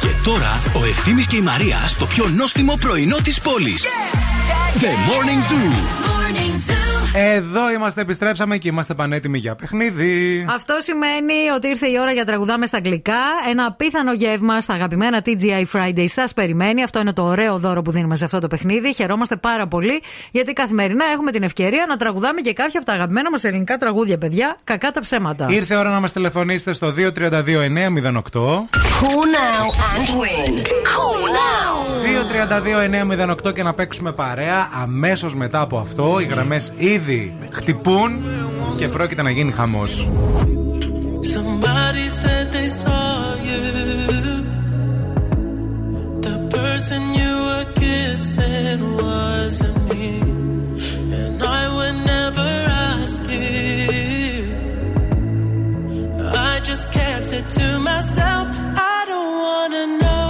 [0.00, 3.84] Και τώρα ο Ευθύμης και η Μαρία στο πιο νόστιμο πρωινό της πόλης.
[4.80, 6.79] The Morning Zoo.
[7.14, 10.46] Εδώ είμαστε, επιστρέψαμε και είμαστε πανέτοιμοι για παιχνίδι.
[10.48, 13.18] Αυτό σημαίνει ότι ήρθε η ώρα για τραγουδάμε στα αγγλικά.
[13.50, 16.82] Ένα απίθανο γεύμα στα αγαπημένα TGI Friday σας περιμένει.
[16.82, 18.94] Αυτό είναι το ωραίο δώρο που δίνουμε σε αυτό το παιχνίδι.
[18.94, 23.30] Χαιρόμαστε πάρα πολύ γιατί καθημερινά έχουμε την ευκαιρία να τραγουδάμε και κάποια από τα αγαπημένα
[23.30, 24.56] μας ελληνικά τραγούδια, παιδιά.
[24.64, 25.46] Κακά τα ψέματα.
[25.48, 27.10] Ήρθε η ώρα να μας τηλεφωνήσετε στο 232-908.
[29.00, 30.52] Call now and win.
[30.92, 31.90] Call now.
[33.48, 34.68] 232-908 και να παίξουμε παρέα.
[34.82, 36.98] Αμέσως μετά από αυτό οι γραμμές ήδη
[37.50, 38.22] χτυπούν
[38.78, 40.08] και πρόκειται να γίνει χαμός.
[58.76, 60.29] I don't know.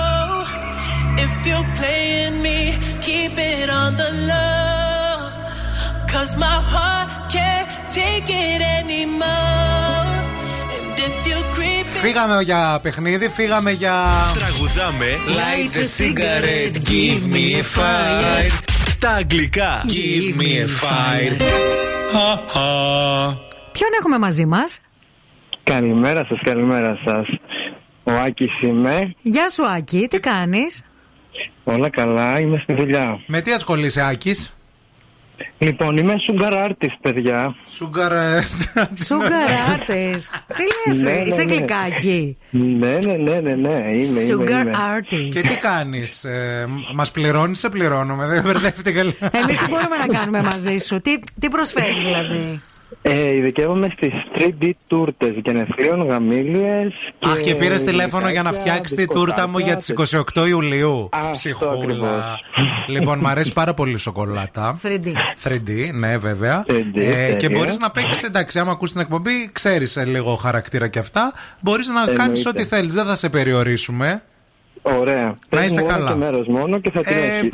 [1.21, 2.59] Wanna know if you're playing me,
[3.01, 5.29] keep it on the low.
[6.07, 10.07] Cause my heart can't take it anymore.
[10.75, 13.93] And if you creep Φύγαμε για παιχνίδι, φύγαμε για.
[14.33, 18.61] Τραγουδάμε Light the cigarette, give me a fire.
[18.89, 21.41] Στα αγγλικά Give me a fire
[23.71, 24.59] Ποιον έχουμε μαζί μα.
[25.63, 27.27] Καλημέρα σας, καλημέρα σας.
[28.03, 29.13] Ο Άκης είμαι.
[29.21, 30.61] Γεια σου, Άκη, τι κάνει.
[31.63, 33.19] Όλα καλά, είμαι στη δουλειά.
[33.27, 34.55] Με τι ασχολείσαι, Άκης;
[35.57, 37.55] Λοιπόν, είμαι sugar artist, παιδιά.
[37.79, 38.11] Sugar...
[39.07, 40.39] Sugar artist.
[40.55, 41.53] Τι λες, Ναι, ναι, είσαι ναι.
[41.53, 42.37] γλυκάκι.
[42.49, 43.69] Ναι, ναι, ναι, ναι, ναι.
[43.93, 44.71] Είμαι, Sugar είμαι, είμαι.
[44.97, 45.29] artist.
[45.33, 48.27] Και τι κάνεις, ε, μας πληρώνεις, σε πληρώνουμε.
[48.27, 49.15] Δεν μπερδεύτηκα λίγο.
[49.31, 52.61] Εμείς τι μπορούμε να κάνουμε μαζί σου, τι, τι προσφέρεις δηλαδή;
[53.01, 58.97] Ε, ειδικεύομαι στις 3D τούρτες γενεθλίων, γαμήλιες Αχ, και πήρες τηλέφωνο για να γλυκάκια, φτιάξεις
[58.97, 59.89] τη τούρτα μου για τις
[60.35, 61.09] 28 Ιουλίου.
[61.31, 61.71] Ψυχούλα.
[61.71, 62.43] ακριβώς.
[62.87, 64.79] λοιπόν, μου αρέσει πάρα πολύ η σοκολάτα.
[64.83, 65.07] 3D.
[65.43, 66.65] 3D, ναι, βέβαια.
[66.67, 67.57] 3D, Ε, και τέλεια.
[67.59, 71.33] μπορείς να παίξεις, εντάξει, άμα ακούς την εκπομπή, ξέρεις λίγο χαρακτήρα και αυτά.
[71.59, 72.49] Μπορείς να κάνεις Εννοείται.
[72.49, 72.93] ό,τι θέλεις.
[72.93, 74.21] Δεν θα σε περιορίσουμε.
[74.81, 75.25] Ωραία.
[75.25, 76.11] Να Πες είσαι μου όρο καλά.
[76.11, 77.49] και μέρος μόνο και θα την Ε, έχεις.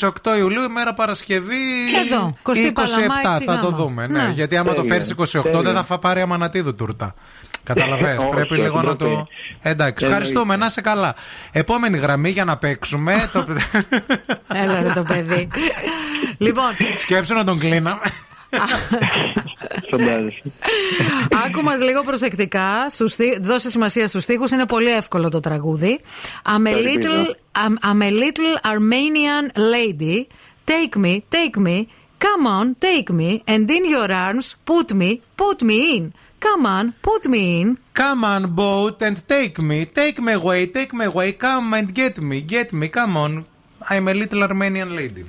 [0.00, 1.56] ε, 28 Ιουλίου, ημέρα Παρασκευή.
[2.04, 3.76] Εδώ, 27 20 Παλαμά, θα το γάμα.
[3.76, 4.06] δούμε.
[4.06, 4.32] Ναι, Ναι.
[4.34, 5.60] γιατί άμα το Τέλεια, φέρεις 28 τέλεια.
[5.62, 7.14] δεν θα φα πάρει αμανατίδου τούρτα.
[7.64, 9.04] Καταλαβες, Όχι, πρέπει όχι, λίγο να δεν το.
[9.04, 9.10] πει.
[9.12, 9.28] Εντάξει,
[9.62, 10.04] Εννοείται.
[10.06, 11.14] ευχαριστούμε, να είσαι καλά.
[11.52, 13.30] Επόμενη γραμμή για να παίξουμε.
[13.32, 13.46] το...
[14.54, 15.48] Έλα ρε το παιδί.
[16.38, 16.64] λοιπόν,
[16.96, 18.00] Σκέψου να τον κλείναμε.
[19.90, 20.42] Φαντάζεσαι.
[21.46, 22.90] άκου μας λίγο προσεκτικά.
[22.90, 24.50] Στους στί- Δώσε σημασία στους στίχους.
[24.50, 26.00] Είναι πολύ εύκολο το τραγούδι.
[26.46, 27.34] I'm a Το little, ελπίζω.
[27.54, 30.26] I'm, I'm a little Armenian lady.
[30.70, 31.76] Take me, take me.
[32.26, 33.30] Come on, take me.
[33.52, 35.10] And in your arms, put me,
[35.42, 36.04] put me in.
[36.46, 37.68] Come on, put me in.
[38.02, 39.78] Come on, boat and take me.
[40.00, 41.28] Take me away, take me away.
[41.46, 42.86] Come and get me, get me.
[42.98, 43.32] Come on.
[43.90, 45.24] I'm a little Armenian lady.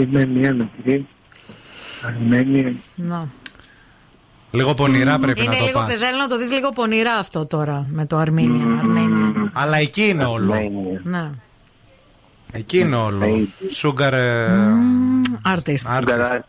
[0.00, 1.06] Είμαι μια μικρή
[2.06, 2.72] Αρμένια.
[2.94, 3.28] Να.
[4.50, 5.96] Λίγο πονηρά πρέπει Είναι να το λίγο, πας.
[5.96, 8.84] θέλω να το δεις λίγο πονηρά αυτό τώρα με το Armenian.
[8.84, 9.48] Armenian.
[9.52, 10.54] Αλλά εκεί είναι όλο.
[11.02, 11.30] Ναι.
[12.52, 13.26] Εκεί είναι όλο.
[13.82, 14.12] Sugar.
[14.12, 14.48] ε,
[15.44, 15.98] Artist.
[15.98, 16.40] artist.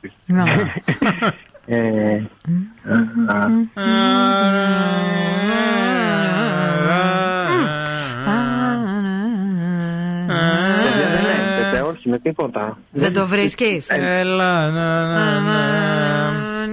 [12.02, 12.78] Όχι με τίποτα.
[12.92, 13.90] Δεν το βρίσκεις.
[13.90, 16.72] Έλα, να, να, να.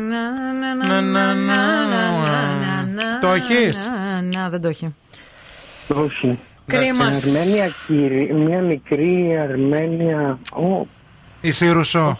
[3.20, 3.88] Το έχεις?
[4.32, 4.94] Να, δεν το έχει.
[5.88, 6.38] Όχι.
[6.66, 7.04] Κρίμα.
[7.04, 10.38] Αρμένια, κύριε, μια μικρή Αρμένια.
[11.38, 12.18] Ω, Είσαι Ρουσό.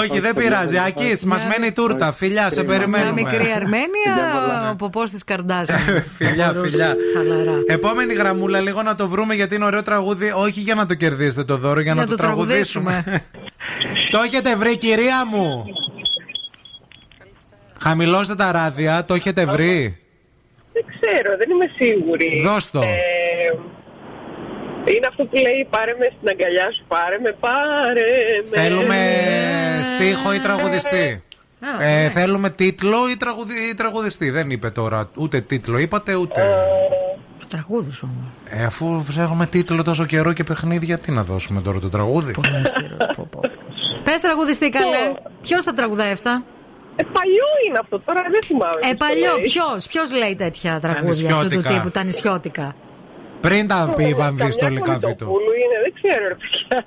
[0.00, 0.78] Όχι, δεν πειράζει.
[0.78, 2.12] Ακή, μας μένει η τούρτα.
[2.12, 3.12] Φιλιά, σε Μια περιμένουμε.
[3.12, 5.78] μικρή Αρμένια, ο ποπό τη Καρντάση.
[6.16, 6.96] Φιλιά, φιλιά.
[7.16, 7.52] Χαλαρά.
[7.66, 10.32] Επόμενη γραμμούλα, λίγο να το βρούμε γιατί είναι ωραίο τραγούδι.
[10.36, 13.22] Όχι για να το κερδίσετε το δώρο, για να το τραγουδήσουμε.
[14.10, 15.64] Το έχετε βρει, κυρία μου;
[17.80, 19.98] Χαμηλώστε τα ράδια, το έχετε βρει;
[20.72, 22.42] Δεν ξέρω, δεν είμαι σίγουρη.
[22.44, 22.82] Δώσ' το.
[24.84, 28.10] Ε, είναι αυτό που λέει πάρε με στην αγκαλιά σου, πάρε με, πάρε
[28.50, 28.56] με.
[28.60, 28.98] Θέλουμε
[29.94, 31.22] στίχο ή τραγουδιστή.
[31.80, 33.54] Ε, θέλουμε τίτλο ή, τραγουδι...
[33.70, 34.30] ή τραγουδιστή.
[34.30, 36.40] Δεν είπε τώρα ούτε τίτλο, είπατε ούτε.
[37.42, 38.26] Ο τραγούδι όμως.
[38.50, 42.32] Ε, αφού ψάχνουμε τίτλο τόσο καιρό και παιχνίδια, τι να δώσουμε τώρα το τραγούδι;
[44.04, 45.12] Πες τραγουδιστή, καλέ.
[45.42, 46.44] Ποιος θα τραγουδάει αυτά;
[46.96, 48.72] Ε, παλιό είναι αυτό, τώρα δεν θυμάμαι.
[48.74, 49.40] Ε, ποιος το παλιό, λέει.
[49.40, 51.74] ποιος, ποιος λέει τέτοια τραγούδια αυτού του νησιώτικα.
[51.74, 52.74] τύπου, τα νησιώτικα.
[53.42, 55.06] Πριν τα πει η Καμιά Βαμβιστολικά Βίτο.
[55.06, 56.86] Κολυτοπούλου είναι, δεν ξέρω ρε παιδιά.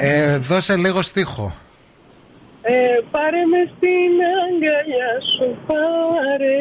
[0.00, 1.54] Ε, δώσε λίγο στίχο.
[2.62, 2.72] Ε,
[3.10, 4.12] πάρε με στην
[4.44, 6.56] αγκαλιά σου, πάρε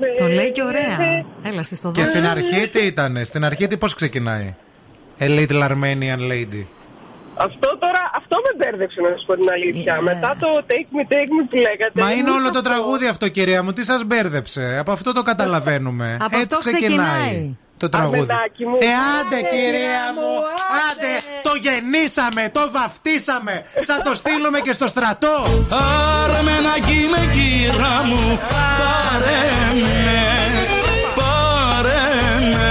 [0.00, 0.26] με.
[0.26, 1.24] Το λέει και ωραία.
[1.42, 2.10] Έλα, στη το Και δώσω.
[2.12, 4.54] στην αρχή τι ήταν, στην αρχή τι πώς ξεκινάει;
[5.18, 6.64] A little Armenian lady.
[7.34, 10.00] Αυτό τώρα, αυτό με μπέρδεψε να σου πω την αλήθεια.
[10.00, 11.92] Μετά το take me, take me που λέγατε.
[11.94, 12.62] Μα είναι ήμουν όλο το αυτό.
[12.62, 16.16] τραγούδι αυτό κυρία μου, τι σας μπέρδεψε; Από αυτό το καταλαβαίνουμε.
[16.20, 18.26] Από Έτσι αυτό ξεκινάει το τραγούδι.
[18.30, 18.76] Ε, μου.
[19.18, 20.30] Άντε, κυρία μου,
[20.86, 21.12] άντε.
[21.42, 23.64] Το γεννήσαμε, το βαφτίσαμε.
[23.86, 25.36] Θα το στείλουμε και στο στρατό.
[26.24, 28.40] Αρμενάκι με κύρα μου,
[28.80, 29.42] πάρε
[29.82, 30.20] με,
[31.18, 32.02] πάρε
[32.52, 32.70] με.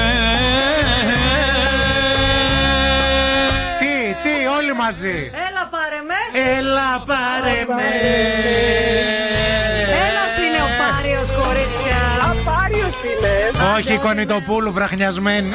[3.80, 5.32] Τι, τι, όλοι μαζί.
[5.48, 6.40] Έλα πάρε με.
[6.58, 8.81] Έλα πάρε με.
[13.86, 15.49] Όχι, Κονιτοπούλου, βραχνιασμένη.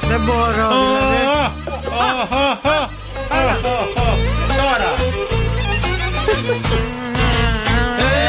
[0.00, 0.68] Δεν μπορώ.
[3.28, 3.60] Δηλαδή.
[4.56, 4.92] Τώρα.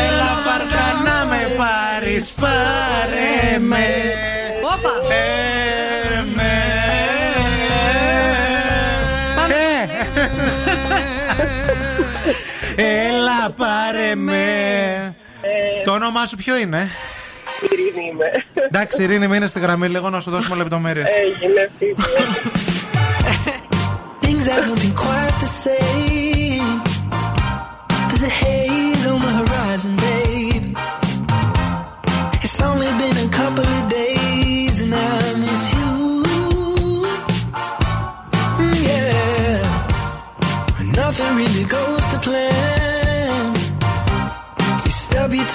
[0.07, 3.85] Έλα πάρτα να με πάρεις, πάρε με.
[4.73, 4.93] Όπα.
[5.09, 5.23] Ε.
[12.75, 14.43] Έλα πάρε με
[15.83, 16.89] το όνομά σου ποιο είναι;
[17.71, 18.31] Ειρήνη είμαι.
[18.67, 21.09] Εντάξει, Ειρήνη, μείνε στη γραμμή λίγο να σου δώσουμε λεπτομέρειες.
[21.09, 21.69] Έγινε,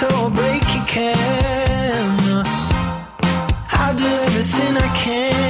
[0.01, 2.43] so I'll break your camera.
[3.81, 5.40] I'll do everything I can.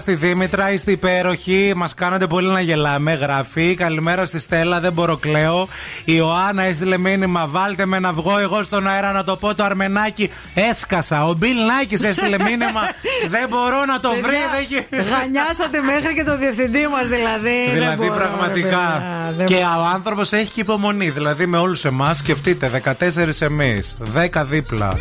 [0.00, 1.72] Στη Δήμητρα, είστε υπέροχοι.
[1.76, 3.12] Μας κάνατε πολύ να γελάμε.
[3.14, 3.74] Γραφή.
[3.74, 5.68] Καλημέρα στη Στέλλα, δεν μπορώ κλαίω.
[6.04, 7.46] Η Ιωάννα έστειλε μήνυμα.
[7.46, 10.30] Βάλτε με να βγω εγώ στον αέρα να το πω το αρμενάκι.
[10.54, 11.24] Έσκασα.
[11.26, 12.80] Ο Μπιλ Νάκης έστειλε μήνυμα.
[13.28, 14.20] δεν μπορώ να το βρει.
[14.22, 17.64] Παιδιά, δεν γι- Γανιάσατε μέχρι και το διευθυντή μας δηλαδή.
[17.64, 18.60] Δεν Δηλαδή μπορώ, ρε πραγματικά.
[18.60, 19.80] παιδιά, δεν Και μπορώ.
[19.80, 21.10] ο άνθρωπος έχει και υπομονή.
[21.10, 24.98] Δηλαδή με όλους εμάς, σκεφτείτε, 14 εμείς, 10 δίπλα,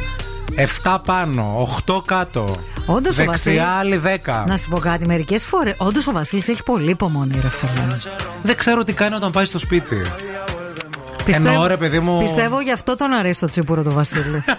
[0.83, 2.51] 7 πάνω, 8 κάτω.
[2.85, 4.43] Όντως ο Δεξιά Βασίλης- άλλοι 10.
[4.47, 5.73] Να σου πω κάτι, μερικές φορέ.
[5.77, 7.87] Όντως ο Βασίλης έχει πολύ υπομονή, ρε φίλε.
[8.43, 9.95] Δεν ξέρω τι κάνει όταν πάει στο σπίτι.
[11.25, 12.19] Πιστεύω- Εννοώ, ρε παιδί μου.
[12.19, 14.43] Πιστεύω γι' αυτό τον αρέσει το τσίπουρο του Βασίλη.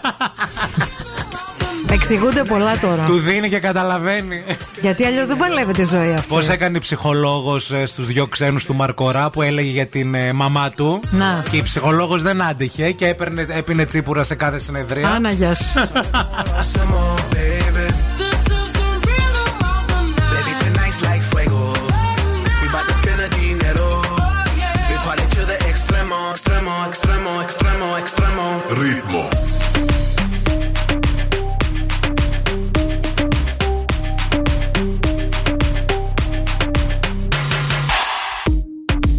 [1.92, 3.04] Εξηγούνται πολλά τώρα.
[3.04, 4.42] Του δίνει και καταλαβαίνει.
[4.80, 6.28] Γιατί αλλιώς δεν παλεύεται η ζωή αυτή.
[6.28, 10.70] Πώς έκανε η ψυχολόγος στους δύο ξένους του Μαρκορά που έλεγε για την ε, μαμά
[10.70, 11.44] του; Να.
[11.50, 15.08] Και η ψυχολόγος δεν άντεχε και έπαιρνε, έπινε τσίπουρα σε κάθε συνεδρία.
[15.08, 15.64] Άνα, γεια σου.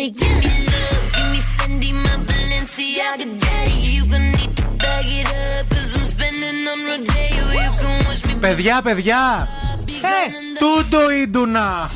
[0.00, 0.20] the attic.
[0.20, 3.76] Give me love, give me Fendi, my Balenciaga daddy.
[3.96, 7.44] You gonna need to bag it up, cause I'm spending on Rodeo.
[7.64, 9.48] You can watch me Παιδιά, παιδιά!
[9.86, 10.22] Ε,
[10.58, 11.90] Τούτο ίντουνα!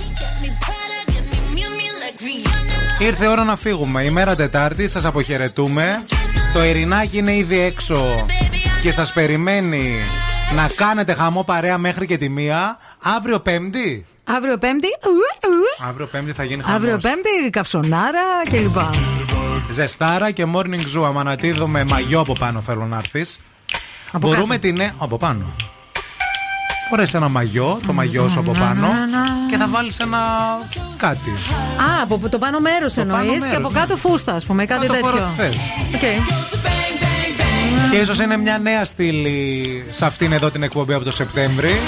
[2.98, 4.04] Ήρθε η ώρα να φύγουμε.
[4.04, 6.04] Ημέρα Τετάρτη, σας αποχαιρετούμε.
[6.52, 8.26] Το Ειρηνάκι είναι ήδη έξω
[8.82, 9.94] και σας περιμένει
[10.54, 12.78] να κάνετε χαμό παρέα μέχρι και τη μία.
[13.02, 14.06] Αύριο Πέμπτη.
[14.24, 14.86] Αύριο Πέμπτη.
[15.06, 15.88] ουε, ουε.
[15.88, 16.76] Αύριο Πέμπτη θα γίνει χαμός.
[16.76, 18.20] Αύριο Πέμπτη, καυσονάρα
[18.50, 18.76] κλπ.
[19.72, 21.04] Ζεστάρα και morning zoo.
[21.06, 23.38] Αμανατίδο με μαγιό από πάνω θέλω να έρθεις.
[24.12, 24.58] Από Μπορούμε κάτω.
[24.60, 24.80] την.
[24.80, 25.44] ε, Από πάνω.
[26.90, 28.88] Φορές ένα μαγιό, το μαγιό σου από πάνω
[29.50, 30.18] και θα βάλεις ένα
[30.96, 31.30] κάτι.
[31.76, 33.78] Α, από το πάνω μέρος πάνω εννοείς και μέρος, από ναι.
[33.80, 35.28] κάτω φούστα, ας πούμε, κάτι Κάτω φορά τέτοιο.
[35.28, 35.60] τι θες.
[35.94, 36.00] Οκ.
[37.90, 41.80] Και ίσως είναι μια νέα στήλη σε αυτήν εδώ την εκπομπή από το Σεπτέμβρη.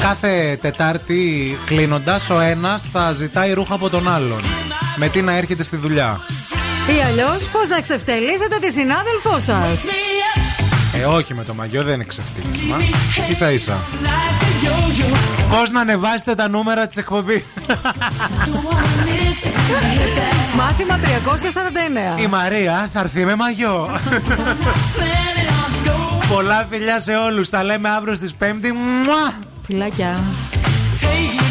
[0.00, 4.40] Κάθε Τετάρτη κλείνοντας, ο ένας θα ζητάει ρούχα από τον άλλον.
[4.96, 6.20] Με τι να έρχεται στη δουλειά;
[6.98, 9.80] Ή αλλιώς, πώς να ξεφτελίσετε τη συνάδελφό σας;
[10.94, 12.76] Ε, όχι με το μαγιό, δεν είναι ξεφτύλισμα.
[13.36, 13.76] σα ίσα.
[15.50, 17.44] Πώς να ανεβάσετε τα νούμερα της εκπομπής;
[20.56, 22.20] Μάθημα 349.
[22.22, 24.00] Η Μαρία θα έρθει με μαγιό.
[26.28, 27.50] Πολλά φιλιά σε όλους.
[27.50, 28.72] Τα λέμε αύριο στις 5.
[28.72, 29.32] Μουα!
[29.68, 30.16] Φιλάκια.
[31.00, 31.47] Take me